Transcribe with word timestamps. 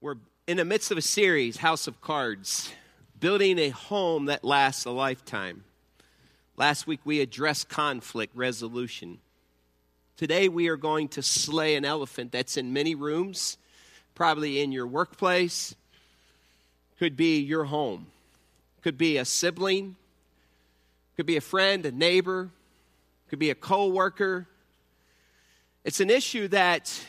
We're 0.00 0.14
in 0.46 0.58
the 0.58 0.64
midst 0.64 0.92
of 0.92 0.98
a 0.98 1.02
series, 1.02 1.56
House 1.56 1.88
of 1.88 2.00
Cards, 2.00 2.72
building 3.18 3.58
a 3.58 3.70
home 3.70 4.26
that 4.26 4.44
lasts 4.44 4.84
a 4.84 4.92
lifetime. 4.92 5.64
Last 6.56 6.86
week 6.86 7.00
we 7.04 7.20
addressed 7.20 7.68
conflict 7.68 8.36
resolution. 8.36 9.18
Today 10.16 10.48
we 10.48 10.68
are 10.68 10.76
going 10.76 11.08
to 11.08 11.22
slay 11.22 11.74
an 11.74 11.84
elephant 11.84 12.30
that's 12.30 12.56
in 12.56 12.72
many 12.72 12.94
rooms, 12.94 13.58
probably 14.14 14.60
in 14.60 14.70
your 14.70 14.86
workplace, 14.86 15.74
could 17.00 17.16
be 17.16 17.40
your 17.40 17.64
home, 17.64 18.06
could 18.82 18.96
be 18.96 19.16
a 19.16 19.24
sibling, 19.24 19.96
could 21.16 21.26
be 21.26 21.36
a 21.36 21.40
friend, 21.40 21.84
a 21.84 21.90
neighbor, 21.90 22.50
could 23.30 23.40
be 23.40 23.50
a 23.50 23.56
co-worker. 23.56 24.46
It's 25.84 25.98
an 25.98 26.08
issue 26.08 26.46
that 26.48 27.04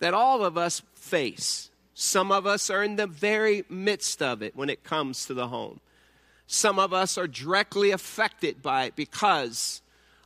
that 0.00 0.12
all 0.12 0.44
of 0.44 0.58
us 0.58 0.82
face. 0.96 1.69
Some 2.02 2.32
of 2.32 2.46
us 2.46 2.70
are 2.70 2.82
in 2.82 2.96
the 2.96 3.06
very 3.06 3.62
midst 3.68 4.22
of 4.22 4.40
it 4.40 4.56
when 4.56 4.70
it 4.70 4.82
comes 4.82 5.26
to 5.26 5.34
the 5.34 5.48
home. 5.48 5.80
Some 6.46 6.78
of 6.78 6.94
us 6.94 7.18
are 7.18 7.28
directly 7.28 7.90
affected 7.90 8.62
by 8.62 8.84
it 8.84 8.96
because 8.96 9.82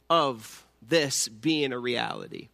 of 0.09 0.65
this 0.81 1.27
being 1.27 1.73
a 1.73 1.79
reality. 1.81 2.47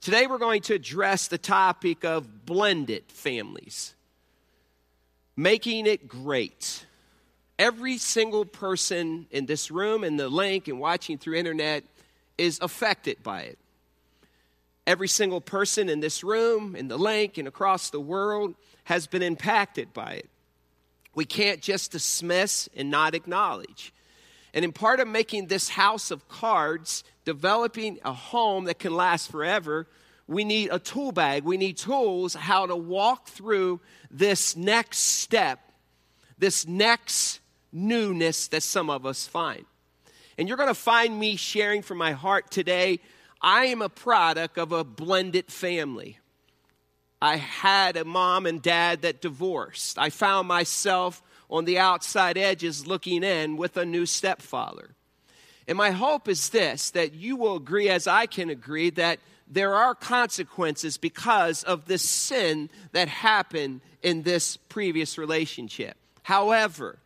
Today, 0.00 0.26
we're 0.26 0.38
going 0.38 0.62
to 0.62 0.74
address 0.74 1.28
the 1.28 1.38
topic 1.38 2.04
of 2.04 2.44
blended 2.44 3.04
families, 3.06 3.94
making 5.36 5.86
it 5.86 6.08
great. 6.08 6.84
Every 7.60 7.96
single 7.96 8.44
person 8.44 9.28
in 9.30 9.46
this 9.46 9.70
room, 9.70 10.02
in 10.02 10.16
the 10.16 10.28
link, 10.28 10.66
and 10.66 10.80
watching 10.80 11.16
through 11.16 11.36
internet 11.36 11.84
is 12.36 12.58
affected 12.60 13.22
by 13.22 13.42
it. 13.42 13.58
Every 14.86 15.08
single 15.08 15.40
person 15.40 15.88
in 15.88 16.00
this 16.00 16.22
room, 16.22 16.76
in 16.76 16.88
the 16.88 16.96
link, 16.96 17.38
and 17.38 17.48
across 17.48 17.90
the 17.90 18.00
world 18.00 18.54
has 18.84 19.06
been 19.06 19.22
impacted 19.22 19.92
by 19.92 20.12
it. 20.12 20.30
We 21.14 21.24
can't 21.24 21.60
just 21.60 21.90
dismiss 21.90 22.68
and 22.76 22.90
not 22.90 23.14
acknowledge. 23.14 23.92
And 24.54 24.64
in 24.64 24.72
part 24.72 25.00
of 25.00 25.08
making 25.08 25.48
this 25.48 25.68
house 25.68 26.10
of 26.10 26.28
cards, 26.28 27.04
developing 27.24 27.98
a 28.04 28.12
home 28.12 28.64
that 28.66 28.78
can 28.78 28.94
last 28.94 29.30
forever, 29.30 29.86
we 30.28 30.44
need 30.44 30.70
a 30.72 30.78
tool 30.78 31.12
bag. 31.12 31.44
We 31.44 31.56
need 31.56 31.76
tools 31.76 32.34
how 32.34 32.66
to 32.66 32.76
walk 32.76 33.28
through 33.28 33.80
this 34.10 34.56
next 34.56 34.98
step, 34.98 35.60
this 36.38 36.66
next 36.66 37.40
newness 37.72 38.48
that 38.48 38.62
some 38.62 38.88
of 38.88 39.04
us 39.04 39.26
find. 39.26 39.64
And 40.38 40.48
you're 40.48 40.56
going 40.56 40.68
to 40.68 40.74
find 40.74 41.18
me 41.18 41.36
sharing 41.36 41.82
from 41.82 41.98
my 41.98 42.12
heart 42.12 42.50
today 42.50 43.00
I 43.40 43.66
am 43.66 43.82
a 43.82 43.88
product 43.88 44.58
of 44.58 44.72
a 44.72 44.84
blended 44.84 45.52
family. 45.52 46.18
I 47.20 47.36
had 47.36 47.96
a 47.96 48.04
mom 48.04 48.46
and 48.46 48.60
dad 48.60 49.02
that 49.02 49.22
divorced. 49.22 49.98
I 49.98 50.10
found 50.10 50.48
myself 50.48 51.22
on 51.48 51.64
the 51.64 51.78
outside 51.78 52.36
edges 52.36 52.86
looking 52.86 53.22
in 53.22 53.56
with 53.56 53.76
a 53.76 53.86
new 53.86 54.06
stepfather. 54.06 54.94
And 55.68 55.78
my 55.78 55.90
hope 55.90 56.28
is 56.28 56.50
this 56.50 56.90
that 56.90 57.14
you 57.14 57.36
will 57.36 57.56
agree, 57.56 57.88
as 57.88 58.06
I 58.06 58.26
can 58.26 58.50
agree, 58.50 58.90
that 58.90 59.20
there 59.48 59.74
are 59.74 59.94
consequences 59.94 60.98
because 60.98 61.62
of 61.62 61.86
this 61.86 62.08
sin 62.08 62.68
that 62.92 63.08
happened 63.08 63.80
in 64.02 64.22
this 64.22 64.56
previous 64.56 65.18
relationship. 65.18 65.96
However, 66.22 66.98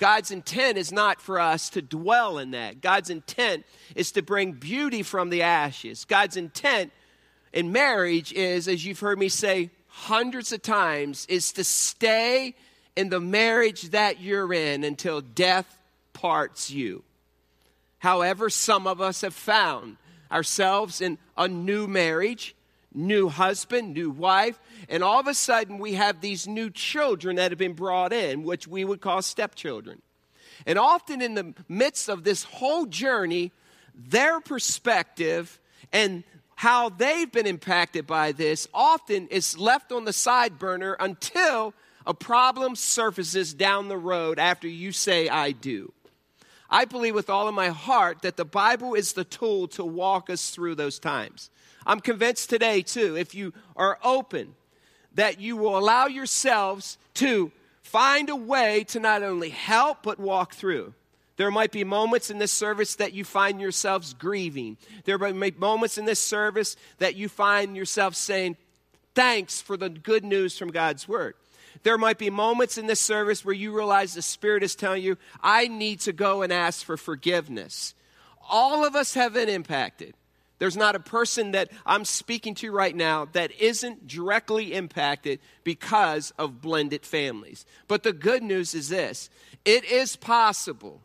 God's 0.00 0.30
intent 0.30 0.78
is 0.78 0.90
not 0.90 1.20
for 1.20 1.38
us 1.38 1.68
to 1.70 1.82
dwell 1.82 2.38
in 2.38 2.52
that. 2.52 2.80
God's 2.80 3.10
intent 3.10 3.66
is 3.94 4.12
to 4.12 4.22
bring 4.22 4.52
beauty 4.52 5.02
from 5.02 5.28
the 5.28 5.42
ashes. 5.42 6.06
God's 6.06 6.38
intent 6.38 6.90
in 7.52 7.70
marriage 7.70 8.32
is, 8.32 8.66
as 8.66 8.82
you've 8.82 8.98
heard 8.98 9.18
me 9.18 9.28
say 9.28 9.68
hundreds 9.88 10.52
of 10.52 10.62
times, 10.62 11.26
is 11.28 11.52
to 11.52 11.64
stay 11.64 12.54
in 12.96 13.10
the 13.10 13.20
marriage 13.20 13.90
that 13.90 14.22
you're 14.22 14.54
in 14.54 14.84
until 14.84 15.20
death 15.20 15.82
parts 16.14 16.70
you. 16.70 17.04
However, 17.98 18.48
some 18.48 18.86
of 18.86 19.02
us 19.02 19.20
have 19.20 19.34
found 19.34 19.98
ourselves 20.32 21.02
in 21.02 21.18
a 21.36 21.46
new 21.46 21.86
marriage 21.86 22.56
new 22.92 23.28
husband, 23.28 23.94
new 23.94 24.10
wife, 24.10 24.58
and 24.88 25.02
all 25.02 25.20
of 25.20 25.26
a 25.26 25.34
sudden 25.34 25.78
we 25.78 25.94
have 25.94 26.20
these 26.20 26.48
new 26.48 26.70
children 26.70 27.36
that 27.36 27.50
have 27.50 27.58
been 27.58 27.74
brought 27.74 28.12
in, 28.12 28.42
which 28.42 28.66
we 28.66 28.84
would 28.84 29.00
call 29.00 29.22
stepchildren. 29.22 30.02
And 30.66 30.78
often 30.78 31.22
in 31.22 31.34
the 31.34 31.54
midst 31.68 32.08
of 32.08 32.24
this 32.24 32.44
whole 32.44 32.86
journey, 32.86 33.52
their 33.94 34.40
perspective 34.40 35.58
and 35.92 36.24
how 36.56 36.90
they've 36.90 37.30
been 37.30 37.46
impacted 37.46 38.06
by 38.06 38.32
this 38.32 38.68
often 38.74 39.28
is 39.28 39.56
left 39.56 39.92
on 39.92 40.04
the 40.04 40.12
side 40.12 40.58
burner 40.58 40.96
until 41.00 41.72
a 42.06 42.12
problem 42.12 42.76
surfaces 42.76 43.54
down 43.54 43.88
the 43.88 43.96
road 43.96 44.38
after 44.38 44.68
you 44.68 44.92
say, 44.92 45.28
I 45.28 45.52
do. 45.52 45.92
I 46.68 46.84
believe 46.84 47.14
with 47.14 47.30
all 47.30 47.48
of 47.48 47.54
my 47.54 47.68
heart 47.68 48.22
that 48.22 48.36
the 48.36 48.44
Bible 48.44 48.94
is 48.94 49.12
the 49.12 49.24
tool 49.24 49.68
to 49.68 49.84
walk 49.84 50.30
us 50.30 50.50
through 50.50 50.76
those 50.76 50.98
times. 50.98 51.50
I'm 51.86 52.00
convinced 52.00 52.50
today, 52.50 52.82
too, 52.82 53.16
if 53.16 53.34
you 53.34 53.52
are 53.76 53.98
open, 54.02 54.54
that 55.14 55.40
you 55.40 55.56
will 55.56 55.76
allow 55.76 56.06
yourselves 56.06 56.98
to 57.14 57.52
find 57.82 58.28
a 58.28 58.36
way 58.36 58.84
to 58.84 59.00
not 59.00 59.22
only 59.22 59.50
help 59.50 60.02
but 60.02 60.18
walk 60.18 60.54
through. 60.54 60.94
There 61.36 61.50
might 61.50 61.72
be 61.72 61.84
moments 61.84 62.30
in 62.30 62.38
this 62.38 62.52
service 62.52 62.96
that 62.96 63.14
you 63.14 63.24
find 63.24 63.60
yourselves 63.60 64.12
grieving. 64.12 64.76
There 65.04 65.16
might 65.16 65.34
be 65.34 65.50
moments 65.52 65.96
in 65.96 66.04
this 66.04 66.20
service 66.20 66.76
that 66.98 67.16
you 67.16 67.28
find 67.28 67.76
yourself 67.76 68.14
saying, 68.14 68.56
Thanks 69.14 69.60
for 69.60 69.76
the 69.76 69.88
good 69.88 70.24
news 70.24 70.56
from 70.56 70.70
God's 70.70 71.08
Word. 71.08 71.34
There 71.82 71.98
might 71.98 72.18
be 72.18 72.30
moments 72.30 72.78
in 72.78 72.86
this 72.86 73.00
service 73.00 73.44
where 73.44 73.54
you 73.54 73.74
realize 73.74 74.14
the 74.14 74.22
Spirit 74.22 74.62
is 74.62 74.76
telling 74.76 75.02
you, 75.02 75.16
I 75.42 75.66
need 75.66 76.00
to 76.00 76.12
go 76.12 76.42
and 76.42 76.52
ask 76.52 76.84
for 76.84 76.96
forgiveness. 76.96 77.94
All 78.48 78.84
of 78.84 78.94
us 78.94 79.14
have 79.14 79.32
been 79.32 79.48
impacted. 79.48 80.14
There's 80.60 80.76
not 80.76 80.94
a 80.94 81.00
person 81.00 81.52
that 81.52 81.70
I'm 81.86 82.04
speaking 82.04 82.54
to 82.56 82.70
right 82.70 82.94
now 82.94 83.24
that 83.32 83.50
isn't 83.58 84.06
directly 84.06 84.74
impacted 84.74 85.40
because 85.64 86.32
of 86.38 86.60
blended 86.60 87.04
families. 87.04 87.64
But 87.88 88.02
the 88.02 88.12
good 88.12 88.42
news 88.42 88.74
is 88.74 88.90
this 88.90 89.30
it 89.64 89.84
is 89.84 90.16
possible, 90.16 91.00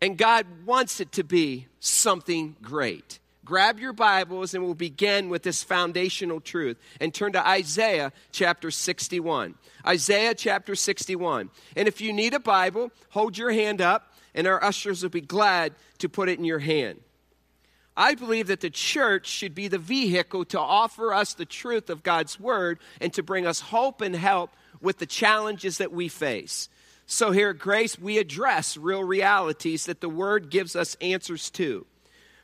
and 0.00 0.16
God 0.16 0.46
wants 0.64 1.00
it 1.00 1.12
to 1.12 1.24
be 1.24 1.66
something 1.80 2.56
great. 2.62 3.18
Grab 3.44 3.80
your 3.80 3.92
Bibles 3.92 4.54
and 4.54 4.62
we'll 4.62 4.74
begin 4.74 5.28
with 5.28 5.42
this 5.42 5.64
foundational 5.64 6.40
truth 6.40 6.76
and 7.00 7.12
turn 7.12 7.32
to 7.32 7.44
Isaiah 7.44 8.12
chapter 8.30 8.70
61. 8.70 9.56
Isaiah 9.84 10.36
chapter 10.36 10.76
61. 10.76 11.50
And 11.74 11.88
if 11.88 12.00
you 12.00 12.12
need 12.12 12.34
a 12.34 12.38
Bible, 12.38 12.92
hold 13.10 13.36
your 13.36 13.50
hand 13.50 13.80
up 13.80 14.12
and 14.32 14.46
our 14.46 14.62
ushers 14.62 15.02
will 15.02 15.10
be 15.10 15.20
glad 15.20 15.74
to 15.98 16.08
put 16.08 16.28
it 16.28 16.38
in 16.38 16.44
your 16.44 16.60
hand. 16.60 17.00
I 17.96 18.14
believe 18.14 18.46
that 18.46 18.60
the 18.60 18.70
church 18.70 19.26
should 19.26 19.54
be 19.54 19.68
the 19.68 19.78
vehicle 19.78 20.44
to 20.46 20.58
offer 20.58 21.12
us 21.12 21.34
the 21.34 21.44
truth 21.44 21.90
of 21.90 22.02
God's 22.02 22.40
word 22.40 22.78
and 23.00 23.12
to 23.14 23.22
bring 23.22 23.46
us 23.46 23.60
hope 23.60 24.00
and 24.00 24.16
help 24.16 24.50
with 24.80 24.98
the 24.98 25.06
challenges 25.06 25.78
that 25.78 25.92
we 25.92 26.08
face. 26.08 26.68
So, 27.06 27.30
here 27.30 27.50
at 27.50 27.58
Grace, 27.58 27.98
we 27.98 28.16
address 28.18 28.76
real 28.76 29.04
realities 29.04 29.86
that 29.86 30.00
the 30.00 30.08
word 30.08 30.50
gives 30.50 30.74
us 30.74 30.96
answers 31.00 31.50
to. 31.50 31.84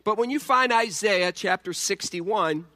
But 0.05 0.19
when 0.19 0.31
you 0.31 0.39
find 0.39 0.73
Isaiah 0.73 1.33
chapter 1.33 1.73
61, 1.73 2.67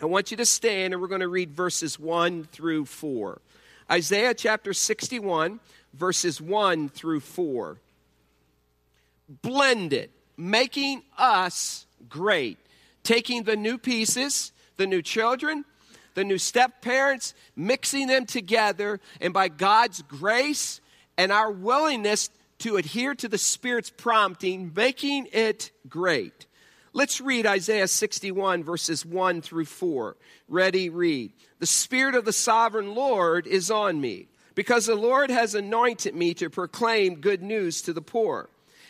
I 0.00 0.06
want 0.06 0.30
you 0.30 0.36
to 0.36 0.44
stand 0.44 0.92
and 0.92 1.00
we're 1.00 1.08
going 1.08 1.20
to 1.20 1.28
read 1.28 1.52
verses 1.52 1.98
1 1.98 2.44
through 2.44 2.86
4. 2.86 3.40
Isaiah 3.90 4.34
chapter 4.34 4.72
61, 4.72 5.60
verses 5.94 6.40
1 6.40 6.88
through 6.88 7.20
4. 7.20 7.78
Blended, 9.42 10.10
making 10.36 11.02
us 11.16 11.86
great. 12.14 12.58
Taking 13.02 13.42
the 13.42 13.56
new 13.56 13.76
pieces, 13.76 14.52
the 14.76 14.86
new 14.86 15.02
children, 15.02 15.64
the 16.14 16.22
new 16.22 16.38
step 16.38 16.80
parents, 16.80 17.34
mixing 17.56 18.06
them 18.06 18.24
together, 18.24 19.00
and 19.20 19.34
by 19.34 19.48
God's 19.48 20.00
grace 20.02 20.80
and 21.18 21.32
our 21.32 21.50
willingness 21.50 22.30
to 22.60 22.76
adhere 22.76 23.16
to 23.16 23.28
the 23.28 23.36
Spirit's 23.36 23.90
prompting, 23.90 24.72
making 24.76 25.26
it 25.32 25.72
great. 25.88 26.46
Let's 26.92 27.20
read 27.20 27.46
Isaiah 27.46 27.88
61, 27.88 28.62
verses 28.62 29.04
1 29.04 29.42
through 29.42 29.64
4. 29.64 30.16
Ready, 30.48 30.90
read. 30.90 31.32
The 31.58 31.66
Spirit 31.66 32.14
of 32.14 32.24
the 32.24 32.32
sovereign 32.32 32.94
Lord 32.94 33.48
is 33.48 33.72
on 33.72 34.00
me, 34.00 34.28
because 34.54 34.86
the 34.86 34.94
Lord 34.94 35.30
has 35.30 35.56
anointed 35.56 36.14
me 36.14 36.32
to 36.34 36.48
proclaim 36.48 37.16
good 37.16 37.42
news 37.42 37.82
to 37.82 37.92
the 37.92 38.00
poor. 38.00 38.48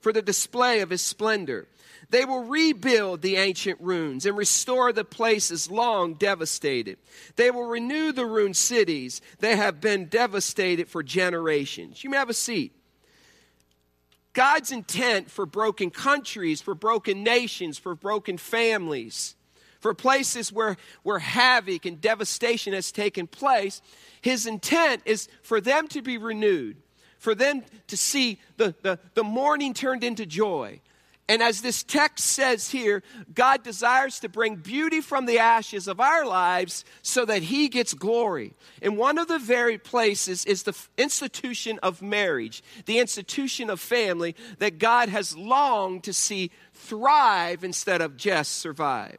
for 0.00 0.12
the 0.12 0.22
display 0.22 0.80
of 0.80 0.90
his 0.90 1.02
splendor. 1.02 1.66
They 2.10 2.24
will 2.24 2.44
rebuild 2.44 3.22
the 3.22 3.36
ancient 3.36 3.80
ruins 3.80 4.26
and 4.26 4.36
restore 4.36 4.92
the 4.92 5.04
places 5.04 5.70
long 5.70 6.14
devastated. 6.14 6.98
They 7.36 7.50
will 7.50 7.66
renew 7.66 8.10
the 8.10 8.26
ruined 8.26 8.56
cities 8.56 9.20
that 9.38 9.56
have 9.56 9.80
been 9.80 10.06
devastated 10.06 10.88
for 10.88 11.02
generations. 11.02 12.02
You 12.02 12.10
may 12.10 12.16
have 12.16 12.30
a 12.30 12.34
seat. 12.34 12.72
God's 14.32 14.72
intent 14.72 15.30
for 15.30 15.46
broken 15.46 15.90
countries, 15.90 16.60
for 16.60 16.74
broken 16.74 17.22
nations, 17.22 17.78
for 17.78 17.94
broken 17.94 18.38
families, 18.38 19.34
for 19.80 19.94
places 19.94 20.52
where, 20.52 20.76
where 21.02 21.18
havoc 21.18 21.84
and 21.84 22.00
devastation 22.00 22.72
has 22.72 22.92
taken 22.92 23.26
place, 23.26 23.82
his 24.20 24.46
intent 24.46 25.02
is 25.04 25.28
for 25.42 25.60
them 25.60 25.88
to 25.88 26.02
be 26.02 26.16
renewed, 26.18 26.76
for 27.20 27.36
them 27.36 27.62
to 27.86 27.96
see 27.96 28.40
the, 28.56 28.74
the, 28.82 28.98
the 29.14 29.22
mourning 29.22 29.72
turned 29.74 30.02
into 30.02 30.26
joy, 30.26 30.80
and 31.30 31.44
as 31.44 31.62
this 31.62 31.84
text 31.84 32.26
says 32.26 32.70
here, 32.70 33.04
God 33.32 33.62
desires 33.62 34.18
to 34.18 34.28
bring 34.28 34.56
beauty 34.56 35.00
from 35.00 35.26
the 35.26 35.38
ashes 35.38 35.86
of 35.86 36.00
our 36.00 36.26
lives 36.26 36.84
so 37.02 37.24
that 37.24 37.44
He 37.44 37.68
gets 37.68 37.94
glory. 37.94 38.54
And 38.82 38.96
one 38.96 39.16
of 39.16 39.28
the 39.28 39.38
very 39.38 39.78
places 39.78 40.44
is 40.44 40.64
the 40.64 40.76
institution 40.98 41.78
of 41.84 42.02
marriage, 42.02 42.64
the 42.86 42.98
institution 42.98 43.70
of 43.70 43.78
family 43.78 44.34
that 44.58 44.80
God 44.80 45.08
has 45.08 45.36
longed 45.36 46.02
to 46.02 46.12
see 46.12 46.50
thrive 46.74 47.62
instead 47.62 48.00
of 48.00 48.16
just 48.16 48.56
survive. 48.56 49.18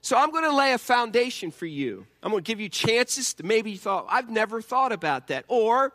So 0.00 0.16
I'm 0.16 0.30
going 0.30 0.44
to 0.44 0.56
lay 0.56 0.72
a 0.72 0.78
foundation 0.78 1.50
for 1.50 1.66
you. 1.66 2.06
I'm 2.22 2.30
going 2.30 2.42
to 2.42 2.50
give 2.50 2.60
you 2.60 2.70
chances 2.70 3.34
to 3.34 3.42
maybe 3.42 3.72
you 3.72 3.78
thought, 3.78 4.06
I've 4.08 4.30
never 4.30 4.62
thought 4.62 4.92
about 4.92 5.26
that. 5.26 5.44
Or 5.48 5.92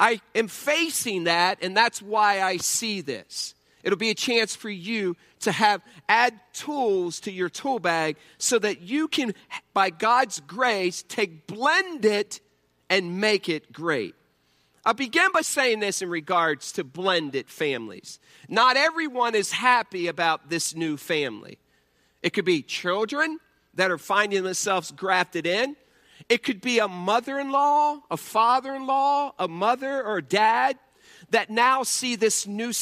I 0.00 0.20
am 0.34 0.48
facing 0.48 1.24
that, 1.24 1.58
and 1.62 1.76
that's 1.76 2.00
why 2.00 2.40
I 2.40 2.56
see 2.56 3.02
this. 3.02 3.54
It'll 3.82 3.98
be 3.98 4.10
a 4.10 4.14
chance 4.14 4.56
for 4.56 4.70
you 4.70 5.16
to 5.40 5.52
have 5.52 5.82
add 6.08 6.38
tools 6.52 7.20
to 7.20 7.30
your 7.30 7.48
tool 7.48 7.78
bag 7.78 8.16
so 8.38 8.58
that 8.58 8.80
you 8.80 9.08
can, 9.08 9.34
by 9.72 9.90
God's 9.90 10.40
grace, 10.40 11.02
take 11.06 11.46
blend 11.46 12.04
it 12.04 12.40
and 12.88 13.20
make 13.20 13.48
it 13.48 13.72
great. 13.72 14.14
I'll 14.84 14.94
begin 14.94 15.28
by 15.32 15.42
saying 15.42 15.80
this 15.80 16.00
in 16.00 16.08
regards 16.08 16.72
to 16.72 16.84
blended 16.84 17.50
families. 17.50 18.18
Not 18.48 18.76
everyone 18.76 19.34
is 19.34 19.52
happy 19.52 20.08
about 20.08 20.48
this 20.48 20.74
new 20.74 20.96
family. 20.96 21.58
It 22.22 22.30
could 22.30 22.46
be 22.46 22.62
children 22.62 23.38
that 23.74 23.90
are 23.90 23.98
finding 23.98 24.42
themselves 24.42 24.90
grafted 24.90 25.46
in. 25.46 25.76
It 26.30 26.44
could 26.44 26.60
be 26.60 26.78
a 26.78 26.86
mother 26.86 27.40
in 27.40 27.50
law, 27.50 27.98
a 28.08 28.16
father 28.16 28.72
in 28.72 28.86
law, 28.86 29.32
a 29.36 29.48
mother 29.48 30.02
or 30.02 30.18
a 30.18 30.22
dad 30.22 30.78
that 31.30 31.50
now 31.50 31.82
see 31.82 32.14
this 32.14 32.46
new 32.46 32.72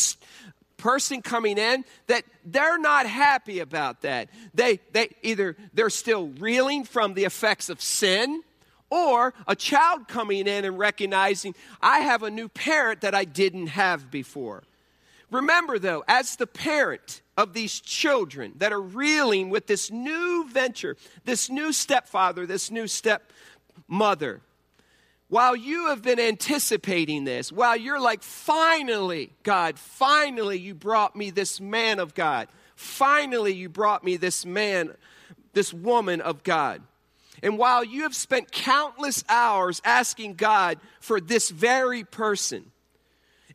person 0.77 1.23
coming 1.23 1.57
in 1.57 1.87
that 2.09 2.25
they're 2.45 2.79
not 2.79 3.07
happy 3.07 3.61
about 3.61 4.03
that. 4.03 4.29
They, 4.53 4.81
they 4.93 5.09
either 5.23 5.57
they're 5.73 5.89
still 5.89 6.29
reeling 6.29 6.85
from 6.85 7.15
the 7.15 7.25
effects 7.25 7.71
of 7.71 7.81
sin 7.81 8.43
or 8.91 9.33
a 9.47 9.57
child 9.57 10.09
coming 10.09 10.47
in 10.47 10.67
and 10.67 10.79
recognizing 10.79 11.55
I 11.81 12.01
have 12.01 12.23
a 12.23 12.31
new 12.31 12.51
parent 12.51 13.01
that 13.01 13.15
I 13.15 13.25
didn't 13.25 13.69
have 13.69 14.11
before. 14.11 14.63
Remember 15.31 15.79
though, 15.79 16.05
as 16.07 16.37
the 16.37 16.47
parent 16.47 17.23
of 17.39 17.55
these 17.55 17.81
children 17.81 18.53
that 18.57 18.73
are 18.73 18.81
reeling 18.81 19.49
with 19.49 19.67
this 19.67 19.91
new 19.91 20.49
venture, 20.51 20.97
this 21.25 21.49
new 21.49 21.73
stepfather, 21.73 22.47
this 22.47 22.71
new 22.71 22.87
stepmother, 23.89 24.41
while 25.29 25.55
you 25.55 25.89
have 25.89 26.03
been 26.03 26.21
anticipating 26.21 27.25
this, 27.25 27.53
while 27.53 27.77
you're 27.77 28.01
like, 28.01 28.23
finally, 28.23 29.31
God, 29.43 29.79
finally 29.79 30.59
you 30.59 30.75
brought 30.75 31.15
me 31.15 31.31
this 31.31 31.61
man 31.61 31.99
of 31.99 32.15
God. 32.15 32.49
Finally 32.77 33.53
you 33.53 33.69
brought 33.69 34.05
me 34.05 34.17
this 34.17 34.47
man, 34.47 34.95
this 35.53 35.75
woman 35.75 36.21
of 36.21 36.43
God. 36.43 36.81
And 37.43 37.59
while 37.59 37.85
you 37.85 38.03
have 38.03 38.15
spent 38.15 38.51
countless 38.51 39.23
hours 39.29 39.83
asking 39.85 40.35
God 40.35 40.79
for 41.01 41.21
this 41.21 41.51
very 41.51 42.05
person, 42.05 42.71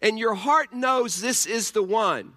and 0.02 0.20
your 0.20 0.36
heart 0.36 0.74
knows 0.74 1.22
this 1.22 1.46
is 1.46 1.72
the 1.72 1.84
one 1.84 2.34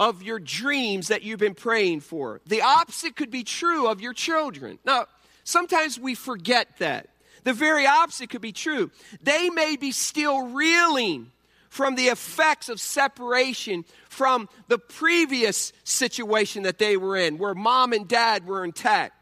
of 0.00 0.22
your 0.22 0.38
dreams 0.38 1.08
that 1.08 1.22
you've 1.22 1.38
been 1.38 1.54
praying 1.54 2.00
for, 2.00 2.40
the 2.46 2.62
opposite 2.62 3.14
could 3.14 3.30
be 3.30 3.44
true 3.44 3.88
of 3.88 4.00
your 4.00 4.12
children. 4.14 4.78
Now, 4.84 5.06
sometimes 5.46 5.98
we 5.98 6.14
forget 6.14 6.76
that. 6.78 7.08
The 7.44 7.54
very 7.54 7.86
opposite 7.86 8.28
could 8.28 8.42
be 8.42 8.52
true. 8.52 8.90
They 9.22 9.48
may 9.48 9.76
be 9.76 9.92
still 9.92 10.48
reeling 10.48 11.30
from 11.70 11.94
the 11.94 12.06
effects 12.06 12.68
of 12.68 12.80
separation 12.80 13.84
from 14.08 14.48
the 14.68 14.78
previous 14.78 15.72
situation 15.84 16.64
that 16.64 16.78
they 16.78 16.96
were 16.96 17.16
in, 17.16 17.38
where 17.38 17.54
mom 17.54 17.92
and 17.92 18.08
dad 18.08 18.46
were 18.46 18.64
intact. 18.64 19.12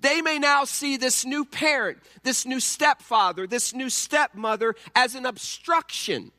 They 0.00 0.20
may 0.20 0.38
now 0.38 0.64
see 0.64 0.96
this 0.96 1.24
new 1.24 1.44
parent, 1.44 1.98
this 2.22 2.44
new 2.44 2.60
stepfather, 2.60 3.46
this 3.46 3.72
new 3.74 3.88
stepmother 3.88 4.74
as 4.94 5.14
an 5.14 5.24
obstruction, 5.24 6.32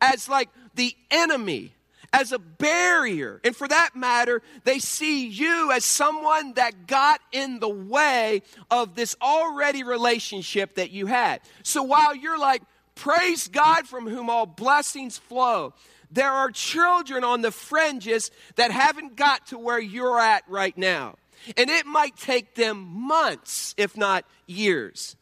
as 0.00 0.28
like 0.28 0.48
the 0.74 0.96
enemy 1.10 1.74
as 2.12 2.32
a 2.32 2.38
barrier. 2.38 3.40
And 3.42 3.56
for 3.56 3.66
that 3.66 3.96
matter, 3.96 4.42
they 4.64 4.78
see 4.78 5.26
you 5.26 5.72
as 5.72 5.84
someone 5.84 6.54
that 6.54 6.86
got 6.86 7.20
in 7.32 7.58
the 7.58 7.68
way 7.68 8.42
of 8.70 8.94
this 8.94 9.16
already 9.22 9.82
relationship 9.82 10.74
that 10.74 10.90
you 10.90 11.06
had. 11.06 11.40
So 11.62 11.82
while 11.82 12.14
you're 12.14 12.38
like, 12.38 12.62
praise 12.94 13.48
God 13.48 13.86
from 13.86 14.06
whom 14.06 14.28
all 14.28 14.46
blessings 14.46 15.16
flow, 15.16 15.72
there 16.10 16.30
are 16.30 16.50
children 16.50 17.24
on 17.24 17.40
the 17.40 17.50
fringes 17.50 18.30
that 18.56 18.70
haven't 18.70 19.16
got 19.16 19.46
to 19.46 19.58
where 19.58 19.80
you're 19.80 20.20
at 20.20 20.44
right 20.46 20.76
now. 20.76 21.16
And 21.56 21.70
it 21.70 21.86
might 21.86 22.16
take 22.16 22.54
them 22.54 22.86
months, 22.86 23.74
if 23.78 23.96
not 23.96 24.24
years. 24.46 25.16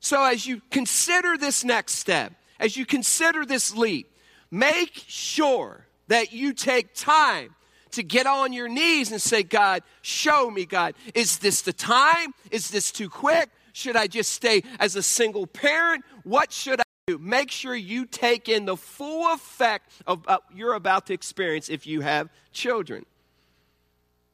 So 0.00 0.24
as 0.24 0.46
you 0.46 0.62
consider 0.70 1.36
this 1.36 1.64
next 1.64 1.94
step, 1.94 2.32
as 2.58 2.76
you 2.76 2.86
consider 2.86 3.44
this 3.44 3.74
leap, 3.74 4.10
make 4.50 4.92
sure 5.06 5.83
that 6.08 6.32
you 6.32 6.52
take 6.52 6.94
time 6.94 7.54
to 7.92 8.02
get 8.02 8.26
on 8.26 8.52
your 8.52 8.68
knees 8.68 9.12
and 9.12 9.20
say, 9.20 9.42
God, 9.42 9.82
show 10.02 10.50
me, 10.50 10.66
God. 10.66 10.94
Is 11.14 11.38
this 11.38 11.62
the 11.62 11.72
time? 11.72 12.34
Is 12.50 12.70
this 12.70 12.90
too 12.90 13.08
quick? 13.08 13.50
Should 13.72 13.96
I 13.96 14.06
just 14.06 14.32
stay 14.32 14.62
as 14.78 14.96
a 14.96 15.02
single 15.02 15.46
parent? 15.46 16.04
What 16.22 16.52
should 16.52 16.80
I 16.80 16.84
do? 17.06 17.18
Make 17.18 17.50
sure 17.50 17.74
you 17.74 18.06
take 18.06 18.48
in 18.48 18.64
the 18.64 18.76
full 18.76 19.32
effect 19.32 19.90
of 20.06 20.24
uh, 20.28 20.38
you're 20.54 20.74
about 20.74 21.06
to 21.06 21.14
experience 21.14 21.68
if 21.68 21.86
you 21.86 22.00
have 22.00 22.28
children. 22.52 23.04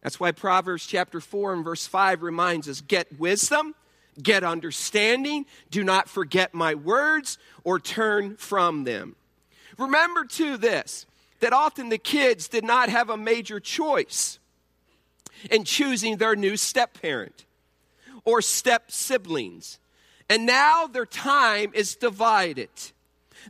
That's 0.02 0.18
why 0.18 0.32
Proverbs 0.32 0.86
chapter 0.86 1.20
4 1.20 1.54
and 1.54 1.64
verse 1.64 1.86
5 1.86 2.22
reminds 2.22 2.68
us 2.68 2.80
get 2.80 3.18
wisdom, 3.18 3.74
get 4.22 4.44
understanding, 4.44 5.46
do 5.70 5.84
not 5.84 6.08
forget 6.08 6.54
my 6.54 6.74
words 6.74 7.38
or 7.64 7.78
turn 7.78 8.36
from 8.36 8.84
them. 8.84 9.16
Remember, 9.76 10.24
too, 10.24 10.56
this 10.56 11.06
that 11.40 11.52
often 11.52 11.88
the 11.88 11.98
kids 11.98 12.48
did 12.48 12.64
not 12.64 12.88
have 12.88 13.10
a 13.10 13.16
major 13.16 13.60
choice 13.60 14.38
in 15.50 15.64
choosing 15.64 16.16
their 16.16 16.36
new 16.36 16.56
step 16.56 17.00
parent 17.00 17.46
or 18.24 18.42
step 18.42 18.90
siblings. 18.90 19.78
And 20.28 20.46
now 20.46 20.86
their 20.86 21.06
time 21.06 21.72
is 21.74 21.96
divided. 21.96 22.68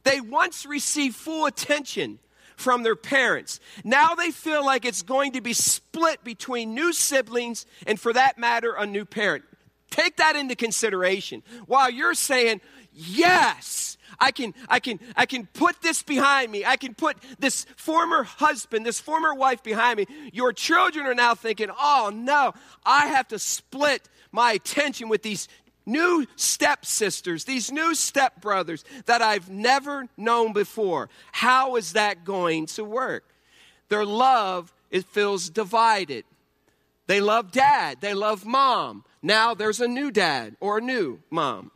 They 0.05 0.21
once 0.21 0.65
received 0.65 1.17
full 1.17 1.47
attention 1.47 2.21
from 2.57 2.83
their 2.83 2.97
parents. 2.97 3.59
Now 3.85 4.15
they 4.15 4.31
feel 4.31 4.65
like 4.65 4.85
it's 4.85 5.03
going 5.03 5.33
to 5.33 5.41
be 5.41 5.53
split 5.53 6.23
between 6.23 6.75
new 6.75 6.93
siblings 6.93 7.67
and, 7.87 7.99
for 7.99 8.13
that 8.13 8.39
matter, 8.39 8.75
a 8.75 8.87
new 8.87 9.05
parent. 9.05 9.45
Take 9.91 10.19
that 10.19 10.37
into 10.37 10.55
consideration. 10.55 11.43
While 11.67 11.91
you're 11.91 12.15
saying, 12.15 12.61
yes, 12.93 13.99
I 14.21 14.33
can, 14.33 14.55
I 14.69 14.81
can, 14.81 15.01
I 15.17 15.27
can 15.27 15.47
put 15.47 15.81
this 15.81 16.03
behind 16.03 16.53
me. 16.53 16.65
I 16.65 16.77
can 16.77 16.95
put 16.95 17.17
this 17.39 17.67
former 17.77 18.23
husband, 18.23 18.85
this 18.85 19.01
former 19.01 19.35
wife 19.35 19.63
behind 19.63 19.99
me. 19.99 20.07
Your 20.33 20.53
children 20.53 21.07
are 21.07 21.15
now 21.15 21.35
thinking, 21.35 21.69
oh 21.71 22.11
no, 22.15 22.53
I 22.85 23.07
have 23.07 23.29
to 23.29 23.39
split 23.39 24.09
my 24.33 24.53
attention 24.53 25.09
with 25.09 25.23
these 25.23 25.49
new 25.87 26.27
stepsisters, 26.37 27.45
these 27.45 27.73
new 27.73 27.93
stepbrothers 27.93 28.85
that 29.07 29.23
I've 29.23 29.49
never 29.49 30.07
known 30.17 30.53
before. 30.53 31.09
How 31.33 31.77
is 31.77 31.95
that 31.95 32.25
going 32.25 32.67
to 32.67 32.85
work? 32.85 33.25
their 33.91 34.07
love 34.07 34.73
it 34.91 35.05
feels 35.05 35.51
divided. 35.51 36.25
They 37.07 37.21
love 37.21 37.53
dad, 37.53 37.99
they 38.01 38.15
love 38.15 38.47
mom. 38.47 39.05
Now 39.21 39.53
there's 39.53 39.81
a 39.81 39.89
new 39.89 40.11
dad 40.11 40.57
or 40.61 40.79
a 40.79 40.81
new 40.81 41.21
mom. 41.29 41.71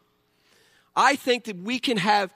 I 0.97 1.17
think 1.17 1.45
that 1.45 1.57
we 1.57 1.79
can 1.79 1.97
have 1.97 2.33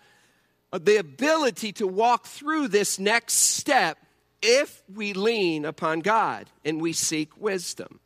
the 0.73 0.97
ability 0.97 1.73
to 1.73 1.87
walk 1.87 2.27
through 2.27 2.69
this 2.69 2.99
next 2.99 3.35
step 3.35 3.99
if 4.43 4.83
we 4.93 5.13
lean 5.13 5.65
upon 5.65 6.01
God 6.01 6.47
and 6.65 6.81
we 6.81 6.93
seek 6.93 7.41
wisdom. 7.41 8.01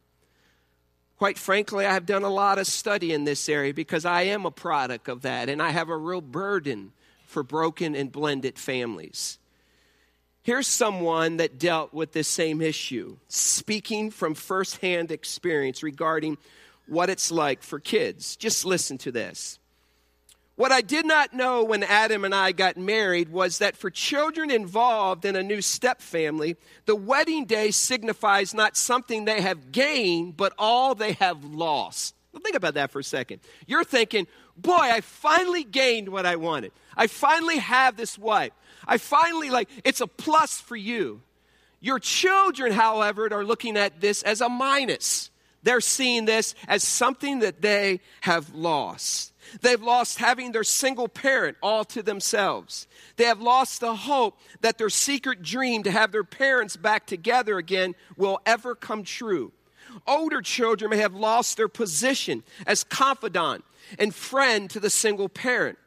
Quite 1.18 1.38
frankly, 1.38 1.86
I 1.86 1.92
have 1.92 2.06
done 2.06 2.24
a 2.24 2.30
lot 2.30 2.58
of 2.58 2.66
study 2.66 3.12
in 3.12 3.24
this 3.24 3.48
area 3.48 3.72
because 3.72 4.04
I 4.04 4.22
am 4.22 4.44
a 4.44 4.50
product 4.50 5.08
of 5.08 5.22
that 5.22 5.48
and 5.48 5.62
I 5.62 5.70
have 5.70 5.88
a 5.88 5.96
real 5.96 6.20
burden 6.20 6.92
for 7.26 7.42
broken 7.42 7.94
and 7.94 8.10
blended 8.10 8.58
families. 8.58 9.38
Here's 10.42 10.66
someone 10.66 11.36
that 11.36 11.58
dealt 11.58 11.94
with 11.94 12.12
this 12.12 12.26
same 12.26 12.60
issue, 12.60 13.18
speaking 13.28 14.10
from 14.10 14.34
firsthand 14.34 15.12
experience 15.12 15.84
regarding 15.84 16.38
what 16.88 17.08
it's 17.08 17.30
like 17.30 17.62
for 17.62 17.78
kids. 17.78 18.34
Just 18.34 18.64
listen 18.64 18.98
to 18.98 19.12
this. 19.12 19.60
What 20.54 20.70
I 20.70 20.82
did 20.82 21.06
not 21.06 21.32
know 21.32 21.64
when 21.64 21.82
Adam 21.82 22.24
and 22.24 22.34
I 22.34 22.52
got 22.52 22.76
married 22.76 23.30
was 23.30 23.58
that 23.58 23.76
for 23.76 23.88
children 23.88 24.50
involved 24.50 25.24
in 25.24 25.34
a 25.34 25.42
new 25.42 25.62
step 25.62 26.02
family, 26.02 26.56
the 26.84 26.94
wedding 26.94 27.46
day 27.46 27.70
signifies 27.70 28.52
not 28.52 28.76
something 28.76 29.24
they 29.24 29.40
have 29.40 29.72
gained, 29.72 30.36
but 30.36 30.52
all 30.58 30.94
they 30.94 31.12
have 31.14 31.42
lost. 31.42 32.14
Well, 32.32 32.42
think 32.42 32.56
about 32.56 32.74
that 32.74 32.90
for 32.90 32.98
a 32.98 33.04
second. 33.04 33.40
You're 33.66 33.84
thinking, 33.84 34.26
boy, 34.56 34.74
I 34.74 35.00
finally 35.00 35.64
gained 35.64 36.10
what 36.10 36.26
I 36.26 36.36
wanted. 36.36 36.72
I 36.96 37.06
finally 37.06 37.58
have 37.58 37.96
this 37.96 38.18
wife. 38.18 38.52
I 38.86 38.98
finally, 38.98 39.48
like, 39.48 39.70
it's 39.84 40.00
a 40.02 40.06
plus 40.06 40.60
for 40.60 40.76
you. 40.76 41.22
Your 41.80 41.98
children, 41.98 42.72
however, 42.72 43.32
are 43.32 43.44
looking 43.44 43.76
at 43.76 44.00
this 44.00 44.22
as 44.22 44.40
a 44.40 44.48
minus. 44.48 45.30
They're 45.62 45.80
seeing 45.80 46.26
this 46.26 46.54
as 46.68 46.84
something 46.84 47.40
that 47.40 47.62
they 47.62 48.00
have 48.20 48.54
lost. 48.54 49.31
They've 49.60 49.82
lost 49.82 50.18
having 50.18 50.52
their 50.52 50.64
single 50.64 51.08
parent 51.08 51.56
all 51.62 51.84
to 51.86 52.02
themselves. 52.02 52.86
They 53.16 53.24
have 53.24 53.40
lost 53.40 53.80
the 53.80 53.94
hope 53.94 54.38
that 54.60 54.78
their 54.78 54.90
secret 54.90 55.42
dream 55.42 55.82
to 55.82 55.90
have 55.90 56.12
their 56.12 56.24
parents 56.24 56.76
back 56.76 57.06
together 57.06 57.58
again 57.58 57.94
will 58.16 58.40
ever 58.46 58.74
come 58.74 59.04
true. 59.04 59.52
Older 60.06 60.40
children 60.40 60.90
may 60.90 60.98
have 60.98 61.14
lost 61.14 61.56
their 61.56 61.68
position 61.68 62.42
as 62.66 62.84
confidant 62.84 63.64
and 63.98 64.14
friend 64.14 64.70
to 64.70 64.80
the 64.80 64.90
single 64.90 65.28
parent 65.28 65.78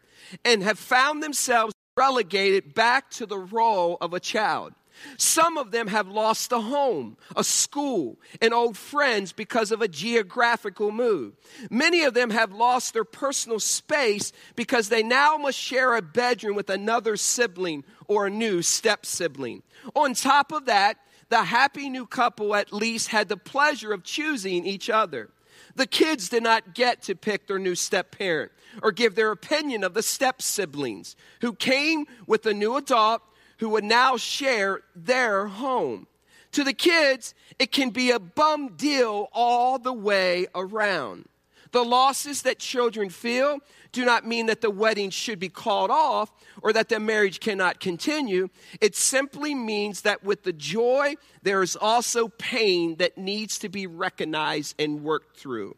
and 0.44 0.64
have 0.64 0.80
found 0.80 1.24
themselves 1.24 1.74
relegated 1.98 2.74
back 2.74 3.10
to 3.10 3.26
the 3.26 3.38
role 3.38 3.98
of 4.02 4.14
a 4.14 4.20
child. 4.20 4.74
Some 5.18 5.58
of 5.58 5.72
them 5.72 5.88
have 5.88 6.08
lost 6.08 6.52
a 6.52 6.60
home, 6.60 7.18
a 7.36 7.44
school, 7.44 8.18
and 8.42 8.54
old 8.54 8.78
friends 8.78 9.32
because 9.32 9.72
of 9.72 9.82
a 9.82 9.88
geographical 9.88 10.92
move. 10.92 11.34
Many 11.70 12.04
of 12.04 12.14
them 12.14 12.30
have 12.30 12.52
lost 12.52 12.94
their 12.94 13.04
personal 13.04 13.60
space 13.60 14.32
because 14.56 14.90
they 14.90 15.04
now 15.04 15.38
must 15.38 15.58
share 15.58 15.96
a 15.96 16.02
bedroom 16.02 16.56
with 16.56 16.70
another 16.70 17.18
sibling 17.18 17.84
or 18.08 18.28
a 18.28 18.32
new 18.32 18.62
step 18.62 19.06
sibling. 19.06 19.64
On 19.96 20.14
top 20.14 20.52
of 20.52 20.66
that, 20.66 20.98
the 21.30 21.44
happy 21.44 21.90
new 21.90 22.06
couple 22.06 22.56
at 22.56 22.72
least 22.72 23.10
had 23.10 23.30
the 23.30 23.38
pleasure 23.38 23.94
of 23.94 24.04
choosing 24.04 24.66
each 24.66 24.90
other. 24.90 25.30
The 25.76 25.88
kids 25.88 26.30
did 26.30 26.44
not 26.44 26.74
get 26.74 27.02
to 27.04 27.16
pick 27.16 27.48
their 27.48 27.60
new 27.60 27.76
step 27.76 28.18
parent 28.18 28.52
or 28.82 28.92
give 28.92 29.16
their 29.16 29.32
opinion 29.32 29.84
of 29.84 29.94
the 29.94 30.04
step 30.04 30.42
siblings 30.42 31.16
who 31.42 31.54
came 31.54 32.06
with 32.28 32.44
the 32.44 32.54
new 32.54 32.76
adult 32.76 33.22
who 33.58 33.70
would 33.70 33.84
now 33.84 34.18
share 34.18 34.82
their 34.96 35.48
home. 35.48 36.08
To 36.54 36.64
the 36.64 36.74
kids, 36.74 37.34
it 37.60 37.72
can 37.72 37.90
be 37.90 38.12
a 38.12 38.20
bum 38.20 38.76
deal 38.76 39.28
all 39.34 39.78
the 39.78 39.94
way 39.94 40.48
around. 40.56 41.26
The 41.72 41.84
losses 41.84 42.44
that 42.44 42.60
children 42.60 43.10
feel 43.10 43.60
do 43.92 44.06
not 44.06 44.26
mean 44.26 44.46
that 44.46 44.62
the 44.62 44.70
wedding 44.70 45.10
should 45.10 45.40
be 45.40 45.50
called 45.50 45.92
off 45.92 46.32
or 46.62 46.72
that 46.72 46.88
the 46.88 47.00
marriage 47.02 47.42
cannot 47.42 47.82
continue. 47.82 48.48
It 48.80 48.96
simply 48.96 49.54
means 49.54 50.02
that 50.02 50.24
with 50.24 50.44
the 50.44 50.54
joy, 50.54 51.16
there 51.44 51.62
is 51.62 51.76
also 51.76 52.30
pain 52.30 52.96
that 52.98 53.18
needs 53.18 53.60
to 53.60 53.68
be 53.68 53.88
recognized 53.88 54.76
and 54.80 55.04
worked 55.04 55.38
through. 55.38 55.76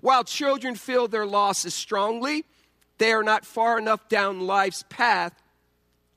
While 0.00 0.24
children 0.24 0.74
feel 0.74 1.08
their 1.08 1.26
losses 1.26 1.74
strongly, 1.74 2.46
they 2.96 3.12
are 3.12 3.22
not 3.22 3.44
far 3.44 3.78
enough 3.78 4.08
down 4.08 4.40
life's 4.46 4.84
path 4.88 5.34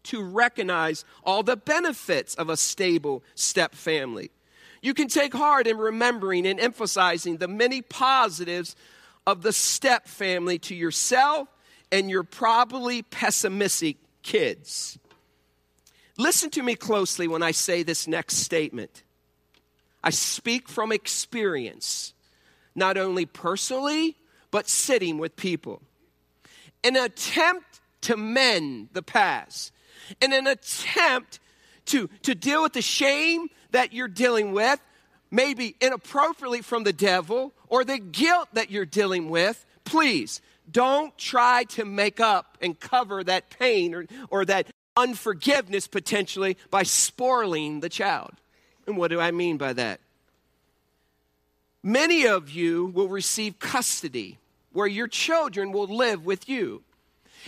to 0.08 0.22
recognize 0.24 1.06
all 1.24 1.44
the 1.44 1.58
benefits 1.58 2.36
of 2.36 2.50
a 2.50 2.58
stable 2.58 3.24
step 3.36 3.74
family. 3.74 4.32
You 4.82 4.94
can 4.94 5.08
take 5.08 5.34
heart 5.34 5.68
in 5.68 5.78
remembering 5.78 6.46
and 6.46 6.60
emphasizing 6.60 7.38
the 7.38 7.48
many 7.48 7.82
positives 7.82 8.76
of 9.26 9.42
the 9.42 9.52
step 9.52 10.08
family 10.08 10.60
to 10.60 10.76
yourself 10.76 11.48
and 11.92 12.10
your 12.10 12.24
probably 12.24 13.02
pessimistic 13.02 13.98
kids. 14.24 14.98
Listen 16.18 16.50
to 16.52 16.64
me 16.64 16.76
closely 16.76 17.28
when 17.28 17.44
I 17.44 17.52
say 17.52 17.84
this 17.84 18.08
next 18.08 18.38
statement. 18.38 19.04
I 20.04 20.10
speak 20.10 20.70
from 20.70 20.92
experience, 20.92 22.14
not 22.76 22.98
only 22.98 23.26
personally, 23.26 24.16
but 24.52 24.70
sitting 24.70 25.18
with 25.18 25.36
people. 25.36 25.82
An 26.84 26.96
attempt 26.96 27.82
to 28.02 28.16
mend 28.16 28.90
the 28.94 29.02
past, 29.02 29.74
in 30.22 30.34
an 30.34 30.48
attempt 30.48 31.40
to, 31.88 32.10
to 32.24 32.36
deal 32.36 32.64
with 32.64 32.74
the 32.74 32.82
shame 32.82 33.48
that 33.72 33.94
you're 33.94 34.08
dealing 34.08 34.52
with, 34.52 34.80
maybe 35.32 35.76
inappropriately 35.82 36.62
from 36.62 36.84
the 36.84 36.94
devil, 36.94 37.54
or 37.70 37.84
the 37.84 37.98
guilt 37.98 38.50
that 38.54 38.72
you're 38.72 38.86
dealing 38.86 39.30
with, 39.30 39.66
please 39.84 40.42
don't 40.70 41.18
try 41.18 41.64
to 41.64 41.86
make 41.86 42.20
up 42.20 42.58
and 42.62 42.80
cover 42.80 43.24
that 43.24 43.50
pain 43.50 43.94
or, 43.94 44.06
or 44.30 44.46
that 44.46 44.68
unforgiveness 44.96 45.88
potentially 45.88 46.58
by 46.70 46.84
spoiling 46.84 47.80
the 47.80 47.90
child. 47.90 48.32
And 48.86 48.98
what 48.98 49.10
do 49.10 49.20
I 49.20 49.32
mean 49.32 49.58
by 49.58 49.74
that? 49.74 50.00
Many 51.84 52.26
of 52.26 52.50
you 52.50 52.88
will 52.88 53.08
receive 53.08 53.60
custody 53.60 54.40
where 54.74 54.88
your 54.88 55.08
children 55.08 55.72
will 55.72 55.88
live 55.88 56.26
with 56.26 56.50
you. 56.50 56.84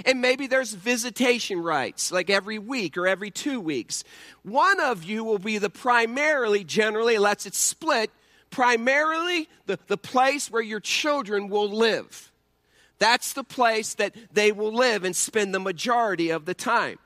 And 0.06 0.22
maybe 0.22 0.48
there's 0.48 0.74
visitation 0.74 1.62
rights, 1.62 2.12
like 2.12 2.30
every 2.30 2.60
week 2.60 2.98
or 2.98 3.08
every 3.08 3.32
two 3.32 3.60
weeks. 3.60 4.04
One 4.44 4.80
of 4.80 5.04
you 5.04 5.24
will 5.24 5.40
be 5.40 5.58
the 5.58 5.70
primarily, 5.70 6.64
generally, 6.64 7.16
unless 7.16 7.46
it's 7.46 7.58
split, 7.58 8.12
primarily 8.50 9.50
the, 9.66 9.80
the 9.88 9.98
place 9.98 10.50
where 10.50 10.62
your 10.62 10.80
children 10.80 11.50
will 11.50 11.70
live. 11.70 12.32
That's 13.00 13.34
the 13.34 13.44
place 13.44 13.94
that 13.96 14.16
they 14.34 14.52
will 14.52 14.74
live 14.74 15.04
and 15.04 15.16
spend 15.16 15.54
the 15.54 15.60
majority 15.60 16.30
of 16.30 16.46
the 16.46 16.54
time. 16.54 17.00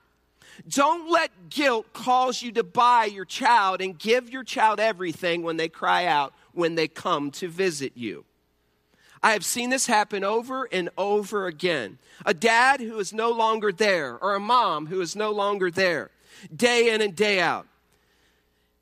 Don't 0.67 1.09
let 1.09 1.49
guilt 1.49 1.93
cause 1.93 2.41
you 2.41 2.51
to 2.53 2.63
buy 2.63 3.05
your 3.05 3.25
child 3.25 3.81
and 3.81 3.97
give 3.97 4.29
your 4.29 4.43
child 4.43 4.79
everything 4.79 5.43
when 5.43 5.57
they 5.57 5.67
cry 5.67 6.05
out 6.05 6.33
when 6.53 6.75
they 6.75 6.87
come 6.87 7.31
to 7.31 7.47
visit 7.47 7.93
you. 7.95 8.25
I 9.23 9.31
have 9.31 9.45
seen 9.45 9.69
this 9.69 9.87
happen 9.87 10.25
over 10.25 10.67
and 10.69 10.89
over 10.97 11.47
again. 11.47 11.97
A 12.25 12.33
dad 12.33 12.81
who 12.81 12.99
is 12.99 13.13
no 13.13 13.31
longer 13.31 13.71
there, 13.71 14.17
or 14.17 14.35
a 14.35 14.39
mom 14.39 14.87
who 14.87 14.99
is 14.99 15.15
no 15.15 15.31
longer 15.31 15.71
there, 15.71 16.11
day 16.53 16.93
in 16.93 17.01
and 17.01 17.15
day 17.15 17.39
out, 17.39 17.65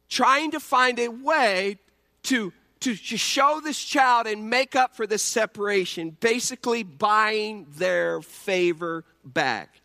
trying 0.10 0.50
to 0.52 0.60
find 0.60 0.98
a 0.98 1.10
way 1.10 1.78
to, 2.24 2.52
to, 2.80 2.96
to 2.96 3.18
show 3.18 3.62
this 3.64 3.82
child 3.84 4.26
and 4.26 4.50
make 4.50 4.76
up 4.76 4.96
for 4.96 5.06
this 5.06 5.22
separation, 5.22 6.18
basically 6.20 6.82
buying 6.82 7.68
their 7.78 8.20
favor 8.22 9.06
back. 9.24 9.80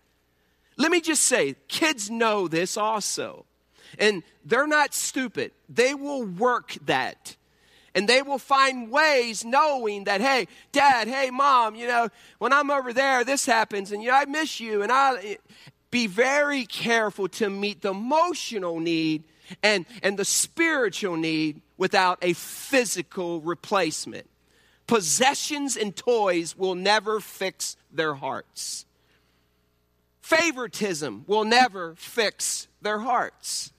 Let 0.78 0.90
me 0.90 1.02
just 1.02 1.24
say, 1.24 1.54
kids 1.68 2.10
know 2.10 2.48
this 2.48 2.78
also. 2.78 3.44
And 3.98 4.22
they're 4.44 4.66
not 4.66 4.94
stupid. 4.94 5.52
They 5.68 5.94
will 5.94 6.24
work 6.24 6.76
that 6.86 7.36
and 7.96 8.06
they 8.06 8.20
will 8.20 8.38
find 8.38 8.90
ways 8.90 9.42
knowing 9.42 10.04
that, 10.04 10.20
hey, 10.20 10.46
dad, 10.70 11.08
hey, 11.08 11.30
mom, 11.30 11.74
you 11.74 11.86
know, 11.86 12.10
when 12.38 12.52
I'm 12.52 12.70
over 12.70 12.92
there, 12.92 13.24
this 13.24 13.46
happens, 13.46 13.90
and 13.90 14.02
you 14.02 14.10
know, 14.10 14.16
I 14.16 14.26
miss 14.26 14.60
you. 14.60 14.82
And 14.82 14.92
I 14.92 15.38
be 15.90 16.06
very 16.06 16.66
careful 16.66 17.26
to 17.28 17.48
meet 17.48 17.80
the 17.80 17.90
emotional 17.90 18.80
need 18.80 19.24
and, 19.62 19.86
and 20.02 20.18
the 20.18 20.26
spiritual 20.26 21.16
need 21.16 21.62
without 21.78 22.18
a 22.20 22.34
physical 22.34 23.40
replacement. 23.40 24.28
Possessions 24.86 25.74
and 25.74 25.96
toys 25.96 26.54
will 26.54 26.74
never 26.74 27.18
fix 27.18 27.78
their 27.90 28.12
hearts. 28.12 28.84
Favoritism 30.20 31.24
will 31.26 31.44
never 31.44 31.94
fix 31.94 32.68
their 32.82 32.98
hearts. 32.98 33.72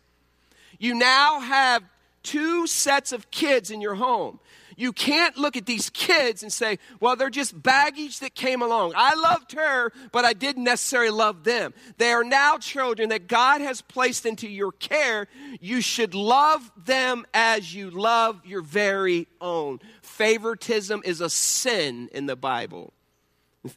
You 0.80 0.96
now 0.96 1.40
have 1.40 1.84
two 2.28 2.68
sets 2.68 3.14
of 3.14 3.32
kids 3.32 3.72
in 3.72 3.80
your 3.80 3.96
home. 3.96 4.40
You 4.76 4.92
can't 4.92 5.38
look 5.38 5.58
at 5.58 5.66
these 5.66 5.90
kids 5.90 6.44
and 6.44 6.54
say, 6.54 6.78
well, 7.00 7.16
they're 7.16 7.32
just 7.32 7.60
baggage 7.60 8.20
that 8.20 8.36
came 8.36 8.62
along. 8.62 8.94
I 8.96 9.16
loved 9.16 9.54
her, 9.54 9.92
but 10.12 10.24
I 10.24 10.34
didn't 10.34 10.66
necessarily 10.66 11.10
love 11.10 11.46
them. 11.46 11.74
They 11.98 12.12
are 12.12 12.24
now 12.24 12.58
children 12.58 13.10
that 13.10 13.28
God 13.28 13.62
has 13.62 13.82
placed 13.82 14.28
into 14.28 14.48
your 14.48 14.72
care. 14.74 15.28
You 15.60 15.82
should 15.82 16.14
love 16.14 16.70
them 16.86 17.26
as 17.34 17.74
you 17.74 17.90
love 17.90 18.46
your 18.46 18.62
very 18.62 19.28
own. 19.42 19.80
Favoritism 20.04 21.02
is 21.06 21.22
a 21.22 21.30
sin 21.30 22.10
in 22.12 22.28
the 22.28 22.36
Bible. 22.36 22.94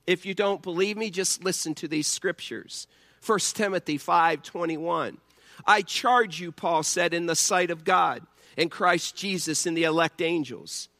If 0.06 0.26
you 0.26 0.34
don't 0.34 0.60
believe 0.60 0.98
me, 0.98 1.08
just 1.08 1.42
listen 1.42 1.74
to 1.76 1.88
these 1.88 2.08
scriptures. 2.08 2.86
1 3.24 3.38
Timothy 3.54 3.96
5 3.96 4.42
21. 4.42 5.18
I 5.66 5.82
charge 5.82 6.40
you, 6.40 6.52
Paul 6.52 6.82
said, 6.82 7.14
in 7.14 7.26
the 7.26 7.36
sight 7.36 7.70
of 7.70 7.84
God 7.84 8.26
and 8.60 8.70
Christ 8.70 9.16
Jesus 9.16 9.64
and 9.64 9.74
the 9.74 9.84
elect 9.84 10.20
angels, 10.20 10.90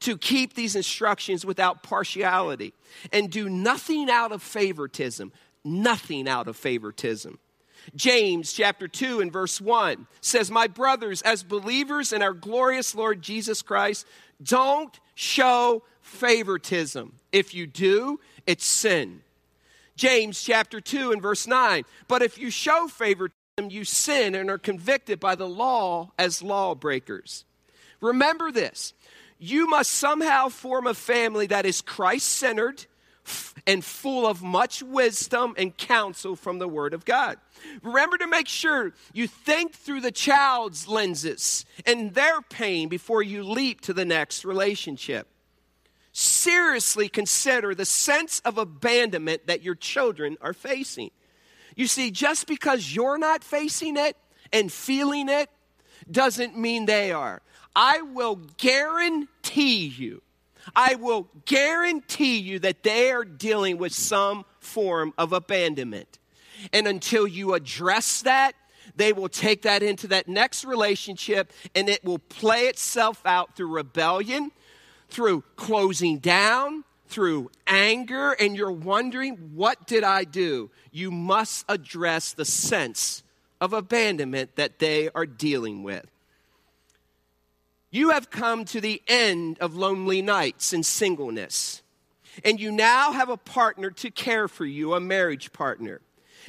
to 0.00 0.16
keep 0.16 0.54
these 0.54 0.74
instructions 0.74 1.44
without 1.44 1.82
partiality 1.82 2.72
and 3.12 3.30
do 3.30 3.50
nothing 3.50 4.08
out 4.08 4.32
of 4.32 4.42
favoritism. 4.42 5.30
Nothing 5.62 6.26
out 6.26 6.48
of 6.48 6.56
favoritism. 6.56 7.38
James 7.94 8.54
chapter 8.54 8.88
2 8.88 9.20
and 9.20 9.30
verse 9.30 9.60
1 9.60 10.06
says, 10.22 10.50
My 10.50 10.66
brothers, 10.66 11.20
as 11.20 11.42
believers 11.42 12.14
in 12.14 12.22
our 12.22 12.32
glorious 12.32 12.94
Lord 12.94 13.20
Jesus 13.20 13.60
Christ, 13.60 14.06
don't 14.42 14.98
show 15.14 15.82
favoritism. 16.00 17.16
If 17.30 17.52
you 17.52 17.66
do, 17.66 18.20
it's 18.46 18.64
sin. 18.64 19.20
James 19.96 20.42
chapter 20.42 20.80
2 20.80 21.12
and 21.12 21.20
verse 21.20 21.46
9. 21.46 21.84
But 22.08 22.22
if 22.22 22.38
you 22.38 22.50
show 22.50 22.88
favoritism, 22.88 23.36
you 23.68 23.84
sin 23.84 24.34
and 24.34 24.48
are 24.48 24.58
convicted 24.58 25.20
by 25.20 25.34
the 25.34 25.48
law 25.48 26.12
as 26.18 26.42
lawbreakers. 26.42 27.44
Remember 28.00 28.50
this 28.50 28.94
you 29.38 29.68
must 29.68 29.90
somehow 29.90 30.48
form 30.48 30.86
a 30.86 30.94
family 30.94 31.46
that 31.46 31.66
is 31.66 31.80
Christ 31.80 32.26
centered 32.26 32.86
and 33.66 33.84
full 33.84 34.26
of 34.26 34.42
much 34.42 34.82
wisdom 34.82 35.54
and 35.56 35.76
counsel 35.76 36.36
from 36.36 36.58
the 36.58 36.68
Word 36.68 36.94
of 36.94 37.04
God. 37.04 37.38
Remember 37.82 38.18
to 38.18 38.26
make 38.26 38.48
sure 38.48 38.92
you 39.12 39.26
think 39.26 39.74
through 39.74 40.00
the 40.00 40.10
child's 40.10 40.88
lenses 40.88 41.64
and 41.86 42.14
their 42.14 42.40
pain 42.40 42.88
before 42.88 43.22
you 43.22 43.42
leap 43.42 43.80
to 43.82 43.92
the 43.92 44.04
next 44.04 44.44
relationship 44.44 45.26
seriously 46.12 47.08
consider 47.08 47.74
the 47.74 47.84
sense 47.84 48.40
of 48.40 48.58
abandonment 48.58 49.46
that 49.46 49.62
your 49.62 49.74
children 49.74 50.36
are 50.40 50.52
facing. 50.52 51.10
You 51.80 51.86
see, 51.86 52.10
just 52.10 52.46
because 52.46 52.94
you're 52.94 53.16
not 53.16 53.42
facing 53.42 53.96
it 53.96 54.14
and 54.52 54.70
feeling 54.70 55.30
it 55.30 55.48
doesn't 56.10 56.54
mean 56.54 56.84
they 56.84 57.10
are. 57.10 57.40
I 57.74 58.02
will 58.02 58.36
guarantee 58.58 59.86
you, 59.86 60.20
I 60.76 60.96
will 60.96 61.28
guarantee 61.46 62.36
you 62.36 62.58
that 62.58 62.82
they 62.82 63.10
are 63.10 63.24
dealing 63.24 63.78
with 63.78 63.94
some 63.94 64.44
form 64.58 65.14
of 65.16 65.32
abandonment. 65.32 66.18
And 66.70 66.86
until 66.86 67.26
you 67.26 67.54
address 67.54 68.20
that, 68.20 68.52
they 68.94 69.14
will 69.14 69.30
take 69.30 69.62
that 69.62 69.82
into 69.82 70.06
that 70.08 70.28
next 70.28 70.66
relationship 70.66 71.50
and 71.74 71.88
it 71.88 72.04
will 72.04 72.18
play 72.18 72.66
itself 72.66 73.24
out 73.24 73.56
through 73.56 73.74
rebellion 73.74 74.52
through 75.08 75.44
closing 75.56 76.18
down, 76.18 76.84
through 77.10 77.50
anger, 77.66 78.32
and 78.32 78.56
you're 78.56 78.70
wondering, 78.70 79.52
what 79.54 79.86
did 79.86 80.04
I 80.04 80.24
do? 80.24 80.70
You 80.90 81.10
must 81.10 81.64
address 81.68 82.32
the 82.32 82.44
sense 82.44 83.22
of 83.60 83.72
abandonment 83.72 84.56
that 84.56 84.78
they 84.78 85.10
are 85.14 85.26
dealing 85.26 85.82
with. 85.82 86.06
You 87.90 88.10
have 88.10 88.30
come 88.30 88.64
to 88.66 88.80
the 88.80 89.02
end 89.08 89.58
of 89.58 89.74
lonely 89.74 90.22
nights 90.22 90.72
and 90.72 90.86
singleness, 90.86 91.82
and 92.44 92.60
you 92.60 92.70
now 92.70 93.12
have 93.12 93.28
a 93.28 93.36
partner 93.36 93.90
to 93.90 94.10
care 94.10 94.46
for 94.46 94.64
you, 94.64 94.94
a 94.94 95.00
marriage 95.00 95.52
partner. 95.52 96.00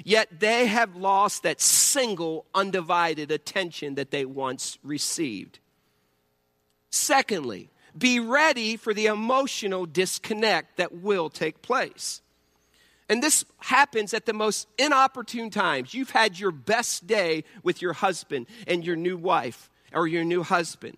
Yet 0.03 0.39
they 0.39 0.67
have 0.67 0.95
lost 0.95 1.43
that 1.43 1.59
single, 1.59 2.45
undivided 2.53 3.31
attention 3.31 3.95
that 3.95 4.11
they 4.11 4.23
once 4.23 4.77
received. 4.83 5.59
Secondly, 6.91 7.69
be 7.97 8.19
ready 8.19 8.77
for 8.77 8.93
the 8.93 9.07
emotional 9.07 9.85
disconnect 9.85 10.77
that 10.77 10.93
will 10.93 11.29
take 11.29 11.61
place. 11.61 12.21
And 13.09 13.21
this 13.21 13.43
happens 13.57 14.13
at 14.13 14.25
the 14.25 14.33
most 14.33 14.67
inopportune 14.77 15.49
times. 15.49 15.93
You've 15.93 16.11
had 16.11 16.39
your 16.39 16.51
best 16.51 17.07
day 17.07 17.43
with 17.61 17.81
your 17.81 17.93
husband 17.93 18.47
and 18.67 18.85
your 18.85 18.95
new 18.95 19.17
wife 19.17 19.69
or 19.93 20.07
your 20.07 20.23
new 20.23 20.43
husband. 20.43 20.97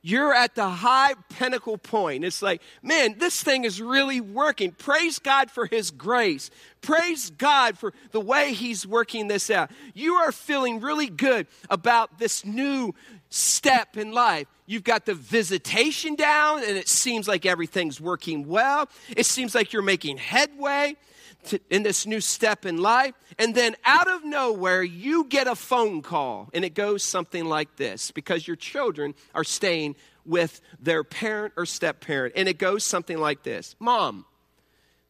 You're 0.00 0.32
at 0.32 0.54
the 0.54 0.68
high 0.68 1.14
pinnacle 1.28 1.76
point. 1.76 2.24
It's 2.24 2.42
like, 2.42 2.62
man, 2.82 3.16
this 3.18 3.42
thing 3.42 3.64
is 3.64 3.82
really 3.82 4.20
working. 4.20 4.70
Praise 4.70 5.18
God 5.18 5.50
for 5.50 5.66
His 5.66 5.90
grace. 5.90 6.50
Praise 6.80 7.30
God 7.30 7.76
for 7.76 7.92
the 8.12 8.20
way 8.20 8.52
He's 8.52 8.86
working 8.86 9.26
this 9.26 9.50
out. 9.50 9.70
You 9.94 10.14
are 10.14 10.30
feeling 10.30 10.80
really 10.80 11.08
good 11.08 11.48
about 11.68 12.18
this 12.18 12.44
new 12.44 12.94
step 13.30 13.96
in 13.96 14.12
life. 14.12 14.46
You've 14.66 14.84
got 14.84 15.06
the 15.06 15.14
visitation 15.14 16.14
down, 16.14 16.62
and 16.62 16.76
it 16.76 16.88
seems 16.88 17.28
like 17.28 17.46
everything's 17.46 18.00
working 18.00 18.46
well. 18.46 18.88
It 19.16 19.26
seems 19.26 19.54
like 19.54 19.72
you're 19.72 19.82
making 19.82 20.18
headway 20.18 20.96
to, 21.44 21.60
in 21.70 21.82
this 21.82 22.06
new 22.06 22.20
step 22.20 22.66
in 22.66 22.78
life. 22.78 23.14
And 23.38 23.54
then 23.54 23.76
out 23.84 24.08
of 24.08 24.24
nowhere, 24.24 24.82
you 24.82 25.24
get 25.24 25.46
a 25.46 25.54
phone 25.54 26.02
call, 26.02 26.50
and 26.52 26.64
it 26.64 26.74
goes 26.74 27.02
something 27.02 27.44
like 27.44 27.76
this 27.76 28.10
because 28.10 28.46
your 28.46 28.56
children 28.56 29.14
are 29.34 29.44
staying 29.44 29.96
with 30.24 30.60
their 30.78 31.04
parent 31.04 31.54
or 31.56 31.64
step 31.64 32.00
parent. 32.00 32.34
And 32.36 32.48
it 32.48 32.58
goes 32.58 32.84
something 32.84 33.18
like 33.18 33.42
this 33.42 33.76
Mom, 33.78 34.26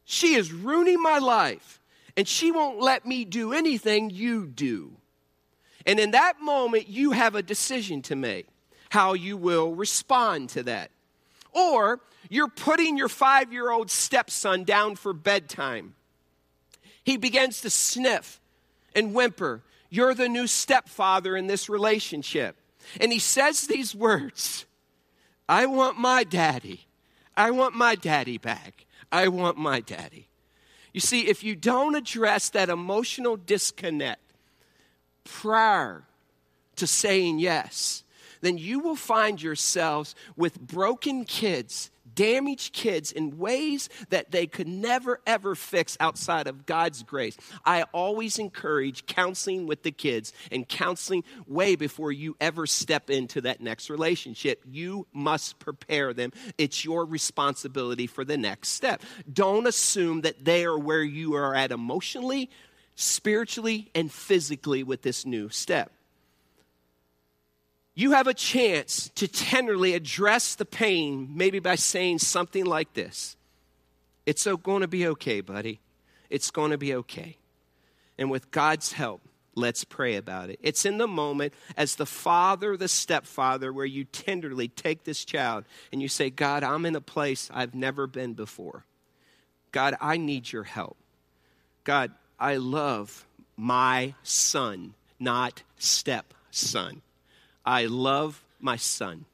she 0.05 0.35
is 0.35 0.53
ruining 0.53 1.03
my 1.03 1.19
life, 1.19 1.81
and 2.17 2.27
she 2.27 2.53
won't 2.53 2.81
let 2.81 3.07
me 3.07 3.25
do 3.25 3.53
anything 3.53 4.11
you 4.11 4.47
do. 4.47 4.98
And 5.87 5.99
in 5.99 6.11
that 6.13 6.41
moment, 6.41 6.89
you 6.89 7.13
have 7.13 7.35
a 7.35 7.43
decision 7.43 8.03
to 8.03 8.17
make 8.17 8.47
how 8.91 9.13
you 9.13 9.37
will 9.37 9.75
respond 9.75 10.49
to 10.51 10.63
that. 10.65 10.91
Or 11.53 12.01
you're 12.29 12.49
putting 12.49 12.97
your 12.97 13.09
five 13.09 13.53
year 13.53 13.71
old 13.71 13.91
stepson 13.91 14.65
down 14.65 14.97
for 14.97 15.13
bedtime. 15.13 15.95
He 17.05 17.17
begins 17.17 17.61
to 17.63 17.71
sniff 17.71 18.41
and 18.95 19.15
whimper. 19.15 19.63
You're 19.91 20.15
the 20.15 20.29
new 20.29 20.47
stepfather 20.47 21.37
in 21.37 21.47
this 21.47 21.69
relationship. 21.69 22.57
And 23.01 23.13
he 23.13 23.19
says 23.19 23.67
these 23.67 23.95
words 23.95 24.67
I 25.49 25.67
want 25.67 25.99
my 25.99 26.25
daddy. 26.25 26.87
I 27.37 27.51
want 27.53 27.75
my 27.75 27.95
daddy 27.95 28.37
back. 28.37 28.85
I 29.11 29.29
want 29.29 29.57
my 29.57 29.81
daddy. 29.81 30.29
You 30.93 31.01
see, 31.01 31.29
if 31.29 31.45
you 31.45 31.55
don't 31.55 31.95
address 31.95 32.51
that 32.51 32.69
emotional 32.69 33.37
disconnect, 33.37 34.21
prior 35.29 36.05
to 36.77 36.87
saying 36.87 37.39
yes, 37.39 38.03
then 38.41 38.57
you 38.59 38.81
will 38.81 38.97
find 38.97 39.43
yourselves 39.43 40.15
with 40.37 40.61
broken 40.61 41.25
kids, 41.25 41.91
damaged 42.15 42.73
kids 42.73 43.13
in 43.13 43.37
ways 43.39 43.89
that 44.11 44.31
they 44.31 44.47
could 44.47 44.67
never 44.67 45.21
ever 45.27 45.55
fix 45.55 45.97
outside 46.01 46.47
of 46.47 46.67
God's 46.67 47.03
grace. 47.03 47.37
I 47.65 47.83
always 47.93 48.39
encourage 48.39 49.07
counseling 49.07 49.67
with 49.67 49.83
the 49.83 49.91
kids 49.91 50.33
and 50.51 50.69
counseling 50.69 51.25
way 51.47 51.77
before 51.77 52.13
you 52.13 52.37
ever 52.41 52.67
step 52.67 53.11
into 53.11 53.41
that 53.43 53.61
next 53.61 53.91
relationship. 53.91 54.63
You 54.65 55.07
must 55.13 55.59
prepare 55.59 56.15
them. 56.15 56.33
It's 56.57 56.85
your 56.85 57.05
responsibility 57.05 58.07
for 58.07 58.25
the 58.25 58.39
next 58.39 58.71
step. 58.71 59.03
Don't 59.33 59.67
assume 59.67 60.23
that 60.23 60.45
they 60.45 60.65
are 60.65 60.79
where 60.79 61.03
you 61.03 61.35
are 61.35 61.55
at 61.55 61.73
emotionally 61.73 62.51
spiritually 63.01 63.89
and 63.95 64.11
physically 64.11 64.83
with 64.83 65.03
this 65.03 65.25
new 65.25 65.49
step. 65.49 65.93
You 67.95 68.11
have 68.11 68.27
a 68.27 68.35
chance 68.35 69.11
to 69.15 69.29
tenderly 69.29 69.95
address 69.95 70.57
the 70.57 70.65
pain, 70.65 71.31
maybe 71.35 71.61
by 71.61 71.77
saying 71.77 72.19
something 72.19 72.65
like 72.67 72.95
this 72.95 73.37
It's 74.27 74.47
going 74.47 74.83
to 74.83 74.89
be 74.89 75.07
okay, 75.07 75.41
buddy. 75.41 75.81
It's 76.29 76.51
going 76.51 76.73
to 76.73 76.79
be 76.79 76.93
okay. 76.95 77.39
And 78.19 78.33
with 78.33 78.51
God's 78.51 78.93
help, 78.93 79.23
let's 79.55 79.85
pray 79.85 80.17
about 80.17 80.51
it. 80.51 80.59
It's 80.61 80.85
in 80.85 80.99
the 80.99 81.07
moment 81.07 81.55
as 81.77 81.95
the 81.95 82.05
father, 82.05 82.77
the 82.77 82.89
stepfather, 82.89 83.73
where 83.73 83.87
you 83.87 84.05
tenderly 84.05 84.67
take 84.67 85.05
this 85.05 85.25
child 85.25 85.65
and 85.93 86.03
you 86.03 86.09
say, 86.09 86.31
God, 86.31 86.65
I'm 86.65 86.85
in 86.85 86.97
a 86.97 87.01
place 87.01 87.49
I've 87.55 87.77
never 87.77 88.09
been 88.09 88.35
before. 88.35 88.85
God, 89.71 89.95
I 90.01 90.17
need 90.17 90.51
your 90.51 90.65
help. 90.65 90.97
God, 91.85 92.11
I 92.39 92.57
love 92.57 93.27
my 93.57 94.15
son, 94.23 94.95
not 95.19 95.63
stepson. 95.77 97.03
I 97.65 97.87
love 97.87 98.45
my 98.61 98.77
son. 98.77 99.25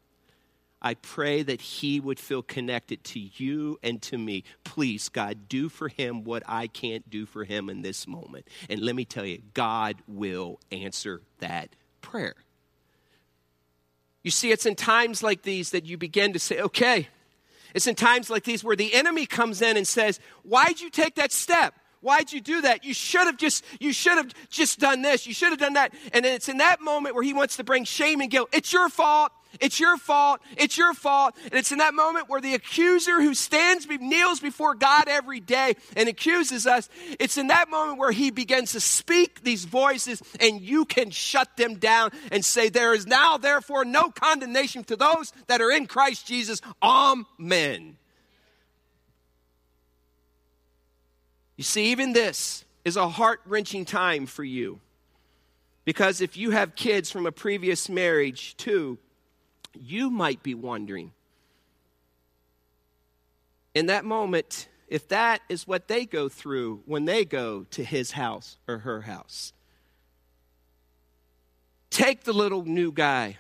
I 0.81 0.95
pray 0.95 1.43
that 1.43 1.63
he 1.63 1.99
would 1.99 2.21
feel 2.21 2.43
connected 2.43 3.03
to 3.05 3.21
you 3.21 3.79
and 3.83 4.03
to 4.03 4.19
me. 4.19 4.45
Please, 4.65 5.09
God, 5.09 5.49
do 5.49 5.71
for 5.71 5.89
him 5.89 6.25
what 6.25 6.43
I 6.47 6.67
can't 6.67 7.09
do 7.09 7.25
for 7.25 7.45
him 7.45 7.71
in 7.71 7.81
this 7.81 8.07
moment. 8.07 8.47
And 8.69 8.81
let 8.81 8.95
me 8.95 9.07
tell 9.07 9.25
you, 9.25 9.41
God 9.55 9.97
will 10.07 10.61
answer 10.71 11.23
that 11.39 11.71
prayer. 12.03 12.35
You 14.23 14.31
see, 14.31 14.53
it's 14.53 14.67
in 14.67 14.75
times 14.75 15.23
like 15.23 15.43
these 15.43 15.71
that 15.71 15.87
you 15.87 15.97
begin 15.97 16.35
to 16.35 16.39
say, 16.39 16.61
okay, 16.61 17.09
it's 17.75 17.87
in 17.87 17.95
times 17.95 18.31
like 18.31 18.45
these 18.45 18.63
where 18.63 18.77
the 18.77 18.95
enemy 18.95 19.27
comes 19.27 19.61
in 19.61 19.77
and 19.77 19.87
says, 19.87 20.21
Why'd 20.43 20.81
you 20.81 20.91
take 20.91 21.17
that 21.17 21.33
step? 21.33 21.75
Why'd 22.05 22.33
you 22.33 22.43
do 22.43 22.61
that? 22.61 22.85
You 22.85 22.93
should 22.93 23.27
have 23.27 23.39
just, 23.39 23.65
you 23.81 23.95
should 23.95 24.19
have 24.19 24.31
just 24.51 24.79
done 24.79 25.01
this. 25.01 25.27
You 25.27 25.33
should 25.33 25.49
have 25.49 25.59
done 25.59 25.73
that. 25.73 25.95
And 26.13 26.23
then 26.23 26.35
it's 26.35 26.51
in 26.51 26.59
that 26.59 26.83
moment 26.83 27.15
where 27.15 27.25
he 27.25 27.33
wants 27.33 27.57
to 27.57 27.65
bring 27.65 27.85
shame 27.85 28.21
and 28.21 28.31
guilt. 28.31 28.51
It's 28.53 28.75
your 28.75 28.91
fault. 28.91 29.33
It's 29.59 29.81
your 29.81 29.97
fault. 29.97 30.43
It's 30.59 30.77
your 30.77 30.93
fault. 30.93 31.35
And 31.45 31.55
it's 31.55 31.73
in 31.73 31.79
that 31.79 31.95
moment 31.95 32.29
where 32.29 32.43
the 32.43 32.53
accuser 32.53 33.23
who 33.23 33.33
stands, 33.33 33.89
kneels 33.89 34.39
before 34.39 34.75
God 34.75 35.09
every 35.09 35.41
day 35.41 35.77
and 35.97 36.07
accuses 36.07 36.67
us, 36.67 36.91
it's 37.19 37.39
in 37.39 37.47
that 37.47 37.71
moment 37.71 37.99
where 37.99 38.13
he 38.13 38.31
begins 38.31 38.73
to 38.73 38.81
speak 38.81 39.43
these 39.43 39.65
voices 39.65 40.23
and 40.41 40.61
you 40.61 40.85
can 40.85 41.09
shut 41.11 41.57
them 41.57 41.77
down 41.77 42.11
and 42.31 42.45
say, 42.45 42.69
There 42.69 42.93
is 42.93 43.07
now, 43.07 43.39
therefore, 43.39 43.87
no 43.87 44.11
condemnation 44.11 44.85
to 44.85 44.97
those 44.97 45.33
that 45.47 45.63
are 45.63 45.71
in 45.71 45.87
Christ 45.87 46.27
Jesus. 46.27 46.61
Amen. 46.83 47.97
You 51.57 51.65
see, 51.65 51.93
even 51.93 52.13
this 52.13 52.65
is 52.85 52.97
a 52.97 53.09
heart 53.09 53.41
wrenching 53.47 53.85
time 53.85 54.27
for 54.27 54.45
you. 54.45 54.81
Because 55.85 56.21
if 56.21 56.37
you 56.37 56.51
have 56.51 56.75
kids 56.75 57.11
from 57.11 57.27
a 57.27 57.33
previous 57.33 57.89
marriage, 57.89 58.57
too, 58.57 58.99
you 59.79 60.11
might 60.11 60.43
be 60.43 60.55
wondering. 60.55 61.13
In 63.75 63.87
that 63.87 64.05
moment, 64.05 64.69
if 64.89 65.09
that 65.09 65.43
is 65.49 65.67
what 65.67 65.89
they 65.89 66.07
go 66.07 66.29
through 66.29 66.83
when 66.87 67.05
they 67.05 67.25
go 67.25 67.65
to 67.71 67.85
his 67.85 68.13
house 68.13 68.59
or 68.67 68.79
her 68.79 69.03
house, 69.03 69.53
take 71.91 72.25
the 72.25 72.33
little 72.33 72.65
new 72.65 72.93
guy, 72.93 73.39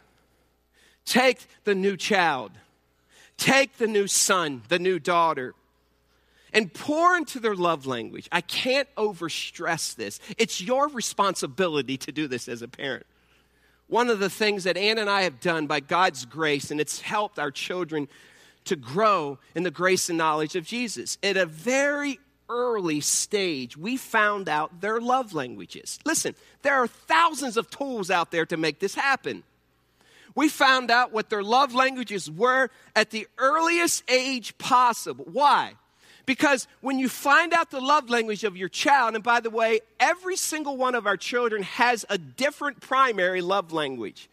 take 1.04 1.46
the 1.64 1.74
new 1.74 1.96
child, 1.96 2.52
take 3.36 3.78
the 3.78 3.86
new 3.86 4.06
son, 4.06 4.62
the 4.68 4.78
new 4.78 4.98
daughter 4.98 5.54
and 6.54 6.72
pour 6.72 7.16
into 7.16 7.40
their 7.40 7.56
love 7.56 7.84
language. 7.84 8.28
I 8.32 8.40
can't 8.40 8.88
overstress 8.96 9.94
this. 9.96 10.20
It's 10.38 10.60
your 10.60 10.88
responsibility 10.88 11.98
to 11.98 12.12
do 12.12 12.28
this 12.28 12.48
as 12.48 12.62
a 12.62 12.68
parent. 12.68 13.04
One 13.88 14.08
of 14.08 14.20
the 14.20 14.30
things 14.30 14.64
that 14.64 14.76
Ann 14.76 14.96
and 14.96 15.10
I 15.10 15.22
have 15.22 15.40
done 15.40 15.66
by 15.66 15.80
God's 15.80 16.24
grace, 16.24 16.70
and 16.70 16.80
it's 16.80 17.00
helped 17.00 17.38
our 17.38 17.50
children 17.50 18.08
to 18.64 18.76
grow 18.76 19.38
in 19.54 19.62
the 19.62 19.70
grace 19.70 20.08
and 20.08 20.16
knowledge 20.16 20.56
of 20.56 20.64
Jesus. 20.64 21.18
At 21.22 21.36
a 21.36 21.44
very 21.44 22.18
early 22.48 23.00
stage, 23.00 23.76
we 23.76 23.96
found 23.96 24.48
out 24.48 24.80
their 24.80 25.00
love 25.00 25.34
languages. 25.34 25.98
Listen, 26.06 26.34
there 26.62 26.74
are 26.74 26.86
thousands 26.86 27.56
of 27.56 27.68
tools 27.68 28.10
out 28.10 28.30
there 28.30 28.46
to 28.46 28.56
make 28.56 28.78
this 28.78 28.94
happen. 28.94 29.42
We 30.34 30.48
found 30.48 30.90
out 30.90 31.12
what 31.12 31.30
their 31.30 31.42
love 31.42 31.74
languages 31.74 32.30
were 32.30 32.70
at 32.96 33.10
the 33.10 33.26
earliest 33.38 34.02
age 34.08 34.56
possible. 34.58 35.26
Why? 35.30 35.74
Because 36.26 36.66
when 36.80 36.98
you 36.98 37.08
find 37.08 37.52
out 37.52 37.70
the 37.70 37.80
love 37.80 38.08
language 38.08 38.44
of 38.44 38.56
your 38.56 38.68
child, 38.68 39.14
and 39.14 39.22
by 39.22 39.40
the 39.40 39.50
way, 39.50 39.80
every 40.00 40.36
single 40.36 40.76
one 40.76 40.94
of 40.94 41.06
our 41.06 41.16
children 41.16 41.62
has 41.62 42.04
a 42.08 42.16
different 42.16 42.80
primary 42.80 43.42
love 43.42 43.72
language. 43.72 44.28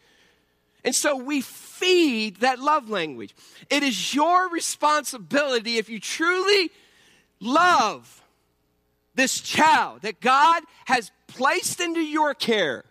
And 0.84 0.94
so 0.94 1.16
we 1.16 1.42
feed 1.42 2.36
that 2.36 2.58
love 2.58 2.88
language. 2.88 3.34
It 3.70 3.82
is 3.82 4.14
your 4.14 4.48
responsibility 4.50 5.78
if 5.78 5.88
you 5.88 6.00
truly 6.00 6.70
love 7.40 8.22
this 9.14 9.40
child 9.40 10.02
that 10.02 10.20
God 10.20 10.62
has 10.86 11.10
placed 11.26 11.80
into 11.80 12.00
your 12.00 12.34
care 12.34 12.84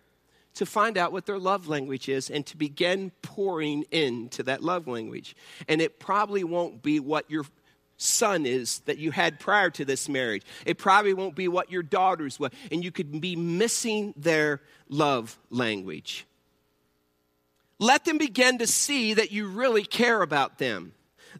to 0.54 0.66
find 0.66 0.98
out 0.98 1.12
what 1.12 1.26
their 1.26 1.38
love 1.38 1.66
language 1.66 2.08
is 2.08 2.30
and 2.30 2.44
to 2.46 2.56
begin 2.56 3.10
pouring 3.22 3.84
into 3.90 4.42
that 4.44 4.62
love 4.62 4.86
language. 4.86 5.34
And 5.66 5.80
it 5.80 5.98
probably 5.98 6.44
won't 6.44 6.82
be 6.82 7.00
what 7.00 7.30
your 7.30 7.44
son 8.02 8.46
is 8.46 8.80
that 8.80 8.98
you 8.98 9.10
had 9.10 9.40
prior 9.40 9.70
to 9.70 9.84
this 9.84 10.08
marriage. 10.08 10.42
It 10.66 10.78
probably 10.78 11.14
won't 11.14 11.34
be 11.34 11.48
what 11.48 11.70
your 11.70 11.82
daughters 11.82 12.38
were, 12.38 12.50
and 12.70 12.84
you 12.84 12.90
could 12.90 13.20
be 13.20 13.36
missing 13.36 14.14
their 14.16 14.60
love 14.88 15.38
language. 15.50 16.26
Let 17.78 18.04
them 18.04 18.18
begin 18.18 18.58
to 18.58 18.66
see 18.66 19.14
that 19.14 19.32
you 19.32 19.48
really 19.48 19.82
care 19.82 20.22
about 20.22 20.58
them. 20.58 20.92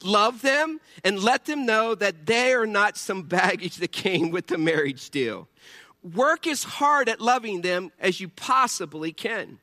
Love 0.03 0.43
them 0.43 0.81
and 1.05 1.23
let 1.23 1.45
them 1.45 1.67
know 1.67 1.95
that 1.95 2.27
they 2.27 2.53
are 2.53 2.67
not 2.67 2.97
some 2.97 3.23
baggage 3.29 3.77
that 3.77 3.93
came 3.93 4.31
with 4.31 4.47
the 4.49 4.59
marriage 4.59 5.11
deal. 5.11 5.49
Work 6.03 6.47
as 6.47 6.65
hard 6.65 7.09
at 7.09 7.21
loving 7.21 7.61
them 7.61 7.93
as 8.01 8.21
you 8.21 8.29
possibly 8.29 9.13
can. 9.13 9.59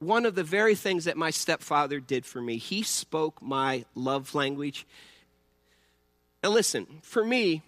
One 0.00 0.26
of 0.26 0.34
the 0.34 0.42
very 0.42 0.74
things 0.74 1.04
that 1.04 1.16
my 1.16 1.30
stepfather 1.30 2.00
did 2.00 2.26
for 2.26 2.42
me, 2.42 2.56
he 2.56 2.82
spoke 2.82 3.40
my 3.40 3.84
love 3.94 4.34
language 4.34 4.86
now, 6.44 6.50
listen, 6.50 6.86
for 7.00 7.24
me, 7.24 7.62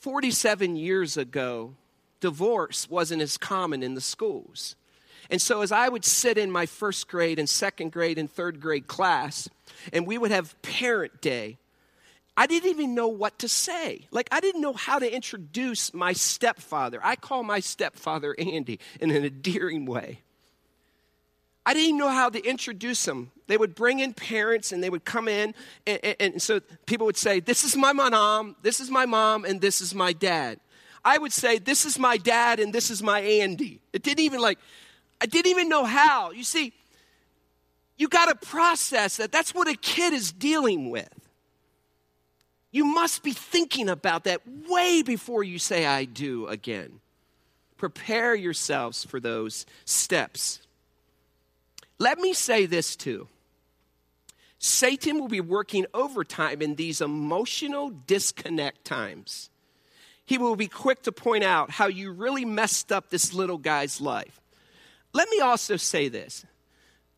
47 0.00 0.74
years 0.74 1.16
ago, 1.16 1.74
divorce 2.18 2.90
wasn't 2.90 3.22
as 3.22 3.38
common 3.38 3.84
in 3.84 3.94
the 3.94 4.00
schools. 4.00 4.74
And 5.30 5.40
so, 5.40 5.62
as 5.62 5.70
I 5.70 5.88
would 5.88 6.04
sit 6.04 6.38
in 6.38 6.50
my 6.50 6.66
first 6.66 7.06
grade 7.06 7.38
and 7.38 7.48
second 7.48 7.92
grade 7.92 8.18
and 8.18 8.28
third 8.28 8.60
grade 8.60 8.88
class, 8.88 9.48
and 9.92 10.08
we 10.08 10.18
would 10.18 10.32
have 10.32 10.60
parent 10.62 11.20
day, 11.20 11.58
I 12.36 12.48
didn't 12.48 12.70
even 12.70 12.96
know 12.96 13.06
what 13.06 13.38
to 13.38 13.48
say. 13.48 14.08
Like, 14.10 14.28
I 14.32 14.40
didn't 14.40 14.60
know 14.60 14.72
how 14.72 14.98
to 14.98 15.08
introduce 15.08 15.94
my 15.94 16.12
stepfather. 16.14 16.98
I 17.00 17.14
call 17.14 17.44
my 17.44 17.60
stepfather 17.60 18.34
Andy 18.40 18.80
in 19.00 19.12
an 19.12 19.24
endearing 19.24 19.86
way. 19.86 20.22
I 21.64 21.74
didn't 21.74 21.90
even 21.90 21.98
know 21.98 22.08
how 22.08 22.30
to 22.30 22.44
introduce 22.44 23.04
them. 23.04 23.30
They 23.50 23.56
would 23.56 23.74
bring 23.74 23.98
in 23.98 24.14
parents 24.14 24.70
and 24.70 24.80
they 24.80 24.90
would 24.90 25.04
come 25.04 25.26
in, 25.26 25.56
and, 25.84 25.98
and, 26.04 26.16
and, 26.20 26.40
so 26.42 26.60
people 26.86 27.04
would 27.06 27.16
say, 27.16 27.40
This 27.40 27.64
is 27.64 27.76
my 27.76 27.92
mom, 27.92 28.54
this 28.62 28.78
is 28.78 28.92
my 28.92 29.06
mom, 29.06 29.44
and 29.44 29.60
this 29.60 29.80
is 29.80 29.92
my 29.92 30.12
dad. 30.12 30.60
I 31.04 31.18
would 31.18 31.32
say, 31.32 31.58
This 31.58 31.84
is 31.84 31.98
my 31.98 32.16
dad, 32.16 32.60
and 32.60 32.72
this 32.72 32.92
is 32.92 33.02
my 33.02 33.18
Andy. 33.18 33.80
It 33.92 34.04
didn't 34.04 34.20
even 34.20 34.40
like, 34.40 34.60
I 35.20 35.26
didn't 35.26 35.50
even 35.50 35.68
know 35.68 35.84
how. 35.84 36.30
You 36.30 36.44
see, 36.44 36.72
you 37.96 38.06
got 38.06 38.26
to 38.26 38.36
process 38.36 39.16
that. 39.16 39.32
That's 39.32 39.52
what 39.52 39.66
a 39.66 39.74
kid 39.74 40.12
is 40.12 40.30
dealing 40.30 40.88
with. 40.88 41.12
You 42.70 42.84
must 42.84 43.24
be 43.24 43.32
thinking 43.32 43.88
about 43.88 44.22
that 44.24 44.42
way 44.68 45.02
before 45.02 45.42
you 45.42 45.58
say, 45.58 45.86
I 45.86 46.04
do 46.04 46.46
again. 46.46 47.00
Prepare 47.78 48.36
yourselves 48.36 49.04
for 49.04 49.18
those 49.18 49.66
steps. 49.86 50.60
Let 51.98 52.18
me 52.20 52.32
say 52.32 52.66
this 52.66 52.94
too. 52.94 53.26
Satan 54.62 55.18
will 55.18 55.28
be 55.28 55.40
working 55.40 55.86
overtime 55.94 56.60
in 56.60 56.74
these 56.74 57.00
emotional 57.00 57.88
disconnect 57.88 58.84
times. 58.84 59.48
He 60.26 60.36
will 60.36 60.54
be 60.54 60.68
quick 60.68 61.02
to 61.02 61.12
point 61.12 61.42
out 61.42 61.70
how 61.70 61.86
you 61.86 62.12
really 62.12 62.44
messed 62.44 62.92
up 62.92 63.08
this 63.08 63.32
little 63.32 63.56
guy's 63.56 64.02
life. 64.02 64.38
Let 65.14 65.28
me 65.30 65.40
also 65.40 65.76
say 65.76 66.08
this 66.08 66.44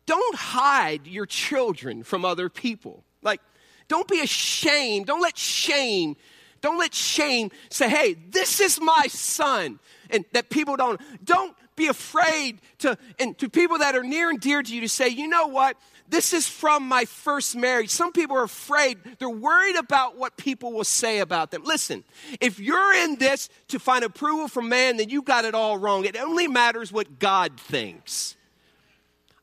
don't 0.05 0.35
hide 0.35 1.05
your 1.05 1.25
children 1.25 2.03
from 2.03 2.23
other 2.23 2.47
people. 2.47 3.03
Like, 3.21 3.41
don't 3.89 4.07
be 4.07 4.21
ashamed. 4.21 5.07
Don't 5.07 5.21
let 5.21 5.37
shame, 5.37 6.15
don't 6.63 6.77
let 6.77 6.93
shame 6.95 7.51
say, 7.69 7.89
hey, 7.89 8.15
this 8.29 8.61
is 8.61 8.79
my 8.79 9.07
son. 9.09 9.79
And 10.09 10.23
that 10.31 10.49
people 10.49 10.77
don't, 10.77 10.99
don't 11.23 11.53
be 11.75 11.87
afraid 11.87 12.61
to, 12.79 12.97
and 13.19 13.37
to 13.39 13.49
people 13.49 13.79
that 13.79 13.95
are 13.95 14.03
near 14.03 14.29
and 14.29 14.39
dear 14.39 14.63
to 14.63 14.73
you 14.73 14.79
to 14.79 14.87
say, 14.87 15.09
you 15.09 15.27
know 15.27 15.47
what? 15.47 15.75
This 16.09 16.33
is 16.33 16.47
from 16.47 16.87
my 16.87 17.05
first 17.05 17.55
marriage. 17.55 17.89
Some 17.89 18.11
people 18.11 18.37
are 18.37 18.43
afraid. 18.43 18.97
They're 19.19 19.29
worried 19.29 19.77
about 19.77 20.17
what 20.17 20.37
people 20.37 20.71
will 20.71 20.83
say 20.83 21.19
about 21.19 21.51
them. 21.51 21.63
Listen, 21.63 22.03
if 22.39 22.59
you're 22.59 22.93
in 22.93 23.15
this 23.15 23.49
to 23.69 23.79
find 23.79 24.03
approval 24.03 24.47
from 24.47 24.69
man, 24.69 24.97
then 24.97 25.09
you 25.09 25.21
got 25.21 25.45
it 25.45 25.55
all 25.55 25.77
wrong. 25.77 26.05
It 26.05 26.15
only 26.17 26.47
matters 26.47 26.91
what 26.91 27.19
God 27.19 27.59
thinks. 27.59 28.35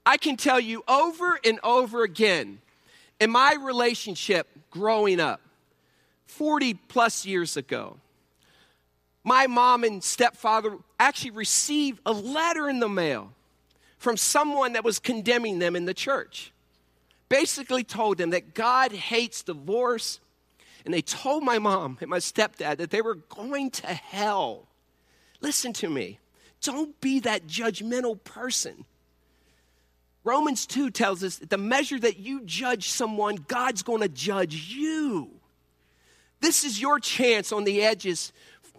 I 0.06 0.16
can 0.16 0.36
tell 0.36 0.60
you 0.60 0.84
over 0.86 1.38
and 1.44 1.58
over 1.62 2.02
again 2.02 2.60
in 3.20 3.30
my 3.30 3.54
relationship 3.60 4.48
growing 4.70 5.20
up, 5.20 5.40
40 6.26 6.74
plus 6.74 7.26
years 7.26 7.56
ago, 7.56 7.98
my 9.22 9.46
mom 9.46 9.84
and 9.84 10.02
stepfather 10.02 10.78
actually 10.98 11.32
received 11.32 12.00
a 12.06 12.12
letter 12.12 12.68
in 12.68 12.80
the 12.80 12.88
mail 12.88 13.32
from 14.00 14.16
someone 14.16 14.72
that 14.72 14.82
was 14.82 14.98
condemning 14.98 15.58
them 15.58 15.76
in 15.76 15.84
the 15.84 15.94
church. 15.94 16.52
Basically, 17.28 17.84
told 17.84 18.16
them 18.18 18.30
that 18.30 18.54
God 18.54 18.92
hates 18.92 19.42
divorce, 19.42 20.20
and 20.84 20.92
they 20.92 21.02
told 21.02 21.44
my 21.44 21.58
mom 21.58 21.98
and 22.00 22.08
my 22.08 22.18
stepdad 22.18 22.78
that 22.78 22.90
they 22.90 23.02
were 23.02 23.16
going 23.16 23.70
to 23.70 23.86
hell. 23.86 24.66
Listen 25.42 25.74
to 25.74 25.88
me. 25.88 26.18
Don't 26.62 26.98
be 27.02 27.20
that 27.20 27.46
judgmental 27.46 28.22
person. 28.24 28.86
Romans 30.24 30.66
2 30.66 30.90
tells 30.90 31.22
us 31.22 31.36
that 31.36 31.50
the 31.50 31.58
measure 31.58 31.98
that 31.98 32.18
you 32.18 32.40
judge 32.44 32.88
someone, 32.88 33.36
God's 33.48 33.82
going 33.82 34.00
to 34.00 34.08
judge 34.08 34.74
you. 34.74 35.30
This 36.40 36.64
is 36.64 36.80
your 36.80 36.98
chance 36.98 37.52
on 37.52 37.64
the 37.64 37.82
edges 37.82 38.32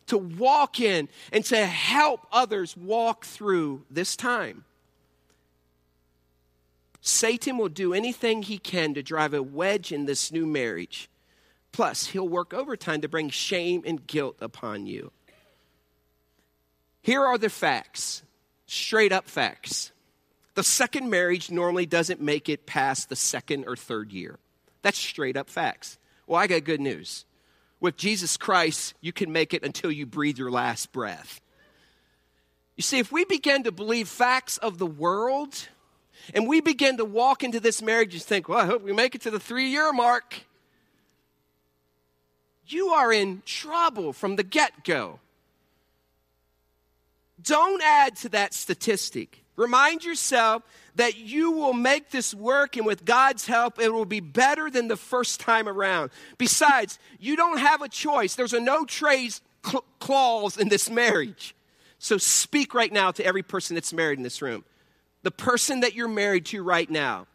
to 0.08 0.18
walk 0.18 0.80
in 0.80 1.10
and 1.32 1.46
to 1.46 1.64
help 1.64 2.26
others 2.32 2.76
walk 2.76 3.24
through 3.24 3.84
this 3.92 4.16
time. 4.16 4.66
Satan 7.02 7.58
will 7.58 7.70
do 7.70 7.94
anything 7.94 8.44
he 8.44 8.60
can 8.60 8.94
to 8.94 9.02
drive 9.02 9.34
a 9.34 9.42
wedge 9.42 9.92
in 9.92 10.06
this 10.06 10.32
new 10.32 10.46
marriage. 10.46 11.10
Plus, 11.72 12.08
he'll 12.08 12.28
work 12.28 12.54
overtime 12.54 13.02
to 13.02 13.10
bring 13.10 13.30
shame 13.30 13.82
and 13.86 14.06
guilt 14.06 14.38
upon 14.40 14.86
you. 14.86 15.12
Here 17.02 17.24
are 17.24 17.40
the 17.40 17.50
facts, 17.50 18.22
straight 18.68 19.12
up 19.12 19.28
facts. 19.28 19.92
The 20.54 20.64
second 20.64 21.10
marriage 21.10 21.50
normally 21.50 21.88
doesn't 21.88 22.22
make 22.22 22.50
it 22.50 22.68
past 22.68 23.10
the 23.10 23.16
second 23.16 23.66
or 23.68 23.76
third 23.76 24.12
year. 24.12 24.38
That's 24.84 24.98
straight 24.98 25.38
up 25.38 25.50
facts. 25.50 25.98
Well, 26.28 26.40
I 26.40 26.48
got 26.48 26.66
good 26.66 26.82
news. 26.82 27.26
With 27.80 27.98
Jesus 27.98 28.38
Christ, 28.38 28.94
you 29.02 29.12
can 29.12 29.32
make 29.32 29.56
it 29.56 29.64
until 29.64 29.92
you 29.92 30.06
breathe 30.06 30.38
your 30.38 30.52
last 30.52 30.92
breath. 30.92 31.42
You 32.76 32.84
see, 32.84 33.00
if 33.00 33.12
we 33.12 33.26
begin 33.26 33.64
to 33.64 33.72
believe 33.72 34.08
facts 34.08 34.58
of 34.58 34.78
the 34.78 34.86
world 34.86 35.68
and 36.34 36.48
we 36.48 36.62
begin 36.62 36.98
to 36.98 37.06
walk 37.06 37.44
into 37.44 37.60
this 37.60 37.82
marriage 37.82 38.14
and 38.14 38.24
think, 38.24 38.50
well, 38.50 38.60
I 38.60 38.66
hope 38.66 38.84
we 38.84 38.94
make 38.94 39.16
it 39.16 39.22
to 39.22 39.32
the 39.32 39.40
three 39.40 39.70
year 39.70 39.92
mark, 39.92 40.42
you 42.68 42.90
are 42.90 43.12
in 43.12 43.42
trouble 43.46 44.14
from 44.14 44.36
the 44.36 44.44
get 44.44 44.84
go. 44.84 45.20
Don't 47.42 47.82
add 47.84 48.16
to 48.18 48.30
that 48.30 48.54
statistic. 48.54 49.44
Remind 49.56 50.04
yourself 50.04 50.64
that 50.96 51.18
you 51.18 51.52
will 51.52 51.74
make 51.74 52.10
this 52.10 52.34
work, 52.34 52.78
and 52.78 52.86
with 52.86 53.06
God's 53.06 53.46
help, 53.46 53.80
it 53.80 53.94
will 53.94 54.06
be 54.06 54.20
better 54.20 54.70
than 54.70 54.88
the 54.88 54.98
first 54.98 55.40
time 55.40 55.68
around. 55.68 56.12
Besides, 56.38 57.00
you 57.20 57.36
don't 57.36 57.60
have 57.60 57.82
a 57.82 57.90
choice. 57.90 58.36
There's 58.36 58.54
a 58.54 58.60
no 58.60 58.86
trades 58.86 59.42
cl- 59.66 59.86
clause 60.00 60.58
in 60.58 60.70
this 60.70 60.90
marriage. 60.90 61.56
So 62.00 62.18
speak 62.18 62.74
right 62.74 62.92
now 62.92 63.12
to 63.12 63.26
every 63.26 63.44
person 63.44 63.76
that's 63.76 63.94
married 63.94 64.18
in 64.18 64.24
this 64.24 64.42
room. 64.42 64.64
The 65.24 65.32
person 65.32 65.82
that 65.82 65.94
you're 65.94 66.08
married 66.08 66.46
to 66.48 66.64
right 66.64 66.90
now. 66.90 67.28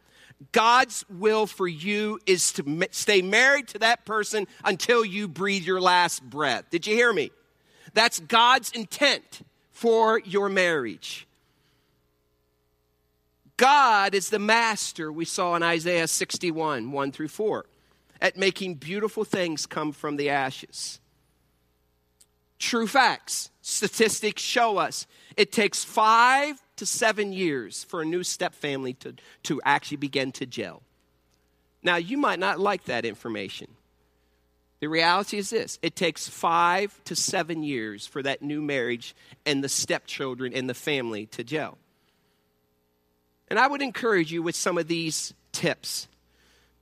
God's 0.51 1.03
will 1.09 1.47
for 1.47 1.67
you 1.67 2.19
is 2.25 2.51
to 2.53 2.87
stay 2.91 3.21
married 3.21 3.67
to 3.69 3.79
that 3.79 4.05
person 4.05 4.47
until 4.63 5.03
you 5.03 5.27
breathe 5.27 5.63
your 5.63 5.81
last 5.81 6.21
breath. 6.21 6.65
Did 6.69 6.85
you 6.85 6.93
hear 6.93 7.11
me? 7.11 7.31
That's 7.93 8.19
God's 8.19 8.71
intent 8.71 9.41
for 9.71 10.19
your 10.19 10.49
marriage. 10.49 11.27
God 13.57 14.13
is 14.13 14.29
the 14.29 14.39
master, 14.39 15.11
we 15.11 15.25
saw 15.25 15.55
in 15.55 15.63
Isaiah 15.63 16.07
61, 16.07 16.91
1 16.91 17.11
through 17.11 17.27
4, 17.27 17.65
at 18.21 18.37
making 18.37 18.75
beautiful 18.75 19.23
things 19.23 19.65
come 19.65 19.91
from 19.91 20.15
the 20.15 20.29
ashes. 20.29 20.99
True 22.59 22.85
facts, 22.85 23.49
statistics 23.61 24.41
show 24.43 24.77
us 24.77 25.07
it 25.35 25.51
takes 25.51 25.83
five 25.83 26.61
to 26.77 26.85
seven 26.85 27.33
years 27.33 27.83
for 27.83 28.01
a 28.01 28.05
new 28.05 28.23
step 28.23 28.53
family 28.53 28.93
to, 28.93 29.15
to 29.43 29.61
actually 29.65 29.97
begin 29.97 30.31
to 30.33 30.45
gel. 30.45 30.81
Now, 31.83 31.97
you 31.97 32.17
might 32.17 32.39
not 32.39 32.59
like 32.59 32.85
that 32.85 33.05
information. 33.05 33.67
The 34.79 34.87
reality 34.87 35.37
is 35.37 35.49
this 35.49 35.79
it 35.81 35.95
takes 35.95 36.27
five 36.27 36.99
to 37.05 37.15
seven 37.15 37.63
years 37.63 38.05
for 38.05 38.21
that 38.23 38.41
new 38.41 38.61
marriage 38.61 39.15
and 39.45 39.63
the 39.63 39.69
stepchildren 39.69 40.53
and 40.53 40.69
the 40.69 40.73
family 40.73 41.25
to 41.27 41.43
gel. 41.43 41.77
And 43.47 43.57
I 43.57 43.67
would 43.67 43.81
encourage 43.81 44.31
you 44.31 44.43
with 44.43 44.55
some 44.55 44.77
of 44.77 44.87
these 44.87 45.33
tips. 45.51 46.07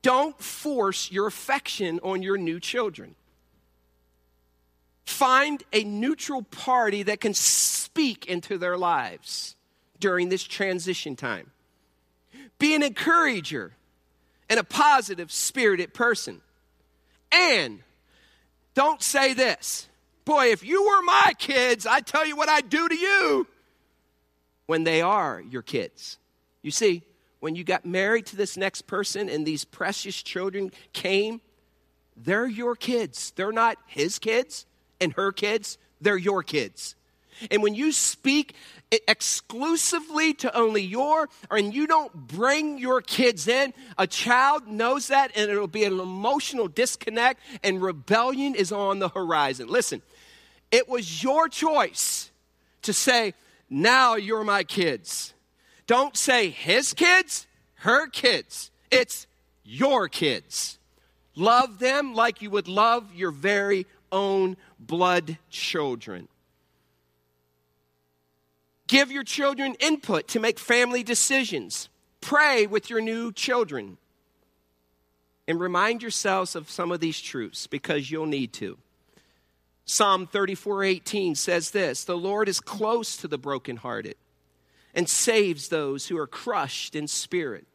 Don't 0.02 0.38
force 0.40 1.10
your 1.10 1.26
affection 1.26 2.00
on 2.02 2.22
your 2.22 2.36
new 2.36 2.60
children. 2.60 3.14
Find 5.04 5.62
a 5.72 5.84
neutral 5.84 6.42
party 6.42 7.04
that 7.04 7.20
can 7.20 7.32
speak 7.32 8.26
into 8.26 8.58
their 8.58 8.76
lives 8.76 9.56
during 10.00 10.28
this 10.28 10.42
transition 10.42 11.16
time. 11.16 11.50
Be 12.58 12.74
an 12.74 12.82
encourager 12.82 13.72
and 14.48 14.58
a 14.58 14.64
positive 14.64 15.30
spirited 15.30 15.92
person. 15.94 16.40
And 17.32 17.80
don't 18.74 19.02
say 19.02 19.34
this 19.34 19.88
Boy, 20.24 20.52
if 20.52 20.64
you 20.64 20.84
were 20.84 21.02
my 21.02 21.32
kids, 21.38 21.86
I'd 21.86 22.06
tell 22.06 22.26
you 22.26 22.36
what 22.36 22.48
I'd 22.48 22.68
do 22.68 22.88
to 22.88 22.94
you 22.94 23.46
when 24.66 24.84
they 24.84 25.00
are 25.00 25.40
your 25.40 25.62
kids. 25.62 26.18
You 26.62 26.72
see, 26.72 27.02
when 27.38 27.54
you 27.54 27.62
got 27.62 27.86
married 27.86 28.26
to 28.26 28.36
this 28.36 28.56
next 28.56 28.82
person 28.82 29.28
and 29.28 29.46
these 29.46 29.64
precious 29.64 30.20
children 30.20 30.72
came, 30.92 31.40
they're 32.16 32.46
your 32.46 32.74
kids. 32.74 33.32
They're 33.36 33.52
not 33.52 33.78
his 33.86 34.18
kids 34.18 34.66
and 35.00 35.12
her 35.12 35.30
kids, 35.30 35.78
they're 36.00 36.16
your 36.16 36.42
kids. 36.42 36.95
And 37.50 37.62
when 37.62 37.74
you 37.74 37.92
speak 37.92 38.54
exclusively 38.90 40.34
to 40.34 40.56
only 40.56 40.82
your, 40.82 41.28
and 41.50 41.74
you 41.74 41.86
don't 41.86 42.14
bring 42.14 42.78
your 42.78 43.00
kids 43.00 43.48
in, 43.48 43.74
a 43.98 44.06
child 44.06 44.66
knows 44.68 45.08
that 45.08 45.32
and 45.36 45.50
it'll 45.50 45.66
be 45.66 45.84
an 45.84 45.98
emotional 45.98 46.68
disconnect 46.68 47.40
and 47.62 47.82
rebellion 47.82 48.54
is 48.54 48.72
on 48.72 48.98
the 48.98 49.08
horizon. 49.08 49.68
Listen, 49.68 50.02
it 50.70 50.88
was 50.88 51.22
your 51.22 51.48
choice 51.48 52.30
to 52.82 52.92
say, 52.92 53.34
now 53.68 54.14
you're 54.14 54.44
my 54.44 54.62
kids. 54.62 55.34
Don't 55.86 56.16
say 56.16 56.50
his 56.50 56.94
kids, 56.94 57.46
her 57.76 58.08
kids. 58.08 58.70
It's 58.90 59.26
your 59.64 60.08
kids. 60.08 60.78
Love 61.34 61.78
them 61.78 62.14
like 62.14 62.40
you 62.40 62.50
would 62.50 62.68
love 62.68 63.14
your 63.14 63.30
very 63.30 63.86
own 64.12 64.56
blood 64.78 65.38
children. 65.50 66.28
Give 68.86 69.10
your 69.10 69.24
children 69.24 69.74
input 69.80 70.28
to 70.28 70.40
make 70.40 70.58
family 70.58 71.02
decisions. 71.02 71.88
Pray 72.20 72.66
with 72.66 72.88
your 72.88 73.00
new 73.00 73.32
children. 73.32 73.98
And 75.48 75.60
remind 75.60 76.02
yourselves 76.02 76.56
of 76.56 76.70
some 76.70 76.90
of 76.90 77.00
these 77.00 77.20
truths 77.20 77.66
because 77.66 78.10
you'll 78.10 78.26
need 78.26 78.52
to. 78.54 78.78
Psalm 79.84 80.26
34 80.26 80.82
18 80.82 81.34
says 81.36 81.70
this 81.70 82.04
The 82.04 82.16
Lord 82.16 82.48
is 82.48 82.58
close 82.58 83.16
to 83.18 83.28
the 83.28 83.38
brokenhearted 83.38 84.16
and 84.94 85.08
saves 85.08 85.68
those 85.68 86.08
who 86.08 86.18
are 86.18 86.26
crushed 86.26 86.96
in 86.96 87.06
spirit. 87.06 87.66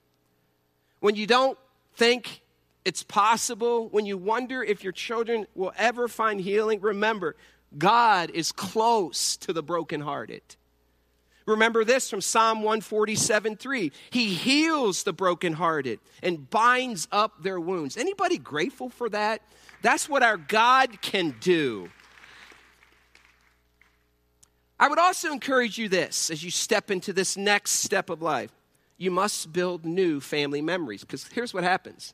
When 0.99 1.15
you 1.15 1.25
don't 1.25 1.57
think 1.95 2.41
it's 2.83 3.03
possible, 3.03 3.87
when 3.89 4.05
you 4.05 4.17
wonder 4.17 4.63
if 4.63 4.83
your 4.83 4.91
children 4.91 5.45
will 5.55 5.71
ever 5.77 6.07
find 6.07 6.41
healing, 6.41 6.81
remember, 6.81 7.35
God 7.77 8.31
is 8.31 8.51
close 8.51 9.37
to 9.37 9.53
the 9.53 9.63
brokenhearted. 9.63 10.41
Remember 11.51 11.83
this 11.83 12.09
from 12.09 12.21
Psalm 12.21 12.59
147 12.59 13.57
3. 13.57 13.91
He 14.09 14.33
heals 14.33 15.03
the 15.03 15.13
brokenhearted 15.13 15.99
and 16.23 16.49
binds 16.49 17.07
up 17.11 17.43
their 17.43 17.59
wounds. 17.59 17.97
Anybody 17.97 18.37
grateful 18.37 18.89
for 18.89 19.09
that? 19.09 19.41
That's 19.81 20.09
what 20.09 20.23
our 20.23 20.37
God 20.37 21.01
can 21.01 21.35
do. 21.39 21.89
I 24.79 24.87
would 24.87 24.99
also 24.99 25.31
encourage 25.31 25.77
you 25.77 25.89
this 25.89 26.31
as 26.31 26.43
you 26.43 26.49
step 26.49 26.89
into 26.89 27.13
this 27.13 27.37
next 27.37 27.71
step 27.71 28.09
of 28.09 28.21
life. 28.21 28.51
You 28.97 29.11
must 29.11 29.53
build 29.53 29.85
new 29.85 30.19
family 30.19 30.61
memories 30.61 31.01
because 31.01 31.27
here's 31.27 31.53
what 31.53 31.63
happens. 31.63 32.13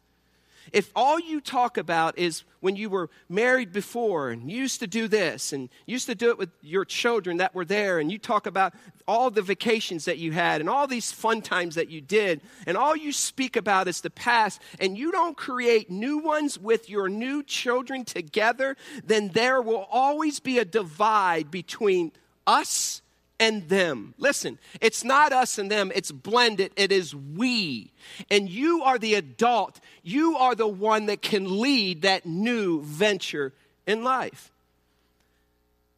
If 0.74 0.92
all 0.96 1.20
you 1.20 1.42
talk 1.42 1.78
about 1.78 2.18
is 2.18 2.44
when 2.60 2.76
you 2.76 2.90
were 2.90 3.10
married 3.30 3.72
before 3.72 4.30
and 4.30 4.50
you 4.50 4.58
used 4.58 4.80
to 4.80 4.88
do 4.88 5.08
this 5.08 5.54
and 5.54 5.70
used 5.86 6.08
to 6.08 6.16
do 6.16 6.30
it 6.30 6.38
with 6.38 6.50
your 6.62 6.86
children 6.86 7.38
that 7.38 7.56
were 7.56 7.66
there, 7.66 8.00
and 8.00 8.12
you 8.12 8.18
talk 8.18 8.46
about 8.46 8.74
all 9.08 9.32
the 9.32 9.42
vacations 9.42 10.06
that 10.06 10.18
you 10.18 10.32
had 10.32 10.60
and 10.62 10.70
all 10.70 10.88
these 10.88 11.12
fun 11.12 11.42
times 11.42 11.76
that 11.76 11.90
you 11.90 12.02
did, 12.02 12.42
and 12.66 12.76
all 12.76 12.96
you 12.96 13.12
speak 13.12 13.56
about 13.56 13.88
is 13.88 14.02
the 14.02 14.10
past, 14.10 14.62
and 14.80 14.98
you 14.98 15.12
don't 15.12 15.38
create 15.38 15.90
new 15.90 16.18
ones 16.18 16.60
with 16.60 16.90
your 16.90 17.08
new 17.08 17.44
children 17.44 18.04
together, 18.04 18.76
then 19.04 19.30
there 19.30 19.62
will 19.62 19.88
always 19.90 20.40
be 20.40 20.60
a 20.60 20.66
divide 20.66 21.50
between 21.50 22.12
us 22.46 23.02
and 23.40 23.68
them. 23.70 24.14
Listen, 24.18 24.58
it's 24.82 25.04
not 25.04 25.32
us 25.32 25.58
and 25.58 25.70
them, 25.70 25.92
it's 25.94 26.12
blended. 26.12 26.72
It 26.76 26.92
is 26.92 27.16
we. 27.16 27.92
And 28.32 28.50
you 28.50 28.84
are 28.84 28.98
the 28.98 29.16
adult. 29.16 29.80
You 30.04 30.38
are 30.38 30.56
the 30.56 30.68
one 30.68 31.08
that 31.08 31.22
can 31.22 31.60
lead 31.60 32.02
that 32.02 32.26
new 32.26 32.82
venture 32.82 33.54
in 33.86 34.04
life. 34.04 34.52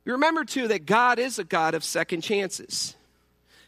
Remember, 0.06 0.43
too, 0.43 0.67
that 0.69 0.86
God 0.86 1.19
is 1.19 1.38
a 1.38 1.43
God 1.43 1.75
of 1.75 1.84
second 1.84 2.21
chances. 2.21 2.95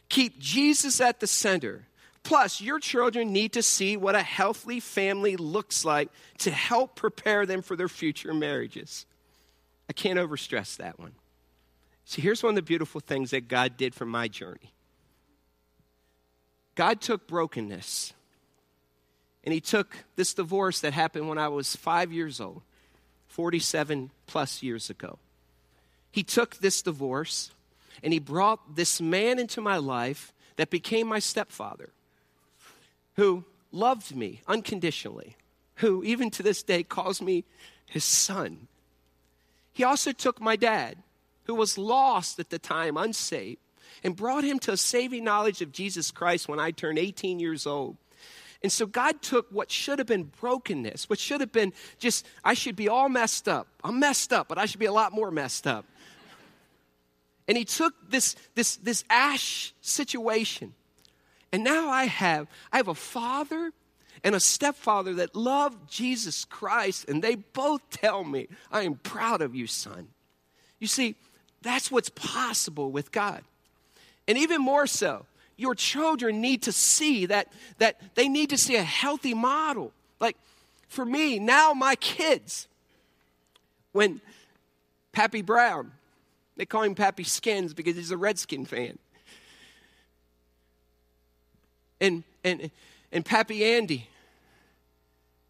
Keep 0.10 0.40
Jesus 0.40 1.00
at 1.00 1.20
the 1.20 1.28
center. 1.28 1.84
Plus, 2.24 2.62
your 2.62 2.80
children 2.80 3.32
need 3.32 3.54
to 3.54 3.64
see 3.64 3.98
what 3.98 4.16
a 4.16 4.22
healthy 4.22 4.80
family 4.80 5.38
looks 5.38 5.86
like 5.86 6.10
to 6.40 6.52
help 6.52 6.96
prepare 6.96 7.46
them 7.46 7.62
for 7.62 7.76
their 7.76 7.88
future 7.88 8.34
marriages. 8.34 9.06
I 9.90 9.94
can't 9.94 10.20
overstress 10.20 10.78
that 10.78 11.00
one. 11.00 11.14
See, 12.06 12.22
here's 12.22 12.44
one 12.44 12.52
of 12.52 12.56
the 12.56 12.62
beautiful 12.62 13.00
things 13.00 13.32
that 13.32 13.48
God 13.48 13.78
did 13.78 13.96
for 13.96 14.06
my 14.06 14.28
journey 14.28 14.74
God 16.76 17.02
took 17.02 17.28
brokenness 17.28 18.14
and 19.44 19.54
He 19.54 19.62
took 19.62 19.96
this 20.16 20.34
divorce 20.34 20.82
that 20.82 20.94
happened 20.94 21.28
when 21.28 21.38
I 21.38 21.48
was 21.48 21.76
five 21.76 22.12
years 22.12 22.40
old, 22.40 22.62
47 23.28 24.12
plus 24.28 24.62
years 24.62 24.90
ago. 24.90 25.20
He 26.12 26.24
took 26.24 26.58
this 26.58 26.82
divorce 26.82 27.52
and 28.04 28.14
He 28.14 28.20
brought 28.20 28.76
this 28.76 29.02
man 29.02 29.40
into 29.40 29.62
my 29.62 29.78
life 29.78 30.34
that 30.58 30.70
became 30.70 31.08
my 31.08 31.20
stepfather 31.20 31.90
who 33.16 33.44
loved 33.72 34.16
me 34.16 34.42
unconditionally, 34.48 35.36
who 35.76 36.04
even 36.04 36.30
to 36.32 36.44
this 36.44 36.64
day 36.64 36.84
calls 36.84 37.22
me 37.22 37.44
his 37.86 38.04
son. 38.04 38.68
He 39.74 39.84
also 39.84 40.12
took 40.12 40.42
my 40.42 40.56
dad, 40.56 40.98
who 41.46 41.56
was 41.56 41.78
lost 41.78 42.40
at 42.40 42.50
the 42.50 42.60
time, 42.60 42.98
unsaved, 42.98 43.60
and 44.04 44.16
brought 44.16 44.44
him 44.44 44.60
to 44.60 44.72
a 44.72 44.78
saving 44.78 45.24
knowledge 45.24 45.62
of 45.62 45.72
Jesus 45.72 46.12
Christ 46.12 46.48
when 46.48 46.60
I 46.60 46.72
turned 46.72 46.98
18 46.98 47.40
years 47.40 47.68
old. 47.68 47.98
And 48.64 48.72
so 48.72 48.86
God 48.86 49.22
took 49.22 49.48
what 49.52 49.72
should 49.72 49.98
have 50.00 50.08
been 50.08 50.32
brokenness, 50.40 51.10
what 51.10 51.18
should 51.20 51.42
have 51.42 51.52
been 51.52 51.74
just, 51.98 52.28
I 52.44 52.54
should 52.54 52.76
be 52.76 52.88
all 52.88 53.10
messed 53.10 53.48
up. 53.48 53.68
I'm 53.84 54.00
messed 54.00 54.32
up, 54.32 54.48
but 54.48 54.58
I 54.58 54.66
should 54.66 54.80
be 54.80 54.86
a 54.86 54.94
lot 54.94 55.14
more 55.14 55.32
messed 55.32 55.66
up. 55.66 55.86
And 57.48 57.58
he 57.58 57.66
took 57.66 57.94
this, 58.10 58.36
this, 58.56 58.76
this 58.78 59.04
ash 59.10 59.74
situation. 59.82 60.74
And 61.52 61.64
now 61.64 61.90
I 61.90 62.06
have, 62.06 62.48
I 62.72 62.78
have 62.78 62.88
a 62.88 62.96
father 62.96 63.74
and 64.24 64.36
a 64.36 64.40
stepfather 64.40 65.16
that 65.16 65.36
love 65.36 65.88
Jesus 65.88 66.46
Christ, 66.46 67.10
and 67.10 67.24
they 67.24 67.36
both 67.36 67.90
tell 67.90 68.24
me, 68.24 68.48
I 68.72 68.84
am 68.84 68.96
proud 68.96 69.42
of 69.42 69.56
you, 69.56 69.66
son. 69.66 70.08
You 70.80 70.88
see, 70.88 71.16
that's 71.62 71.92
what's 71.92 72.10
possible 72.10 72.92
with 72.92 73.12
God. 73.12 73.44
And 74.28 74.38
even 74.38 74.62
more 74.62 74.88
so, 74.88 75.26
your 75.58 75.76
children 75.76 76.42
need 76.42 76.64
to 76.64 76.72
see 76.72 77.28
that, 77.28 77.48
that 77.78 78.00
they 78.16 78.28
need 78.28 78.50
to 78.50 78.58
see 78.58 78.76
a 78.76 78.84
healthy 78.84 79.34
model. 79.34 79.92
Like 80.20 80.38
for 80.88 81.06
me, 81.06 81.40
now 81.40 81.74
my 81.74 81.96
kids, 81.96 82.68
when 83.92 84.22
Pappy 85.12 85.42
Brown, 85.42 85.92
they 86.58 86.66
call 86.66 86.84
him 86.84 86.96
Pappy 86.96 87.24
Skins 87.24 87.74
because 87.74 87.96
he's 87.96 88.12
a 88.12 88.18
Redskin 88.18 88.66
fan. 88.66 88.98
And, 92.00 92.24
and, 92.44 92.72
and 93.12 93.24
Pappy 93.24 93.64
Andy, 93.64 94.08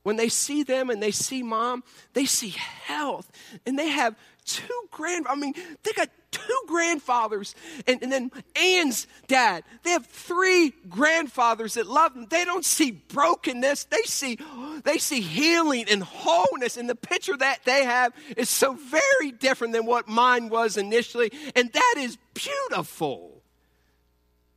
when 0.03 0.17
they 0.17 0.29
see 0.29 0.63
them 0.63 0.89
and 0.89 1.01
they 1.01 1.11
see 1.11 1.43
mom, 1.43 1.83
they 2.13 2.25
see 2.25 2.49
health. 2.49 3.31
And 3.65 3.77
they 3.77 3.87
have 3.89 4.15
two 4.45 4.87
grand, 4.91 5.27
I 5.27 5.35
mean, 5.35 5.53
they 5.83 5.91
got 5.93 6.09
two 6.31 6.61
grandfathers. 6.67 7.55
And, 7.87 8.01
and 8.01 8.11
then 8.11 8.31
Ann's 8.55 9.07
dad, 9.27 9.63
they 9.83 9.91
have 9.91 10.05
three 10.05 10.73
grandfathers 10.89 11.75
that 11.75 11.87
love 11.87 12.13
them. 12.13 12.27
They 12.29 12.45
don't 12.45 12.65
see 12.65 12.91
brokenness. 12.91 13.85
They 13.85 14.03
see, 14.03 14.37
they 14.83 14.97
see 14.97 15.21
healing 15.21 15.85
and 15.89 16.03
wholeness. 16.03 16.77
And 16.77 16.89
the 16.89 16.95
picture 16.95 17.37
that 17.37 17.59
they 17.65 17.85
have 17.85 18.13
is 18.37 18.49
so 18.49 18.73
very 18.73 19.31
different 19.31 19.73
than 19.73 19.85
what 19.85 20.07
mine 20.07 20.49
was 20.49 20.77
initially. 20.77 21.31
And 21.55 21.71
that 21.71 21.95
is 21.97 22.17
beautiful. 22.33 23.41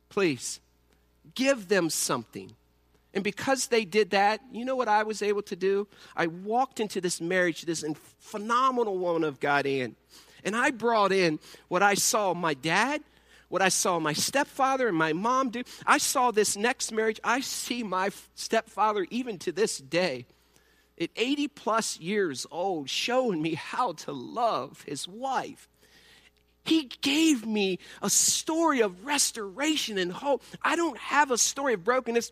Please, 0.09 0.59
give 1.33 1.67
them 1.67 1.89
something 1.89 2.51
and 3.15 3.23
because 3.23 3.67
they 3.67 3.85
did 3.85 4.09
that, 4.11 4.41
you 4.51 4.65
know 4.65 4.75
what 4.75 4.89
I 4.89 5.03
was 5.03 5.21
able 5.21 5.41
to 5.43 5.55
do? 5.55 5.87
I 6.17 6.27
walked 6.27 6.81
into 6.81 6.99
this 6.99 7.21
marriage, 7.21 7.61
this 7.61 7.83
phenomenal 8.19 8.97
woman 8.97 9.23
of 9.23 9.39
God, 9.39 9.65
in, 9.65 9.95
and 10.43 10.55
I 10.55 10.71
brought 10.71 11.13
in 11.13 11.39
what 11.69 11.81
I 11.81 11.93
saw 11.93 12.33
my 12.33 12.53
dad, 12.53 13.01
what 13.47 13.61
I 13.61 13.69
saw 13.69 13.99
my 13.99 14.11
stepfather 14.11 14.89
and 14.89 14.97
my 14.97 15.13
mom 15.13 15.49
do. 15.49 15.63
I 15.87 15.97
saw 15.97 16.31
this 16.31 16.57
next 16.57 16.91
marriage. 16.91 17.21
I 17.23 17.39
see 17.39 17.83
my 17.83 18.09
stepfather 18.35 19.07
even 19.09 19.39
to 19.39 19.53
this 19.53 19.77
day, 19.77 20.25
at 20.99 21.09
80 21.15 21.47
plus 21.49 21.99
years 21.99 22.45
old, 22.51 22.89
showing 22.89 23.41
me 23.41 23.53
how 23.53 23.93
to 23.93 24.11
love 24.11 24.83
his 24.85 25.07
wife. 25.07 25.69
He 26.65 26.89
gave 27.01 27.45
me 27.45 27.79
a 28.01 28.09
story 28.09 28.81
of 28.81 29.05
restoration 29.05 29.97
and 29.97 30.11
hope. 30.11 30.43
I 30.61 30.75
don't 30.75 30.97
have 30.97 31.31
a 31.31 31.37
story 31.37 31.75
of 31.75 31.83
brokenness. 31.83 32.31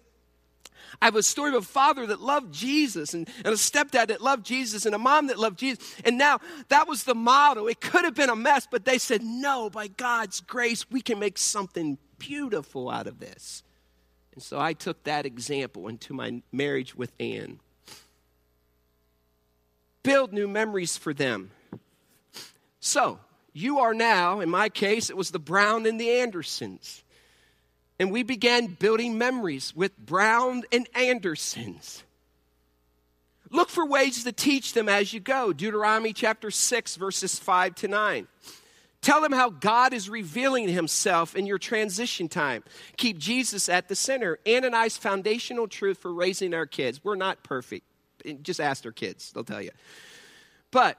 I 1.01 1.05
have 1.05 1.15
a 1.15 1.23
story 1.23 1.49
of 1.49 1.55
a 1.55 1.61
father 1.61 2.05
that 2.07 2.21
loved 2.21 2.53
Jesus 2.53 3.13
and, 3.13 3.27
and 3.37 3.47
a 3.47 3.57
stepdad 3.57 4.07
that 4.07 4.21
loved 4.21 4.45
Jesus 4.45 4.85
and 4.85 4.95
a 4.95 4.99
mom 4.99 5.27
that 5.27 5.39
loved 5.39 5.59
Jesus. 5.59 5.95
And 6.05 6.17
now 6.17 6.39
that 6.69 6.87
was 6.87 7.03
the 7.03 7.15
model. 7.15 7.67
It 7.67 7.81
could 7.81 8.05
have 8.05 8.15
been 8.15 8.29
a 8.29 8.35
mess, 8.35 8.67
but 8.69 8.85
they 8.85 8.97
said, 8.97 9.23
no, 9.23 9.69
by 9.69 9.87
God's 9.87 10.39
grace, 10.39 10.89
we 10.89 11.01
can 11.01 11.19
make 11.19 11.37
something 11.37 11.97
beautiful 12.19 12.89
out 12.89 13.07
of 13.07 13.19
this. 13.19 13.63
And 14.33 14.41
so 14.41 14.59
I 14.59 14.73
took 14.73 15.03
that 15.03 15.25
example 15.25 15.87
into 15.87 16.13
my 16.13 16.41
marriage 16.51 16.95
with 16.95 17.11
Ann. 17.19 17.59
Build 20.03 20.33
new 20.33 20.47
memories 20.47 20.97
for 20.97 21.13
them. 21.13 21.51
So, 22.79 23.19
you 23.53 23.79
are 23.79 23.93
now, 23.93 24.39
in 24.39 24.49
my 24.49 24.67
case, 24.67 25.09
it 25.09 25.15
was 25.15 25.31
the 25.31 25.39
Brown 25.39 25.85
and 25.85 25.99
the 25.99 26.11
Andersons 26.11 27.03
and 28.03 28.11
we 28.11 28.21
began 28.21 28.67
building 28.67 29.17
memories 29.17 29.73
with 29.73 29.97
Brown 29.97 30.63
and 30.73 30.89
Andersons. 30.93 32.03
Look 33.49 33.69
for 33.69 33.85
ways 33.85 34.25
to 34.25 34.33
teach 34.33 34.73
them 34.73 34.89
as 34.89 35.13
you 35.13 35.21
go. 35.21 35.53
Deuteronomy 35.53 36.11
chapter 36.11 36.51
6, 36.51 36.97
verses 36.97 37.39
5 37.39 37.75
to 37.75 37.87
9. 37.87 38.27
Tell 38.99 39.21
them 39.21 39.31
how 39.31 39.49
God 39.51 39.93
is 39.93 40.09
revealing 40.09 40.67
himself 40.67 41.33
in 41.33 41.45
your 41.45 41.57
transition 41.57 42.27
time. 42.27 42.65
Keep 42.97 43.19
Jesus 43.19 43.69
at 43.69 43.87
the 43.87 43.95
center. 43.95 44.37
Anani's 44.45 44.97
foundational 44.97 45.69
truth 45.69 45.99
for 45.99 46.13
raising 46.13 46.53
our 46.53 46.65
kids. 46.65 47.05
We're 47.05 47.15
not 47.15 47.41
perfect. 47.41 47.85
Just 48.41 48.59
ask 48.59 48.85
our 48.85 48.91
kids, 48.91 49.31
they'll 49.31 49.45
tell 49.45 49.61
you. 49.61 49.71
But 50.71 50.97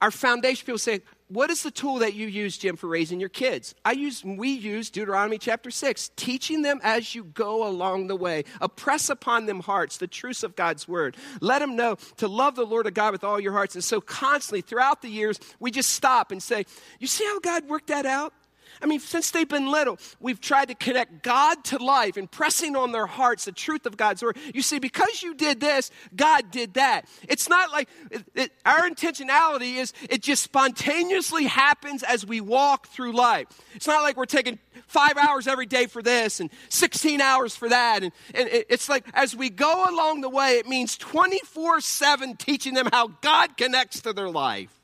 our 0.00 0.12
foundation 0.12 0.64
people 0.64 0.78
say, 0.78 1.00
what 1.30 1.48
is 1.48 1.62
the 1.62 1.70
tool 1.70 2.00
that 2.00 2.14
you 2.14 2.26
use, 2.26 2.58
Jim, 2.58 2.76
for 2.76 2.88
raising 2.88 3.20
your 3.20 3.28
kids? 3.28 3.72
I 3.84 3.92
use, 3.92 4.24
we 4.24 4.50
use 4.50 4.90
Deuteronomy 4.90 5.38
chapter 5.38 5.70
6, 5.70 6.10
teaching 6.16 6.62
them 6.62 6.80
as 6.82 7.14
you 7.14 7.22
go 7.22 7.66
along 7.66 8.08
the 8.08 8.16
way. 8.16 8.44
Oppress 8.60 9.08
upon 9.08 9.46
them 9.46 9.60
hearts 9.60 9.98
the 9.98 10.08
truths 10.08 10.42
of 10.42 10.56
God's 10.56 10.88
word. 10.88 11.16
Let 11.40 11.60
them 11.60 11.76
know 11.76 11.96
to 12.16 12.26
love 12.26 12.56
the 12.56 12.66
Lord 12.66 12.88
of 12.88 12.94
God 12.94 13.12
with 13.12 13.22
all 13.22 13.38
your 13.38 13.52
hearts. 13.52 13.76
And 13.76 13.84
so 13.84 14.00
constantly 14.00 14.60
throughout 14.60 15.02
the 15.02 15.08
years, 15.08 15.38
we 15.60 15.70
just 15.70 15.90
stop 15.90 16.32
and 16.32 16.42
say, 16.42 16.66
You 16.98 17.06
see 17.06 17.24
how 17.24 17.38
God 17.38 17.68
worked 17.68 17.86
that 17.86 18.06
out? 18.06 18.34
I 18.82 18.86
mean, 18.86 19.00
since 19.00 19.30
they've 19.30 19.48
been 19.48 19.70
little, 19.70 19.98
we've 20.20 20.40
tried 20.40 20.68
to 20.68 20.74
connect 20.74 21.22
God 21.22 21.62
to 21.64 21.78
life, 21.78 22.16
impressing 22.16 22.76
on 22.76 22.92
their 22.92 23.06
hearts 23.06 23.44
the 23.44 23.52
truth 23.52 23.86
of 23.86 23.96
God's 23.96 24.22
word. 24.22 24.36
You 24.54 24.62
see, 24.62 24.78
because 24.78 25.22
you 25.22 25.34
did 25.34 25.60
this, 25.60 25.90
God 26.16 26.50
did 26.50 26.74
that. 26.74 27.06
It's 27.28 27.48
not 27.48 27.70
like 27.72 27.88
it, 28.10 28.24
it, 28.34 28.52
our 28.64 28.88
intentionality 28.88 29.76
is 29.76 29.92
it 30.08 30.22
just 30.22 30.42
spontaneously 30.42 31.44
happens 31.44 32.02
as 32.02 32.24
we 32.24 32.40
walk 32.40 32.88
through 32.88 33.12
life. 33.12 33.46
It's 33.74 33.86
not 33.86 34.02
like 34.02 34.16
we're 34.16 34.24
taking 34.24 34.58
five 34.86 35.16
hours 35.16 35.46
every 35.46 35.66
day 35.66 35.86
for 35.86 36.02
this 36.02 36.40
and 36.40 36.50
16 36.68 37.20
hours 37.20 37.54
for 37.54 37.68
that. 37.68 38.02
And, 38.02 38.12
and 38.34 38.48
it, 38.48 38.66
it's 38.70 38.88
like 38.88 39.06
as 39.12 39.36
we 39.36 39.50
go 39.50 39.84
along 39.88 40.22
the 40.22 40.30
way, 40.30 40.58
it 40.58 40.66
means 40.66 40.96
24 40.96 41.80
7 41.80 42.36
teaching 42.36 42.74
them 42.74 42.88
how 42.92 43.08
God 43.20 43.56
connects 43.56 44.00
to 44.02 44.12
their 44.12 44.30
life. 44.30 44.74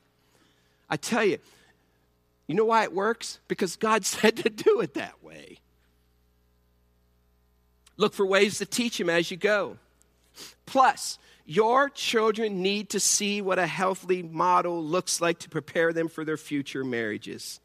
I 0.89 0.97
tell 0.97 1.23
you, 1.23 1.39
you 2.47 2.55
know 2.55 2.65
why 2.65 2.83
it 2.83 2.93
works? 2.93 3.39
Because 3.47 3.75
God 3.75 4.05
said 4.05 4.37
to 4.37 4.49
do 4.49 4.81
it 4.81 4.95
that 4.95 5.23
way. 5.23 5.59
Look 7.97 8.13
for 8.13 8.25
ways 8.25 8.59
to 8.59 8.65
teach 8.65 8.99
Him 8.99 9.09
as 9.09 9.29
you 9.31 9.37
go. 9.37 9.77
Plus, 10.65 11.17
your 11.45 11.89
children 11.89 12.61
need 12.61 12.89
to 12.89 12.99
see 12.99 13.41
what 13.41 13.57
a 13.57 13.65
healthy 13.65 14.21
model 14.21 14.83
looks 14.83 15.19
like 15.19 15.39
to 15.39 15.49
prepare 15.49 15.93
them 15.93 16.07
for 16.07 16.23
their 16.23 16.37
future 16.37 16.83
marriages. 16.83 17.59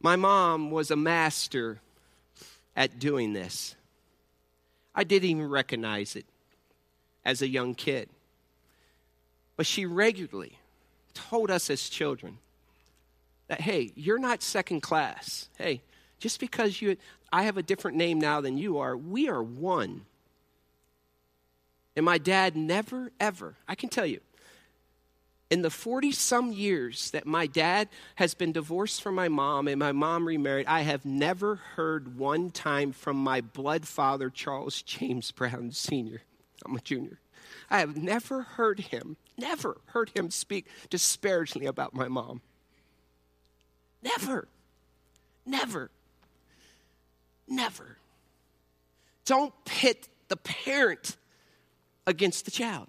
My 0.00 0.16
mom 0.16 0.70
was 0.70 0.90
a 0.90 0.96
master 0.96 1.80
at 2.76 2.98
doing 2.98 3.32
this. 3.32 3.74
I 4.94 5.04
didn't 5.04 5.30
even 5.30 5.48
recognize 5.48 6.16
it 6.16 6.26
as 7.24 7.42
a 7.42 7.48
young 7.48 7.74
kid. 7.74 8.08
But 9.56 9.66
she 9.66 9.86
regularly 9.86 10.58
told 11.14 11.50
us 11.50 11.70
as 11.70 11.88
children 11.88 12.38
that, 13.48 13.60
hey, 13.60 13.92
you're 13.94 14.18
not 14.18 14.42
second 14.42 14.80
class. 14.80 15.48
Hey, 15.58 15.82
just 16.18 16.40
because 16.40 16.80
you, 16.80 16.96
I 17.32 17.44
have 17.44 17.56
a 17.56 17.62
different 17.62 17.96
name 17.96 18.20
now 18.20 18.40
than 18.40 18.58
you 18.58 18.78
are, 18.78 18.96
we 18.96 19.28
are 19.28 19.42
one. 19.42 20.02
And 21.94 22.04
my 22.04 22.18
dad 22.18 22.56
never, 22.56 23.12
ever, 23.20 23.56
I 23.68 23.74
can 23.74 23.88
tell 23.88 24.06
you, 24.06 24.20
in 25.50 25.60
the 25.60 25.68
40 25.68 26.12
some 26.12 26.50
years 26.50 27.10
that 27.10 27.26
my 27.26 27.46
dad 27.46 27.90
has 28.14 28.32
been 28.32 28.52
divorced 28.52 29.02
from 29.02 29.14
my 29.14 29.28
mom 29.28 29.68
and 29.68 29.78
my 29.78 29.92
mom 29.92 30.26
remarried, 30.26 30.66
I 30.66 30.80
have 30.80 31.04
never 31.04 31.56
heard 31.56 32.16
one 32.16 32.50
time 32.50 32.92
from 32.92 33.18
my 33.18 33.42
blood 33.42 33.86
father, 33.86 34.30
Charles 34.30 34.80
James 34.80 35.30
Brown 35.30 35.70
Sr. 35.72 36.22
I'm 36.64 36.76
a 36.76 36.80
junior. 36.80 37.18
I 37.70 37.80
have 37.80 37.96
never 37.96 38.42
heard 38.42 38.80
him, 38.80 39.16
never 39.36 39.80
heard 39.86 40.10
him 40.14 40.30
speak 40.30 40.66
disparagingly 40.90 41.66
about 41.66 41.94
my 41.94 42.08
mom. 42.08 42.40
Never. 44.02 44.48
Never. 45.46 45.90
Never. 47.48 47.96
Don't 49.24 49.52
pit 49.64 50.08
the 50.28 50.36
parent 50.36 51.16
against 52.06 52.44
the 52.44 52.50
child. 52.50 52.88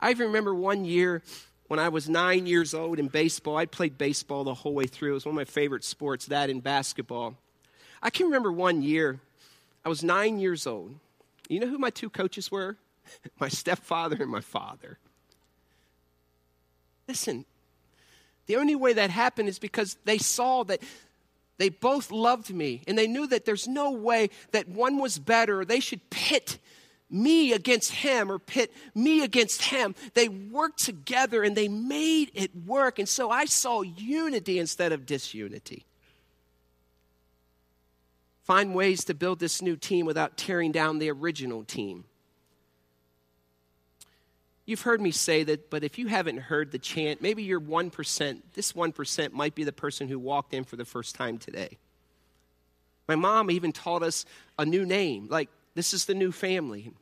I 0.00 0.12
remember 0.12 0.54
one 0.54 0.84
year 0.84 1.22
when 1.68 1.78
I 1.78 1.88
was 1.88 2.08
nine 2.08 2.46
years 2.46 2.74
old 2.74 2.98
in 2.98 3.08
baseball. 3.08 3.56
I 3.56 3.66
played 3.66 3.98
baseball 3.98 4.44
the 4.44 4.54
whole 4.54 4.74
way 4.74 4.86
through. 4.86 5.12
It 5.12 5.14
was 5.14 5.26
one 5.26 5.34
of 5.34 5.36
my 5.36 5.44
favorite 5.44 5.84
sports, 5.84 6.26
that 6.26 6.50
and 6.50 6.62
basketball. 6.62 7.36
I 8.02 8.10
can 8.10 8.26
remember 8.26 8.50
one 8.50 8.82
year, 8.82 9.20
I 9.84 9.88
was 9.88 10.02
nine 10.04 10.38
years 10.38 10.66
old. 10.66 10.96
You 11.48 11.60
know 11.60 11.66
who 11.66 11.78
my 11.78 11.90
two 11.90 12.10
coaches 12.10 12.50
were? 12.50 12.76
my 13.40 13.48
stepfather 13.48 14.16
and 14.20 14.30
my 14.30 14.40
father. 14.40 14.98
Listen, 17.08 17.44
the 18.46 18.56
only 18.56 18.74
way 18.74 18.92
that 18.92 19.10
happened 19.10 19.48
is 19.48 19.58
because 19.58 19.96
they 20.04 20.18
saw 20.18 20.64
that 20.64 20.80
they 21.58 21.68
both 21.68 22.10
loved 22.10 22.54
me 22.54 22.82
and 22.86 22.96
they 22.96 23.06
knew 23.06 23.26
that 23.26 23.44
there's 23.44 23.68
no 23.68 23.90
way 23.90 24.30
that 24.52 24.68
one 24.68 24.98
was 24.98 25.18
better. 25.18 25.64
They 25.64 25.80
should 25.80 26.08
pit 26.10 26.58
me 27.10 27.52
against 27.52 27.92
him 27.92 28.30
or 28.30 28.38
pit 28.38 28.72
me 28.94 29.22
against 29.22 29.62
him. 29.62 29.94
They 30.14 30.28
worked 30.28 30.78
together 30.82 31.42
and 31.42 31.56
they 31.56 31.68
made 31.68 32.30
it 32.34 32.50
work. 32.66 32.98
And 32.98 33.08
so 33.08 33.30
I 33.30 33.44
saw 33.44 33.82
unity 33.82 34.58
instead 34.58 34.92
of 34.92 35.04
disunity. 35.04 35.84
Find 38.42 38.74
ways 38.74 39.04
to 39.04 39.14
build 39.14 39.38
this 39.38 39.62
new 39.62 39.76
team 39.76 40.06
without 40.06 40.36
tearing 40.36 40.72
down 40.72 40.98
the 40.98 41.10
original 41.10 41.64
team. 41.64 42.04
You've 44.66 44.82
heard 44.82 45.00
me 45.00 45.10
say 45.10 45.42
that, 45.44 45.68
but 45.68 45.82
if 45.82 45.98
you 45.98 46.06
haven't 46.06 46.36
heard 46.36 46.70
the 46.70 46.78
chant, 46.78 47.20
maybe 47.20 47.42
you're 47.42 47.60
1%. 47.60 48.40
This 48.54 48.72
1% 48.72 49.32
might 49.32 49.54
be 49.54 49.64
the 49.64 49.72
person 49.72 50.08
who 50.08 50.18
walked 50.18 50.54
in 50.54 50.64
for 50.64 50.76
the 50.76 50.84
first 50.84 51.14
time 51.14 51.38
today. 51.38 51.76
My 53.08 53.16
mom 53.16 53.50
even 53.50 53.72
taught 53.72 54.04
us 54.04 54.24
a 54.58 54.64
new 54.64 54.86
name, 54.86 55.26
like 55.28 55.48
this 55.74 55.92
is 55.92 56.04
the 56.04 56.14
new 56.14 56.30
family. 56.30 56.92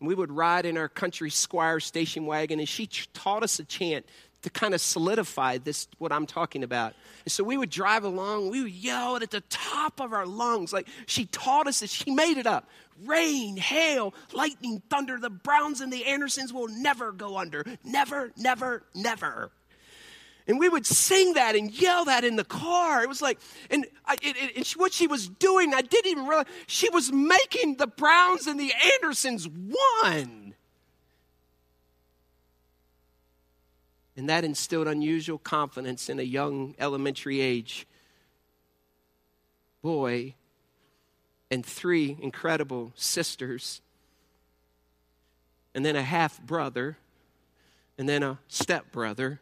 And 0.00 0.06
we 0.06 0.14
would 0.14 0.30
ride 0.30 0.66
in 0.66 0.76
our 0.76 0.88
country 0.88 1.30
squire 1.30 1.80
station 1.80 2.26
wagon, 2.26 2.58
and 2.58 2.68
she 2.68 2.86
taught 3.14 3.42
us 3.42 3.58
a 3.58 3.64
chant 3.64 4.04
to 4.42 4.50
kind 4.50 4.74
of 4.74 4.80
solidify 4.80 5.58
this, 5.58 5.88
what 5.98 6.12
I'm 6.12 6.26
talking 6.26 6.62
about. 6.62 6.94
And 7.24 7.32
so 7.32 7.42
we 7.42 7.56
would 7.56 7.70
drive 7.70 8.04
along, 8.04 8.50
we 8.50 8.62
would 8.62 8.72
yell 8.72 9.16
it 9.16 9.22
at 9.22 9.30
the 9.30 9.42
top 9.48 10.00
of 10.00 10.12
our 10.12 10.26
lungs. 10.26 10.72
Like 10.72 10.88
she 11.06 11.26
taught 11.26 11.66
us 11.66 11.80
that 11.80 11.90
she 11.90 12.10
made 12.10 12.38
it 12.38 12.46
up. 12.46 12.68
Rain, 13.04 13.56
hail, 13.56 14.14
lightning, 14.32 14.82
thunder, 14.90 15.18
the 15.18 15.30
Browns 15.30 15.80
and 15.80 15.92
the 15.92 16.06
Andersons 16.06 16.52
will 16.52 16.68
never 16.68 17.12
go 17.12 17.36
under. 17.36 17.64
Never, 17.84 18.32
never, 18.36 18.82
never. 18.94 19.50
And 20.48 20.58
we 20.58 20.68
would 20.68 20.86
sing 20.86 21.34
that 21.34 21.54
and 21.54 21.70
yell 21.70 22.06
that 22.06 22.24
in 22.24 22.36
the 22.36 22.44
car. 22.44 23.02
It 23.02 23.08
was 23.08 23.20
like, 23.20 23.38
and, 23.70 23.86
I, 24.06 24.14
it, 24.14 24.36
it, 24.36 24.56
and 24.56 24.66
what 24.80 24.94
she 24.94 25.06
was 25.06 25.28
doing, 25.28 25.74
I 25.74 25.82
didn't 25.82 26.10
even 26.10 26.26
realize, 26.26 26.46
she 26.66 26.88
was 26.88 27.12
making 27.12 27.76
the 27.76 27.86
Browns 27.86 28.46
and 28.46 28.58
the 28.58 28.72
Andersons 28.94 29.46
one. 29.46 30.37
And 34.18 34.28
that 34.28 34.44
instilled 34.44 34.86
unusual 34.86 35.38
confidence 35.38 36.10
in 36.10 36.18
a 36.18 36.24
young 36.24 36.74
elementary 36.78 37.40
age 37.40 37.86
boy 39.80 40.34
and 41.50 41.64
three 41.64 42.18
incredible 42.20 42.92
sisters, 42.94 43.80
and 45.74 45.86
then 45.86 45.96
a 45.96 46.02
half 46.02 46.42
brother, 46.42 46.98
and 47.96 48.06
then 48.06 48.22
a 48.22 48.38
step 48.48 48.92
brother 48.92 49.40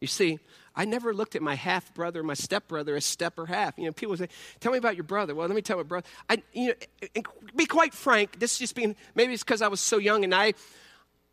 you 0.00 0.06
see, 0.06 0.38
I 0.76 0.84
never 0.84 1.12
looked 1.12 1.34
at 1.34 1.42
my 1.42 1.56
half 1.56 1.92
brother, 1.92 2.22
my 2.22 2.34
step 2.34 2.68
brother, 2.68 2.94
as 2.94 3.04
step 3.04 3.38
or 3.38 3.46
half. 3.46 3.76
You 3.76 3.86
know, 3.86 3.92
people 3.92 4.16
say, 4.16 4.28
"Tell 4.60 4.70
me 4.70 4.78
about 4.78 4.94
your 4.94 5.04
brother." 5.04 5.34
Well, 5.34 5.48
let 5.48 5.56
me 5.56 5.62
tell 5.62 5.76
my 5.76 5.82
brother. 5.82 6.06
I, 6.30 6.42
you 6.52 6.68
know, 6.68 7.22
be 7.56 7.66
quite 7.66 7.92
frank. 7.92 8.38
This 8.38 8.52
is 8.52 8.58
just 8.58 8.74
being 8.76 8.94
maybe 9.14 9.32
it's 9.32 9.42
because 9.42 9.60
I 9.60 9.68
was 9.68 9.80
so 9.80 9.98
young 9.98 10.22
and 10.22 10.34
I, 10.34 10.54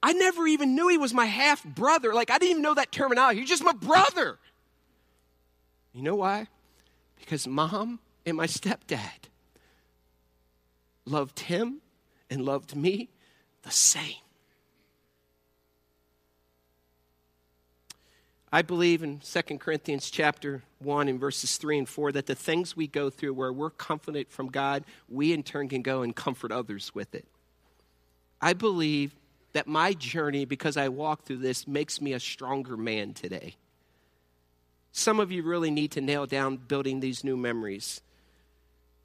I 0.06 0.14
never 0.14 0.46
even 0.46 0.76
knew 0.76 0.88
he 0.88 1.00
was 1.00 1.16
my 1.16 1.26
half 1.26 1.64
brother. 1.64 2.14
Like 2.14 2.30
I 2.30 2.38
didn't 2.38 2.52
even 2.52 2.62
know 2.62 2.76
that 2.76 2.92
terminology. 2.92 3.40
He's 3.40 3.50
just 3.50 3.64
my 3.64 3.74
brother. 3.74 4.38
You 5.94 6.04
know 6.04 6.14
why? 6.14 6.46
Because 7.18 7.48
mom 7.48 8.00
and 8.24 8.38
my 8.38 8.46
stepdad 8.46 9.30
loved 11.06 11.40
him 11.40 11.82
and 12.30 12.46
loved 12.46 12.76
me 12.76 13.10
the 13.64 13.72
same. 13.72 14.22
I 18.54 18.62
believe 18.62 19.02
in 19.02 19.22
2 19.22 19.58
Corinthians 19.58 20.12
chapter 20.12 20.62
1 20.84 21.08
and 21.08 21.20
verses 21.20 21.58
3 21.58 21.80
and 21.80 21.90
4 21.90 22.12
that 22.12 22.28
the 22.28 22.36
things 22.36 22.78
we 22.78 22.86
go 22.86 23.10
through 23.10 23.34
where 23.34 23.52
we're 23.52 23.72
confident 23.72 24.32
from 24.32 24.50
God, 24.50 24.86
we 25.10 25.34
in 25.34 25.42
turn 25.42 25.68
can 25.68 25.82
go 25.82 26.04
and 26.04 26.16
comfort 26.16 26.52
others 26.52 26.94
with 26.94 27.16
it. 27.16 27.26
I 28.40 28.54
believe 28.54 29.16
that 29.56 29.68
my 29.68 29.94
journey, 29.94 30.44
because 30.44 30.76
I 30.76 30.90
walk 30.90 31.24
through 31.24 31.38
this, 31.38 31.66
makes 31.66 32.02
me 32.02 32.12
a 32.12 32.20
stronger 32.20 32.76
man 32.76 33.14
today. 33.14 33.56
Some 34.92 35.22
of 35.22 35.32
you 35.32 35.44
really 35.44 35.72
need 35.72 35.92
to 35.92 36.02
nail 36.02 36.26
down 36.26 36.58
building 36.58 37.00
these 37.00 37.24
new 37.24 37.38
memories. 37.38 38.02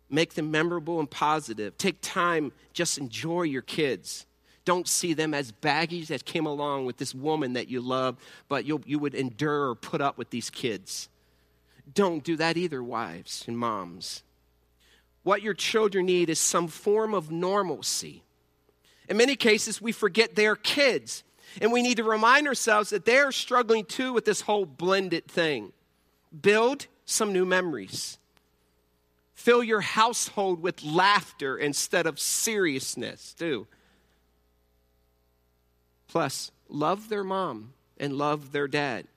Make 0.09 0.35
them 0.35 0.51
memorable 0.51 0.99
and 0.99 1.09
positive. 1.09 1.79
Take 1.79 2.01
time, 2.01 2.51
just 2.73 2.99
enjoy 2.99 3.43
your 3.43 3.63
kids. 3.63 4.27
Don't 4.65 4.89
see 4.89 5.15
them 5.15 5.35
as 5.35 5.53
baggage 5.53 6.09
that 6.09 6.25
came 6.25 6.47
along 6.47 6.85
with 6.85 6.97
this 6.97 7.15
woman 7.15 7.53
that 7.53 7.69
you 7.69 7.81
love, 7.81 8.17
but 8.49 8.65
you 8.65 8.81
you 8.85 8.99
would 8.99 9.15
endure 9.15 9.71
or 9.71 9.77
put 9.77 10.01
up 10.01 10.19
with 10.19 10.31
these 10.31 10.51
kids. 10.51 11.09
Don't 11.95 12.25
do 12.25 12.37
that 12.39 12.57
either, 12.57 12.83
wives 12.83 13.45
and 13.47 13.57
moms. 13.57 14.25
What 15.23 15.43
your 15.43 15.55
children 15.55 16.07
need 16.07 16.29
is 16.29 16.41
some 16.41 16.67
form 16.67 17.15
of 17.15 17.31
normalcy. 17.31 18.25
In 19.11 19.17
many 19.17 19.35
cases, 19.35 19.83
we 19.83 19.91
forget 19.91 20.37
they're 20.37 20.55
kids, 20.55 21.25
and 21.61 21.73
we 21.73 21.83
need 21.83 21.97
to 21.97 22.05
remind 22.05 22.47
ourselves 22.47 22.91
that 22.91 23.05
they're 23.05 23.33
struggling 23.33 23.85
too 23.85 24.13
with 24.13 24.25
this 24.25 24.43
whole 24.43 24.65
blended 24.65 25.27
thing. 25.27 25.73
Build 26.41 26.87
some 27.07 27.33
new 27.33 27.45
memories. 27.45 28.19
Fill 29.35 29.65
your 29.65 29.81
household 29.81 30.63
with 30.63 30.85
laughter 30.85 31.59
instead 31.59 32.07
of 32.07 32.21
seriousness, 32.21 33.35
too. 33.35 33.67
Plus, 36.07 36.53
love 36.69 37.09
their 37.09 37.25
mom 37.25 37.73
and 37.99 38.13
love 38.13 38.53
their 38.53 38.69
dad. 38.69 39.09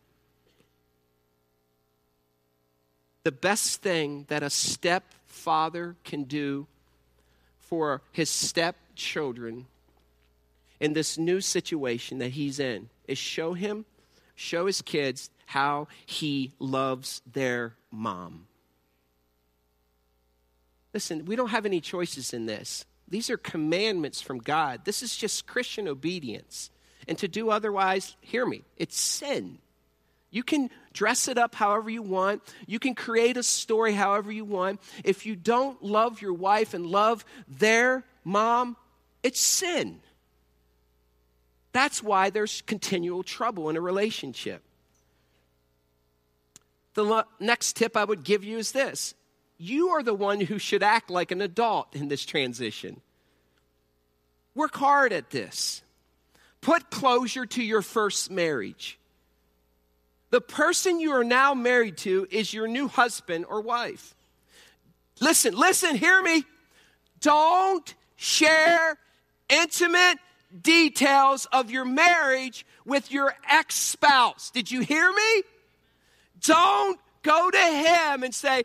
The 3.24 3.32
best 3.32 3.84
thing 3.84 4.26
that 4.30 4.42
a 4.42 4.50
stepfather 4.50 5.96
can 6.04 6.24
do 6.24 6.66
for 7.60 8.02
his 8.12 8.32
stepchildren 8.32 9.68
in 10.80 10.94
this 10.94 11.18
new 11.18 11.42
situation 11.42 12.20
that 12.20 12.32
he's 12.32 12.60
in 12.60 12.90
is 13.08 13.18
show 13.18 13.54
him, 13.54 13.86
show 14.36 14.66
his 14.66 14.82
kids 14.82 15.30
how 15.46 15.88
he 16.06 16.54
loves 16.60 17.22
their 17.32 17.76
mom. 17.92 18.48
Listen, 20.94 21.26
we 21.26 21.36
don't 21.36 21.50
have 21.50 21.66
any 21.66 21.82
choices 21.82 22.34
in 22.34 22.46
this. 22.46 22.86
These 23.08 23.30
are 23.30 23.38
commandments 23.38 24.22
from 24.22 24.40
God. 24.40 24.86
This 24.86 25.04
is 25.04 25.16
just 25.16 25.48
Christian 25.48 25.88
obedience. 25.88 26.70
And 27.08 27.18
to 27.18 27.28
do 27.28 27.50
otherwise, 27.50 28.16
hear 28.22 28.46
me, 28.46 28.64
it's 28.78 29.00
sin. 29.00 29.58
You 30.32 30.42
can 30.42 30.72
dress 30.94 31.28
it 31.28 31.38
up 31.38 31.54
however 31.54 31.90
you 31.90 32.02
want. 32.02 32.42
You 32.66 32.80
can 32.80 32.96
create 32.96 33.38
a 33.38 33.44
story 33.44 33.94
however 33.94 34.32
you 34.32 34.46
want. 34.46 34.82
If 35.04 35.28
you 35.28 35.36
don't 35.36 35.84
love 35.84 36.22
your 36.22 36.34
wife 36.34 36.74
and 36.74 36.88
love 36.88 37.24
their 37.48 38.04
mom, 38.24 38.76
it's 39.22 39.40
sin. 39.40 40.00
That's 41.74 42.02
why 42.02 42.30
there's 42.30 42.62
continual 42.62 43.24
trouble 43.24 43.70
in 43.70 43.76
a 43.76 43.82
relationship. 43.82 44.62
The 46.94 47.04
lo- 47.04 47.24
next 47.40 47.76
tip 47.76 47.98
I 47.98 48.04
would 48.04 48.24
give 48.24 48.44
you 48.44 48.58
is 48.58 48.72
this 48.72 49.16
you 49.58 49.90
are 49.90 50.04
the 50.04 50.14
one 50.14 50.40
who 50.42 50.60
should 50.60 50.84
act 50.84 51.10
like 51.10 51.32
an 51.32 51.42
adult 51.42 51.96
in 51.96 52.08
this 52.08 52.26
transition. 52.26 53.02
Work 54.56 54.76
hard 54.76 55.12
at 55.12 55.32
this. 55.32 55.82
Put 56.62 56.90
closure 56.90 57.46
to 57.46 57.64
your 57.64 57.82
first 57.82 58.30
marriage. 58.30 58.98
The 60.30 60.42
person 60.42 61.00
you 61.00 61.12
are 61.12 61.24
now 61.24 61.54
married 61.54 61.98
to 61.98 62.28
is 62.32 62.54
your 62.54 62.68
new 62.68 62.88
husband 62.88 63.46
or 63.48 63.62
wife. 63.62 64.16
Listen, 65.20 65.56
listen, 65.56 65.96
hear 65.96 66.22
me. 66.22 66.44
Don't 67.20 67.94
share 68.16 68.98
intimate 69.50 70.18
details 70.62 71.48
of 71.52 71.72
your 71.72 71.86
marriage 71.86 72.66
with 72.86 73.12
your 73.12 73.36
ex 73.50 73.76
spouse. 73.76 74.52
Did 74.52 74.72
you 74.72 74.82
hear 74.82 75.12
me? 75.12 75.44
Don't 76.42 77.00
go 77.24 77.50
to 77.50 77.58
him 77.58 78.24
and 78.24 78.36
say, 78.36 78.64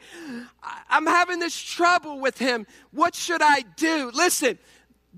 I'm 0.91 1.07
having 1.07 1.39
this 1.39 1.57
trouble 1.57 2.19
with 2.19 2.39
him. 2.39 2.67
What 2.91 3.15
should 3.15 3.41
I 3.43 3.63
do? 3.77 4.11
Listen, 4.13 4.59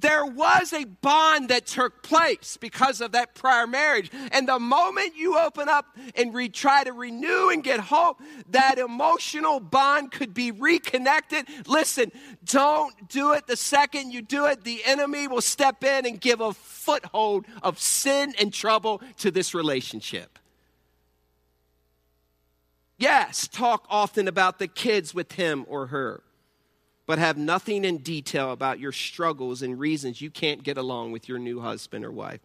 there 0.00 0.24
was 0.24 0.72
a 0.72 0.84
bond 0.84 1.48
that 1.50 1.66
took 1.66 2.02
place 2.02 2.56
because 2.56 3.00
of 3.00 3.12
that 3.12 3.34
prior 3.34 3.66
marriage. 3.66 4.10
And 4.32 4.48
the 4.48 4.58
moment 4.58 5.16
you 5.16 5.38
open 5.38 5.68
up 5.68 5.86
and 6.14 6.34
re- 6.34 6.48
try 6.48 6.84
to 6.84 6.92
renew 6.92 7.50
and 7.50 7.62
get 7.62 7.80
hope, 7.80 8.20
that 8.50 8.78
emotional 8.78 9.60
bond 9.60 10.12
could 10.12 10.32
be 10.32 10.50
reconnected. 10.50 11.46
Listen, 11.66 12.10
don't 12.44 13.08
do 13.08 13.32
it 13.32 13.46
the 13.46 13.56
second 13.56 14.10
you 14.10 14.22
do 14.22 14.46
it. 14.46 14.64
The 14.64 14.82
enemy 14.84 15.28
will 15.28 15.40
step 15.40 15.84
in 15.84 16.06
and 16.06 16.20
give 16.20 16.40
a 16.40 16.52
foothold 16.52 17.46
of 17.62 17.78
sin 17.78 18.34
and 18.38 18.52
trouble 18.52 19.02
to 19.18 19.30
this 19.30 19.54
relationship. 19.54 20.38
Yes, 22.98 23.48
talk 23.48 23.86
often 23.88 24.28
about 24.28 24.58
the 24.58 24.68
kids 24.68 25.14
with 25.14 25.32
him 25.32 25.64
or 25.68 25.86
her 25.86 26.22
but 27.10 27.18
have 27.18 27.36
nothing 27.36 27.84
in 27.84 27.98
detail 27.98 28.52
about 28.52 28.78
your 28.78 28.92
struggles 28.92 29.62
and 29.62 29.80
reasons 29.80 30.20
you 30.20 30.30
can't 30.30 30.62
get 30.62 30.76
along 30.76 31.10
with 31.10 31.28
your 31.28 31.40
new 31.40 31.58
husband 31.58 32.04
or 32.04 32.12
wife. 32.12 32.38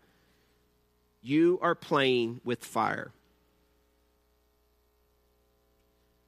You 1.22 1.60
are 1.62 1.76
playing 1.76 2.42
with 2.44 2.66
fire. 2.66 3.12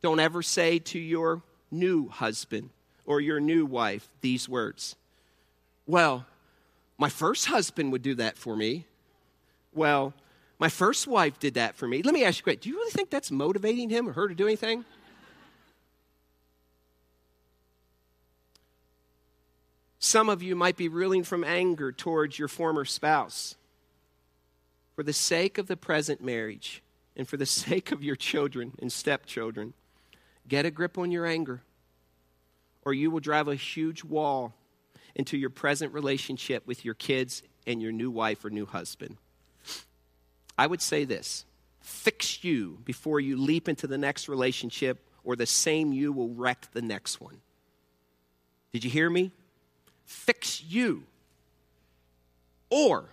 Don't 0.03 0.19
ever 0.19 0.43
say 0.43 0.77
to 0.77 0.99
your 0.99 1.41
new 1.71 2.09
husband 2.09 2.69
or 3.07 3.21
your 3.21 3.39
new 3.39 3.65
wife 3.65 4.07
these 4.21 4.47
words 4.47 4.95
Well, 5.87 6.27
my 6.99 7.09
first 7.09 7.47
husband 7.47 7.91
would 7.91 8.03
do 8.03 8.13
that 8.13 8.37
for 8.37 8.55
me. 8.55 8.85
Well, 9.73 10.13
my 10.59 10.69
first 10.69 11.07
wife 11.07 11.39
did 11.39 11.55
that 11.55 11.73
for 11.73 11.87
me. 11.87 12.03
Let 12.03 12.13
me 12.13 12.23
ask 12.23 12.45
you, 12.45 12.55
do 12.55 12.69
you 12.69 12.75
really 12.75 12.91
think 12.91 13.09
that's 13.09 13.31
motivating 13.31 13.89
him 13.89 14.07
or 14.07 14.13
her 14.13 14.27
to 14.27 14.35
do 14.35 14.45
anything? 14.45 14.85
Some 20.07 20.29
of 20.29 20.41
you 20.41 20.55
might 20.55 20.77
be 20.77 20.87
reeling 20.87 21.25
from 21.25 21.43
anger 21.43 21.91
towards 21.91 22.39
your 22.39 22.47
former 22.47 22.85
spouse. 22.85 23.57
For 24.95 25.03
the 25.03 25.11
sake 25.11 25.57
of 25.57 25.67
the 25.67 25.75
present 25.75 26.23
marriage 26.23 26.81
and 27.17 27.27
for 27.27 27.35
the 27.35 27.45
sake 27.65 27.91
of 27.91 28.01
your 28.01 28.15
children 28.15 28.71
and 28.79 28.89
stepchildren, 28.89 29.73
get 30.47 30.65
a 30.65 30.71
grip 30.71 30.97
on 30.97 31.11
your 31.11 31.25
anger, 31.25 31.61
or 32.85 32.93
you 32.93 33.11
will 33.11 33.19
drive 33.19 33.49
a 33.49 33.55
huge 33.55 34.05
wall 34.05 34.53
into 35.13 35.37
your 35.37 35.49
present 35.49 35.93
relationship 35.93 36.65
with 36.65 36.85
your 36.85 36.93
kids 36.93 37.43
and 37.65 37.81
your 37.81 37.91
new 37.91 38.09
wife 38.09 38.45
or 38.45 38.49
new 38.49 38.65
husband. 38.65 39.17
I 40.57 40.67
would 40.67 40.81
say 40.81 41.03
this 41.03 41.43
fix 41.81 42.45
you 42.45 42.79
before 42.85 43.19
you 43.19 43.35
leap 43.35 43.67
into 43.67 43.87
the 43.87 43.97
next 43.97 44.29
relationship, 44.29 45.05
or 45.25 45.35
the 45.35 45.45
same 45.45 45.91
you 45.91 46.13
will 46.13 46.29
wreck 46.29 46.67
the 46.71 46.81
next 46.81 47.19
one. 47.19 47.41
Did 48.71 48.85
you 48.85 48.89
hear 48.89 49.09
me? 49.09 49.33
Fix 50.07 50.63
you. 50.63 51.03
Or, 52.69 53.09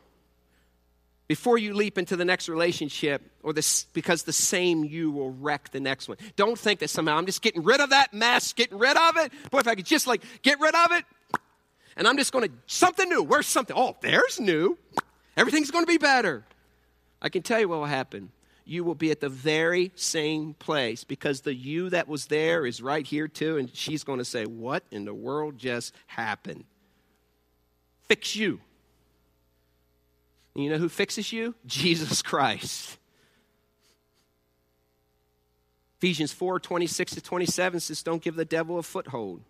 before 1.29 1.59
you 1.59 1.75
leap 1.75 1.99
into 1.99 2.17
the 2.17 2.25
next 2.25 2.49
relationship, 2.49 3.23
or 3.43 3.53
this, 3.53 3.85
because 3.93 4.23
the 4.23 4.33
same 4.33 4.85
you 4.85 5.11
will 5.11 5.31
wreck 5.31 5.71
the 5.71 5.81
next 5.81 6.09
one. 6.09 6.17
Don't 6.37 6.59
think 6.59 6.81
that 6.81 6.89
somehow 6.89 7.19
I'm 7.19 7.27
just 7.27 7.43
getting 7.43 7.63
rid 7.63 7.81
of 7.81 7.91
that 7.91 8.15
mess, 8.15 8.53
getting 8.53 8.79
rid 8.79 8.97
of 8.97 9.17
it. 9.19 9.33
Boy, 9.51 9.59
if 9.59 9.69
I 9.69 9.75
could 9.75 9.87
just 9.87 10.07
like 10.07 10.23
get 10.43 10.59
rid 10.61 10.75
of 10.75 10.93
it, 10.93 11.05
and 11.97 12.09
I'm 12.09 12.17
just 12.17 12.33
going 12.33 12.49
to, 12.49 12.55
something 12.67 13.09
new. 13.09 13.23
Where's 13.23 13.47
something? 13.47 13.77
Oh, 13.79 13.97
there's 14.01 14.41
new. 14.41 14.79
Everything's 15.37 15.71
going 15.71 15.85
to 15.85 15.91
be 15.91 15.99
better. 15.99 16.45
I 17.21 17.29
can 17.29 17.43
tell 17.43 17.61
you 17.61 17.69
what 17.69 17.79
will 17.79 17.87
happen 17.87 18.31
you 18.65 18.85
will 18.85 18.95
be 18.95 19.11
at 19.11 19.21
the 19.21 19.29
very 19.29 19.93
same 19.95 20.55
place 20.55 21.05
because 21.05 21.43
the 21.43 21.55
you 21.55 21.91
that 21.91 22.09
was 22.09 22.27
there 22.27 22.65
is 22.67 22.81
right 22.81 23.07
here 23.07 23.29
too, 23.29 23.59
and 23.59 23.75
she's 23.75 24.05
going 24.05 24.19
to 24.19 24.25
say, 24.25 24.45
What 24.45 24.85
in 24.91 25.05
the 25.05 25.15
world 25.15 25.59
just 25.59 25.95
happened? 26.07 26.65
Fix 28.07 28.37
you. 28.37 28.61
And 30.55 30.65
you 30.65 30.71
know 30.71 30.79
who 30.79 30.89
fixes 30.89 31.33
you? 31.33 31.55
Jesus 31.67 32.23
Christ. 32.23 32.99
Ephesians 35.99 36.33
4 36.33 36.61
26 36.61 37.15
to 37.15 37.21
27 37.21 37.81
says, 37.81 38.03
Don't 38.03 38.23
give 38.23 38.37
the 38.37 38.45
devil 38.45 38.79
a 38.79 38.83
foothold. 38.83 39.41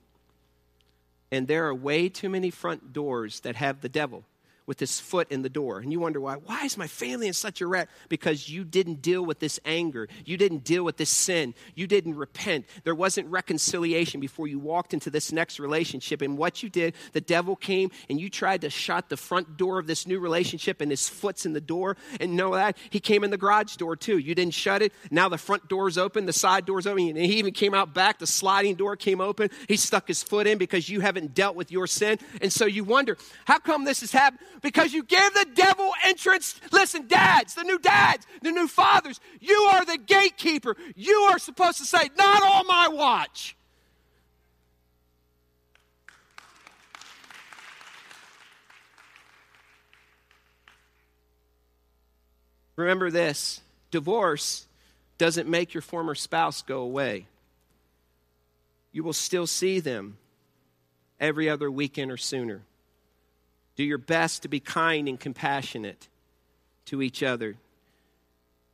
And 1.33 1.49
there 1.49 1.67
are 1.67 1.75
way 1.75 2.09
too 2.09 2.29
many 2.29 2.51
front 2.51 2.93
doors 2.93 3.41
that 3.41 3.57
have 3.57 3.81
the 3.81 3.89
devil 3.89 4.25
with 4.67 4.81
his 4.81 4.99
foot 4.99 5.31
in 5.31 5.43
the 5.43 5.49
door. 5.49 5.79
And 5.79 5.93
you 5.93 6.01
wonder 6.01 6.21
why. 6.21 6.37
Why 6.37 6.65
is 6.65 6.79
my 6.79 6.87
family 6.87 7.27
in 7.27 7.35
such 7.35 7.61
a 7.61 7.67
wreck? 7.67 7.89
Because 8.09 8.49
you 8.49 8.65
didn't 8.65 9.03
deal 9.03 9.25
with 9.25 9.39
this 9.39 9.61
anger. 9.65 10.09
You 10.25 10.37
didn't 10.37 10.65
deal 10.65 10.85
with 10.85 10.97
this 10.97 11.11
sin. 11.11 11.55
You 11.75 11.87
didn't 11.87 12.17
repent. 12.17 12.67
There 12.85 12.95
wasn't 12.95 13.29
reconciliation 13.29 14.21
before 14.21 14.49
you 14.49 14.59
walked 14.59 14.95
into 14.95 15.11
this 15.11 15.33
next 15.33 15.59
relationship. 15.61 16.23
And 16.23 16.39
what 16.39 16.63
you 16.63 16.69
did, 16.69 16.95
the 17.13 17.21
devil 17.21 17.57
came 17.57 17.91
and 18.09 18.21
you 18.21 18.31
tried 18.31 18.63
to 18.63 18.71
shut 18.71 19.09
the 19.09 19.17
front 19.17 19.57
door 19.57 19.79
of 19.79 19.87
this 19.87 20.07
new 20.07 20.19
relationship, 20.19 20.81
and 20.81 20.91
his 20.91 21.09
foot's 21.09 21.47
in 21.47 21.53
the 21.53 21.61
door. 21.61 21.97
And 22.21 22.37
know 22.37 22.55
that? 22.55 22.77
He 22.91 23.01
came 23.01 23.25
in 23.25 23.31
the 23.31 23.37
garage 23.37 23.77
door 23.77 23.97
too. 23.97 24.19
You 24.19 24.35
didn't 24.35 24.55
shut 24.55 24.83
it. 24.83 24.93
Now 25.11 25.29
the 25.29 25.39
front 25.39 25.69
door's 25.69 25.99
open, 25.99 26.27
the 26.27 26.33
side 26.33 26.65
door's 26.65 26.87
open. 26.87 27.09
And 27.09 27.19
he 27.19 27.39
even 27.39 27.53
came 27.53 27.75
out 27.75 27.93
back. 27.93 28.19
The 28.19 28.27
sliding 28.27 28.77
door 28.77 28.97
came 28.97 29.21
open. 29.21 29.51
He 29.69 29.77
stuck 29.77 30.09
his 30.09 30.23
foot 30.23 30.47
in 30.47 30.59
because 30.59 30.89
you 30.89 31.01
haven't 31.01 31.35
dealt 31.35 31.57
with 31.57 31.71
your 31.71 31.87
sin. 31.87 32.19
And 32.41 32.53
so 32.53 32.65
you 32.65 32.85
wonder, 32.85 33.19
how 33.45 33.59
come 33.59 33.85
this 33.85 34.01
has 34.01 34.13
happened? 34.13 34.41
Because 34.65 34.95
you 34.95 35.03
gave 35.03 35.35
the 35.35 35.47
devil 35.55 35.93
entrance. 36.05 36.59
Listen, 36.73 37.07
dads, 37.07 37.55
the 37.55 37.65
new 37.65 37.79
dads, 37.79 38.27
the 38.41 38.51
new 38.51 38.67
fathers, 38.67 39.21
you 39.39 39.55
are 39.73 39.85
the 39.85 39.99
gatekeeper. 39.99 40.75
You 40.97 41.15
are 41.31 41.39
supposed 41.39 41.77
to 41.79 41.85
say, 41.85 42.09
Not 42.17 42.43
on 42.43 42.67
my 42.67 42.89
watch. 42.89 43.57
Remember 52.77 53.11
this 53.11 53.61
divorce 53.91 54.67
doesn't 55.19 55.47
make 55.47 55.75
your 55.75 55.83
former 55.83 56.15
spouse 56.15 56.63
go 56.63 56.81
away. 56.81 57.27
You 58.93 59.05
will 59.05 59.13
still 59.13 59.47
see 59.47 59.81
them 59.81 60.17
every 61.21 61.51
other 61.51 61.71
weekend 61.71 62.11
or 62.11 62.17
sooner. 62.17 62.63
Do 63.77 63.85
your 63.85 63.99
best 63.99 64.43
to 64.43 64.49
be 64.49 64.61
kind 64.61 65.09
and 65.09 65.19
compassionate 65.19 66.09
to 66.87 67.03
each 67.03 67.23
other. 67.23 67.57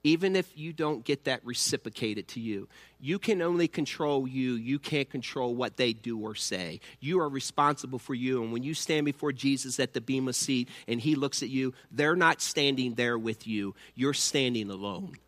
Even 0.03 0.35
if 0.35 0.57
you 0.57 0.73
don't 0.73 1.05
get 1.05 1.25
that 1.25 1.45
reciprocated 1.45 2.27
to 2.29 2.41
you, 2.41 2.69
you 2.99 3.19
can 3.19 3.43
only 3.43 3.69
control 3.69 4.27
you. 4.27 4.55
You 4.55 4.79
can't 4.79 5.11
control 5.11 5.55
what 5.55 5.77
they 5.77 5.93
do 5.93 6.19
or 6.19 6.35
say. 6.35 6.81
You 7.01 7.21
are 7.21 7.29
responsible 7.29 7.99
for 7.99 8.15
you. 8.15 8.43
And 8.43 8.51
when 8.51 8.63
you 8.63 8.73
stand 8.73 9.05
before 9.05 9.33
Jesus 9.33 9.79
at 9.79 9.93
the 9.93 10.01
Bema 10.01 10.33
seat 10.33 10.71
and 10.89 11.01
he 11.01 11.17
looks 11.17 11.43
at 11.43 11.51
you, 11.51 11.75
they're 11.91 12.17
not 12.17 12.41
standing 12.41 12.95
there 12.95 13.19
with 13.19 13.47
you. 13.47 13.75
You're 13.95 14.15
standing 14.15 14.71
alone. 14.71 15.19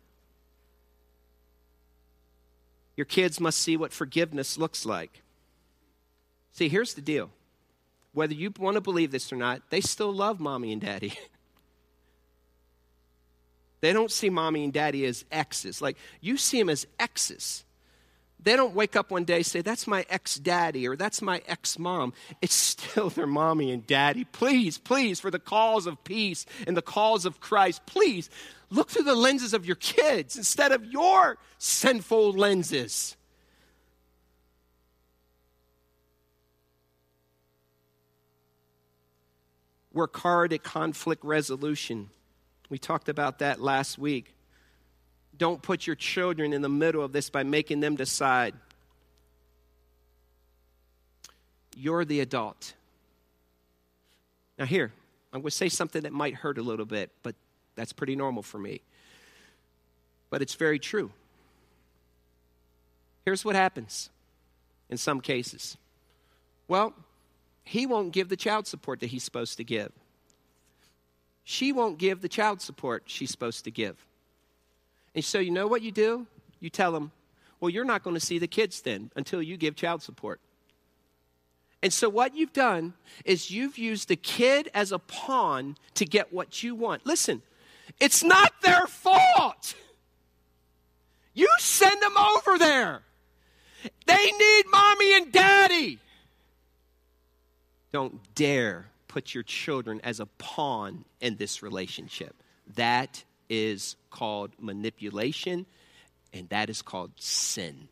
Your 2.95 3.05
kids 3.05 3.39
must 3.39 3.59
see 3.59 3.77
what 3.77 3.91
forgiveness 3.91 4.57
looks 4.57 4.85
like. 4.85 5.21
See, 6.51 6.69
here's 6.69 6.95
the 6.95 7.01
deal 7.01 7.29
whether 8.13 8.33
you 8.33 8.53
want 8.57 8.75
to 8.75 8.81
believe 8.81 9.11
this 9.11 9.33
or 9.33 9.35
not, 9.35 9.61
they 9.69 9.81
still 9.81 10.13
love 10.13 10.39
mommy 10.39 10.71
and 10.71 10.81
daddy. 10.81 11.17
they 13.81 13.93
don't 13.93 14.11
see 14.11 14.29
mommy 14.29 14.63
and 14.63 14.73
daddy 14.73 15.05
as 15.05 15.25
exes. 15.31 15.81
Like, 15.81 15.97
you 16.21 16.37
see 16.37 16.59
them 16.59 16.69
as 16.69 16.87
exes. 16.99 17.65
They 18.43 18.57
don't 18.57 18.75
wake 18.75 18.95
up 18.95 19.09
one 19.09 19.23
day 19.23 19.41
say, 19.41 19.61
That's 19.61 19.87
my 19.87 20.05
ex 20.09 20.35
daddy 20.35 20.87
or 20.87 20.95
that's 20.95 21.21
my 21.21 21.41
ex 21.47 21.79
mom. 21.79 22.13
It's 22.41 22.53
still 22.53 23.09
their 23.09 23.27
mommy 23.27 23.71
and 23.71 23.87
daddy. 23.87 24.25
Please, 24.25 24.77
please, 24.77 25.19
for 25.19 25.31
the 25.31 25.39
cause 25.39 25.87
of 25.87 26.03
peace 26.03 26.45
and 26.67 26.75
the 26.75 26.81
cause 26.81 27.25
of 27.25 27.39
Christ, 27.39 27.85
please 27.85 28.29
look 28.69 28.89
through 28.89 29.03
the 29.03 29.15
lenses 29.15 29.53
of 29.53 29.65
your 29.65 29.77
kids 29.77 30.35
instead 30.35 30.71
of 30.71 30.85
your 30.85 31.37
sinful 31.57 32.33
lenses. 32.33 33.15
Work 39.93 40.17
hard 40.17 40.53
at 40.53 40.63
conflict 40.63 41.23
resolution. 41.23 42.09
We 42.69 42.77
talked 42.77 43.09
about 43.09 43.39
that 43.39 43.61
last 43.61 43.97
week. 43.97 44.33
Don't 45.37 45.61
put 45.61 45.87
your 45.87 45.95
children 45.95 46.53
in 46.53 46.61
the 46.61 46.69
middle 46.69 47.03
of 47.03 47.11
this 47.11 47.29
by 47.29 47.43
making 47.43 47.79
them 47.79 47.95
decide. 47.95 48.53
You're 51.75 52.05
the 52.05 52.19
adult. 52.19 52.73
Now, 54.57 54.65
here, 54.65 54.91
I'm 55.31 55.41
going 55.41 55.49
to 55.49 55.55
say 55.55 55.69
something 55.69 56.03
that 56.03 56.13
might 56.13 56.35
hurt 56.35 56.57
a 56.57 56.61
little 56.61 56.85
bit, 56.85 57.09
but 57.23 57.35
that's 57.75 57.93
pretty 57.93 58.15
normal 58.15 58.43
for 58.43 58.59
me. 58.59 58.81
But 60.29 60.41
it's 60.41 60.55
very 60.55 60.79
true. 60.79 61.11
Here's 63.25 63.43
what 63.43 63.55
happens 63.55 64.09
in 64.89 64.97
some 64.97 65.21
cases. 65.21 65.77
Well, 66.67 66.93
he 67.63 67.85
won't 67.85 68.11
give 68.11 68.29
the 68.29 68.35
child 68.35 68.67
support 68.67 68.99
that 68.99 69.07
he's 69.07 69.23
supposed 69.23 69.57
to 69.57 69.63
give. 69.63 69.91
She 71.43 71.71
won't 71.71 71.97
give 71.97 72.21
the 72.21 72.29
child 72.29 72.61
support 72.61 73.03
she's 73.05 73.31
supposed 73.31 73.63
to 73.65 73.71
give. 73.71 74.05
And 75.15 75.23
so, 75.23 75.39
you 75.39 75.51
know 75.51 75.67
what 75.67 75.81
you 75.81 75.91
do? 75.91 76.27
You 76.59 76.69
tell 76.69 76.91
them, 76.91 77.11
well, 77.59 77.69
you're 77.69 77.85
not 77.85 78.03
going 78.03 78.15
to 78.15 78.25
see 78.25 78.39
the 78.39 78.47
kids 78.47 78.81
then 78.81 79.11
until 79.15 79.41
you 79.41 79.57
give 79.57 79.75
child 79.75 80.01
support. 80.01 80.39
And 81.81 81.91
so, 81.91 82.07
what 82.07 82.35
you've 82.35 82.53
done 82.53 82.93
is 83.25 83.51
you've 83.51 83.77
used 83.77 84.07
the 84.07 84.15
kid 84.15 84.69
as 84.73 84.91
a 84.91 84.99
pawn 84.99 85.75
to 85.95 86.05
get 86.05 86.31
what 86.31 86.63
you 86.63 86.75
want. 86.75 87.05
Listen, 87.05 87.41
it's 87.99 88.23
not 88.23 88.53
their 88.61 88.87
fault. 88.87 89.75
You 91.33 91.49
send 91.59 92.01
them 92.01 92.15
over 92.17 92.57
there. 92.57 93.01
They 94.05 94.31
need 94.31 94.63
mommy 94.71 95.15
and 95.17 95.31
daddy. 95.31 95.99
Don't 97.93 98.33
dare 98.33 98.87
put 99.07 99.35
your 99.35 99.43
children 99.43 100.01
as 100.03 100.19
a 100.19 100.25
pawn 100.25 101.05
in 101.21 101.37
this 101.37 101.61
relationship. 101.61 102.35
That 102.75 103.23
is 103.49 103.95
called 104.09 104.51
manipulation, 104.59 105.67
and 106.33 106.49
that 106.49 106.71
is 106.71 106.81
called 106.81 107.11
sin. 107.17 107.87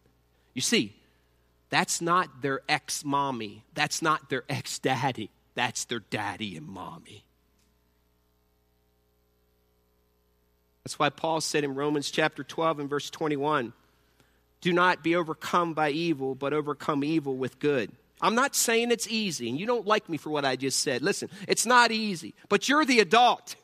You 0.56 0.62
see, 0.62 0.96
that's 1.70 2.02
not 2.02 2.42
their 2.42 2.62
ex 2.68 3.06
mommy, 3.06 3.64
that's 3.76 4.02
not 4.02 4.30
their 4.30 4.44
ex 4.50 4.80
daddy, 4.80 5.30
that's 5.54 5.86
their 5.86 6.00
daddy 6.00 6.58
and 6.58 6.68
mommy. 6.68 7.24
That's 10.84 10.98
why 10.98 11.10
Paul 11.10 11.42
said 11.42 11.64
in 11.64 11.76
Romans 11.76 12.10
chapter 12.10 12.44
12 12.44 12.80
and 12.80 12.90
verse 12.90 13.12
21 13.12 13.72
do 14.62 14.74
not 14.74 15.04
be 15.04 15.16
overcome 15.16 15.74
by 15.74 15.90
evil, 15.90 16.36
but 16.36 16.54
overcome 16.54 17.04
evil 17.04 17.36
with 17.36 17.60
good. 17.60 17.92
I'm 18.22 18.36
not 18.36 18.56
saying 18.56 18.92
it's 18.92 19.08
easy, 19.08 19.50
and 19.50 19.60
you 19.60 19.66
don't 19.66 19.88
like 19.88 20.08
me 20.08 20.18
for 20.18 20.30
what 20.30 20.46
I 20.46 20.56
just 20.56 20.80
said. 20.80 21.02
Listen, 21.02 21.30
it's 21.48 21.66
not 21.66 21.92
easy, 21.92 22.36
but 22.50 22.70
you're 22.70 22.86
the 22.86 23.00
adult. 23.00 23.56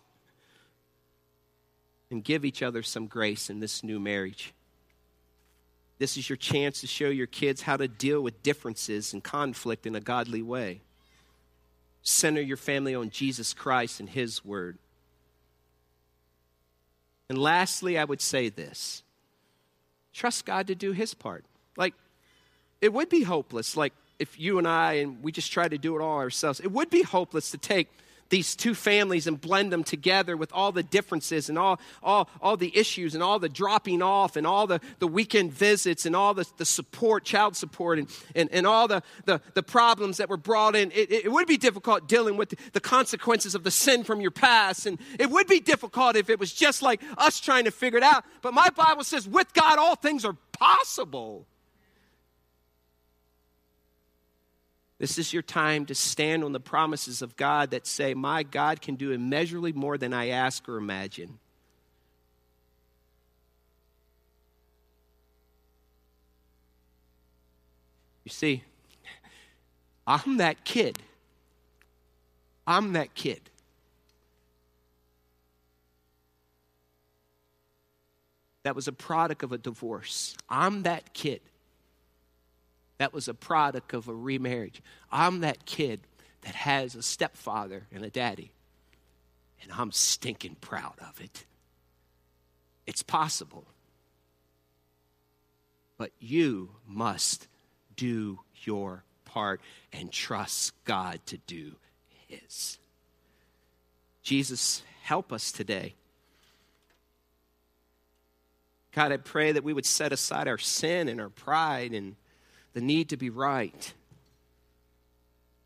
And 2.09 2.23
give 2.23 2.45
each 2.45 2.63
other 2.63 2.81
some 2.83 3.07
grace 3.07 3.49
in 3.49 3.59
this 3.59 3.83
new 3.83 3.99
marriage. 3.99 4.53
This 5.99 6.17
is 6.17 6.29
your 6.29 6.37
chance 6.37 6.81
to 6.81 6.87
show 6.87 7.09
your 7.09 7.27
kids 7.27 7.61
how 7.61 7.77
to 7.77 7.87
deal 7.87 8.21
with 8.21 8.43
differences 8.43 9.13
and 9.13 9.23
conflict 9.23 9.85
in 9.85 9.95
a 9.95 9.99
godly 9.99 10.41
way. 10.41 10.81
Center 12.01 12.41
your 12.41 12.57
family 12.57 12.95
on 12.95 13.09
Jesus 13.09 13.53
Christ 13.53 13.99
and 13.99 14.09
His 14.09 14.45
Word. 14.45 14.77
And 17.29 17.37
lastly, 17.37 17.97
I 17.97 18.05
would 18.05 18.21
say 18.21 18.49
this 18.49 19.03
trust 20.13 20.45
God 20.45 20.67
to 20.67 20.75
do 20.75 20.93
His 20.93 21.13
part. 21.13 21.45
Like, 21.75 21.93
it 22.79 22.93
would 22.93 23.09
be 23.09 23.23
hopeless, 23.23 23.75
like 23.75 23.93
if 24.19 24.39
you 24.39 24.57
and 24.57 24.67
I 24.67 24.93
and 24.93 25.21
we 25.23 25.31
just 25.31 25.51
try 25.51 25.67
to 25.67 25.77
do 25.77 25.95
it 25.97 26.01
all 26.01 26.19
ourselves. 26.19 26.59
It 26.59 26.71
would 26.71 26.89
be 26.89 27.03
hopeless 27.03 27.51
to 27.51 27.57
take 27.57 27.89
these 28.29 28.55
two 28.55 28.73
families 28.73 29.27
and 29.27 29.39
blend 29.39 29.71
them 29.71 29.83
together 29.83 30.35
with 30.35 30.51
all 30.53 30.71
the 30.71 30.83
differences 30.83 31.49
and 31.49 31.57
all, 31.57 31.79
all, 32.03 32.29
all 32.41 32.57
the 32.57 32.75
issues 32.77 33.13
and 33.13 33.23
all 33.23 33.39
the 33.39 33.49
dropping 33.49 34.01
off 34.01 34.35
and 34.35 34.45
all 34.45 34.67
the, 34.67 34.81
the 34.99 35.07
weekend 35.07 35.53
visits 35.53 36.05
and 36.05 36.15
all 36.15 36.33
the, 36.33 36.45
the 36.57 36.65
support, 36.65 37.23
child 37.23 37.55
support, 37.55 37.99
and, 37.99 38.09
and, 38.35 38.49
and 38.51 38.67
all 38.67 38.87
the, 38.87 39.01
the, 39.25 39.41
the 39.53 39.63
problems 39.63 40.17
that 40.17 40.29
were 40.29 40.37
brought 40.37 40.75
in. 40.75 40.91
It, 40.91 41.11
it 41.11 41.31
would 41.31 41.47
be 41.47 41.57
difficult 41.57 42.07
dealing 42.07 42.37
with 42.37 42.53
the 42.73 42.79
consequences 42.79 43.55
of 43.55 43.63
the 43.63 43.71
sin 43.71 44.03
from 44.03 44.21
your 44.21 44.31
past. 44.31 44.85
And 44.85 44.99
it 45.19 45.29
would 45.29 45.47
be 45.47 45.59
difficult 45.59 46.15
if 46.15 46.29
it 46.29 46.39
was 46.39 46.53
just 46.53 46.81
like 46.81 47.01
us 47.17 47.39
trying 47.39 47.65
to 47.65 47.71
figure 47.71 47.97
it 47.97 48.03
out. 48.03 48.25
But 48.41 48.53
my 48.53 48.69
Bible 48.69 49.03
says, 49.03 49.27
with 49.27 49.53
God, 49.53 49.77
all 49.79 49.95
things 49.95 50.25
are 50.25 50.35
possible. 50.51 51.45
This 54.99 55.19
is 55.19 55.31
your 55.31 55.43
time 55.43 55.85
to 55.87 55.95
stand 55.95 56.43
on 56.43 56.53
the 56.53 56.59
promises 56.59 57.21
of 57.21 57.35
God 57.35 57.71
that 57.71 57.85
say, 57.85 58.13
My 58.13 58.41
God 58.43 58.81
can 58.81 58.95
do 58.95 59.11
immeasurably 59.11 59.71
more 59.71 59.97
than 59.97 60.13
I 60.13 60.29
ask 60.29 60.67
or 60.67 60.77
imagine. 60.77 61.37
You 68.23 68.31
see, 68.31 68.63
I'm 70.07 70.37
that 70.37 70.65
kid. 70.65 70.97
I'm 72.65 72.93
that 72.93 73.13
kid. 73.13 73.39
That 78.63 78.75
was 78.75 78.89
a 78.89 78.91
product 78.91 79.43
of 79.43 79.53
a 79.53 79.57
divorce. 79.57 80.35
I'm 80.49 80.83
that 80.83 81.13
kid 81.13 81.39
that 82.97 83.13
was 83.13 83.27
a 83.27 83.33
product 83.33 83.93
of 83.93 84.07
a 84.07 84.13
remarriage. 84.13 84.81
I'm 85.11 85.41
that 85.41 85.65
kid 85.65 86.01
that 86.41 86.55
has 86.55 86.95
a 86.95 87.03
stepfather 87.03 87.87
and 87.93 88.03
a 88.03 88.09
daddy, 88.09 88.51
and 89.61 89.71
I'm 89.71 89.91
stinking 89.91 90.57
proud 90.61 90.95
of 91.01 91.21
it. 91.21 91.45
It's 92.85 93.03
possible. 93.03 93.65
But 95.97 96.11
you 96.19 96.71
must 96.87 97.47
do 97.95 98.39
your 98.63 99.03
part 99.25 99.61
and 99.91 100.11
trust 100.11 100.73
God 100.85 101.19
to 101.27 101.37
do 101.37 101.75
His. 102.27 102.77
Jesus, 104.23 104.83
help 105.03 105.33
us 105.33 105.51
today. 105.51 105.95
God, 108.93 109.11
I 109.11 109.17
pray 109.17 109.51
that 109.51 109.63
we 109.63 109.73
would 109.73 109.85
set 109.85 110.11
aside 110.11 110.47
our 110.47 110.57
sin 110.57 111.07
and 111.07 111.21
our 111.21 111.29
pride 111.29 111.93
and 111.93 112.15
the 112.77 112.81
need 112.81 113.09
to 113.09 113.17
be 113.17 113.31
right. 113.31 113.91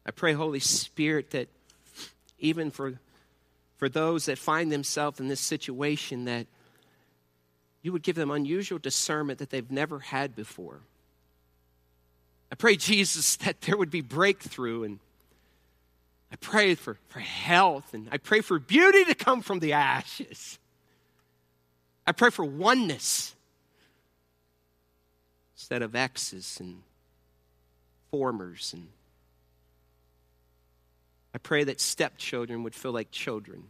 I 0.05 0.12
pray, 0.12 0.32
Holy 0.32 0.62
Spirit, 0.62 1.32
that 1.32 1.49
even 2.39 2.72
for, 2.72 2.93
for 3.76 3.89
those 3.89 4.28
that 4.28 4.38
find 4.38 4.72
themselves 4.72 5.20
in 5.20 5.28
this 5.28 5.41
situation, 5.41 6.24
that 6.24 6.47
you 7.82 7.91
would 7.91 8.01
give 8.01 8.16
them 8.16 8.32
unusual 8.32 8.80
discernment 8.80 9.39
that 9.39 9.49
they've 9.49 9.70
never 9.70 9.99
had 9.99 10.38
before. 10.38 10.80
I 12.49 12.55
pray, 12.55 12.78
Jesus, 12.78 13.36
that 13.43 13.59
there 13.59 13.76
would 13.76 13.91
be 13.91 13.99
breakthrough 13.99 14.84
and 14.84 14.99
I 16.32 16.38
pray 16.38 16.76
for, 16.76 16.95
for 17.09 17.20
health 17.20 17.93
and 17.93 18.07
I 18.09 18.20
pray 18.20 18.39
for 18.39 18.57
beauty 18.57 19.03
to 19.03 19.16
come 19.16 19.41
from 19.41 19.59
the 19.59 19.74
ashes. 19.74 20.59
I 22.07 22.14
pray 22.14 22.30
for 22.30 22.45
oneness 22.45 23.36
instead 25.57 25.82
of 25.82 25.93
exes 25.93 26.57
and 26.62 26.84
formers. 28.12 28.74
And 28.74 28.88
I 31.34 31.38
pray 31.38 31.64
that 31.64 31.80
stepchildren 31.80 32.64
would 32.64 32.76
feel 32.76 32.91
like 32.91 33.09
children, 33.12 33.64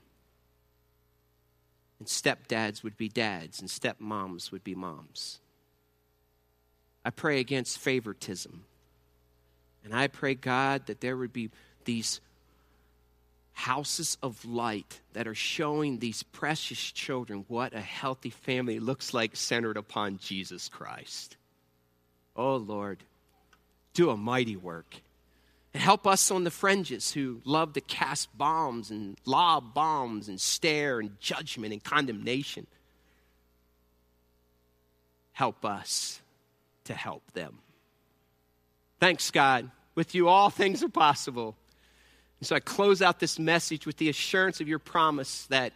and 2.00 2.08
stepdads 2.08 2.84
would 2.84 2.98
be 2.98 3.08
dads, 3.08 3.60
and 3.60 3.70
stepmoms 3.70 4.52
would 4.52 4.64
be 4.64 4.74
moms. 4.74 5.40
I 7.06 7.12
pray 7.12 7.40
against 7.40 7.80
favoritism. 7.80 8.66
And 9.84 9.96
I 9.96 10.08
pray, 10.08 10.36
God, 10.36 10.88
that 10.88 11.02
there 11.02 11.18
would 11.18 11.34
be 11.34 11.50
these 11.86 12.22
houses 13.54 14.18
of 14.22 14.44
light 14.46 15.02
that 15.14 15.28
are 15.28 15.36
showing 15.36 16.00
these 16.00 16.24
precious 16.24 16.80
children 16.80 17.46
what 17.48 17.74
a 17.74 17.82
healthy 17.82 18.30
family 18.30 18.80
looks 18.80 19.14
like 19.14 19.36
centered 19.36 19.78
upon 19.78 20.20
Jesus 20.20 20.70
Christ. 20.70 21.38
Oh, 22.36 22.56
Lord 22.56 23.04
do 23.94 24.10
a 24.10 24.18
mighty 24.18 24.56
work. 24.56 25.02
And 25.74 25.82
help 25.82 26.06
us 26.06 26.32
on 26.32 26.44
the 26.44 26.52
fringes 26.52 27.14
who 27.14 27.42
love 27.46 27.74
to 27.74 27.82
cast 27.82 28.36
bombs 28.38 28.92
and 28.92 29.18
lob 29.26 29.74
bombs 29.74 30.28
and 30.28 30.40
stare 30.40 31.00
and 31.00 31.18
judgment 31.20 31.72
and 31.72 31.84
condemnation. 31.84 32.68
Help 35.32 35.64
us 35.64 36.22
to 36.86 36.94
help 36.94 37.32
them. 37.32 37.60
Thanks, 39.00 39.32
God. 39.32 39.72
With 39.96 40.14
you, 40.14 40.28
all 40.28 40.50
things 40.50 40.84
are 40.84 40.90
possible. 40.90 41.56
And 42.40 42.48
so 42.48 42.56
I 42.56 42.60
close 42.60 43.02
out 43.02 43.20
this 43.20 43.40
message 43.40 43.86
with 43.86 43.98
the 43.98 44.10
assurance 44.10 44.62
of 44.62 44.68
your 44.68 44.80
promise 44.80 45.46
that 45.46 45.74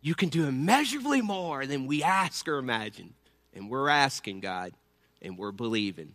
you 0.00 0.14
can 0.14 0.28
do 0.28 0.46
immeasurably 0.46 1.20
more 1.20 1.66
than 1.66 1.86
we 1.86 2.02
ask 2.02 2.48
or 2.48 2.58
imagine. 2.58 3.12
And 3.54 3.68
we're 3.68 3.88
asking, 3.88 4.40
God, 4.40 4.72
and 5.20 5.36
we're 5.38 5.52
believing. 5.52 6.14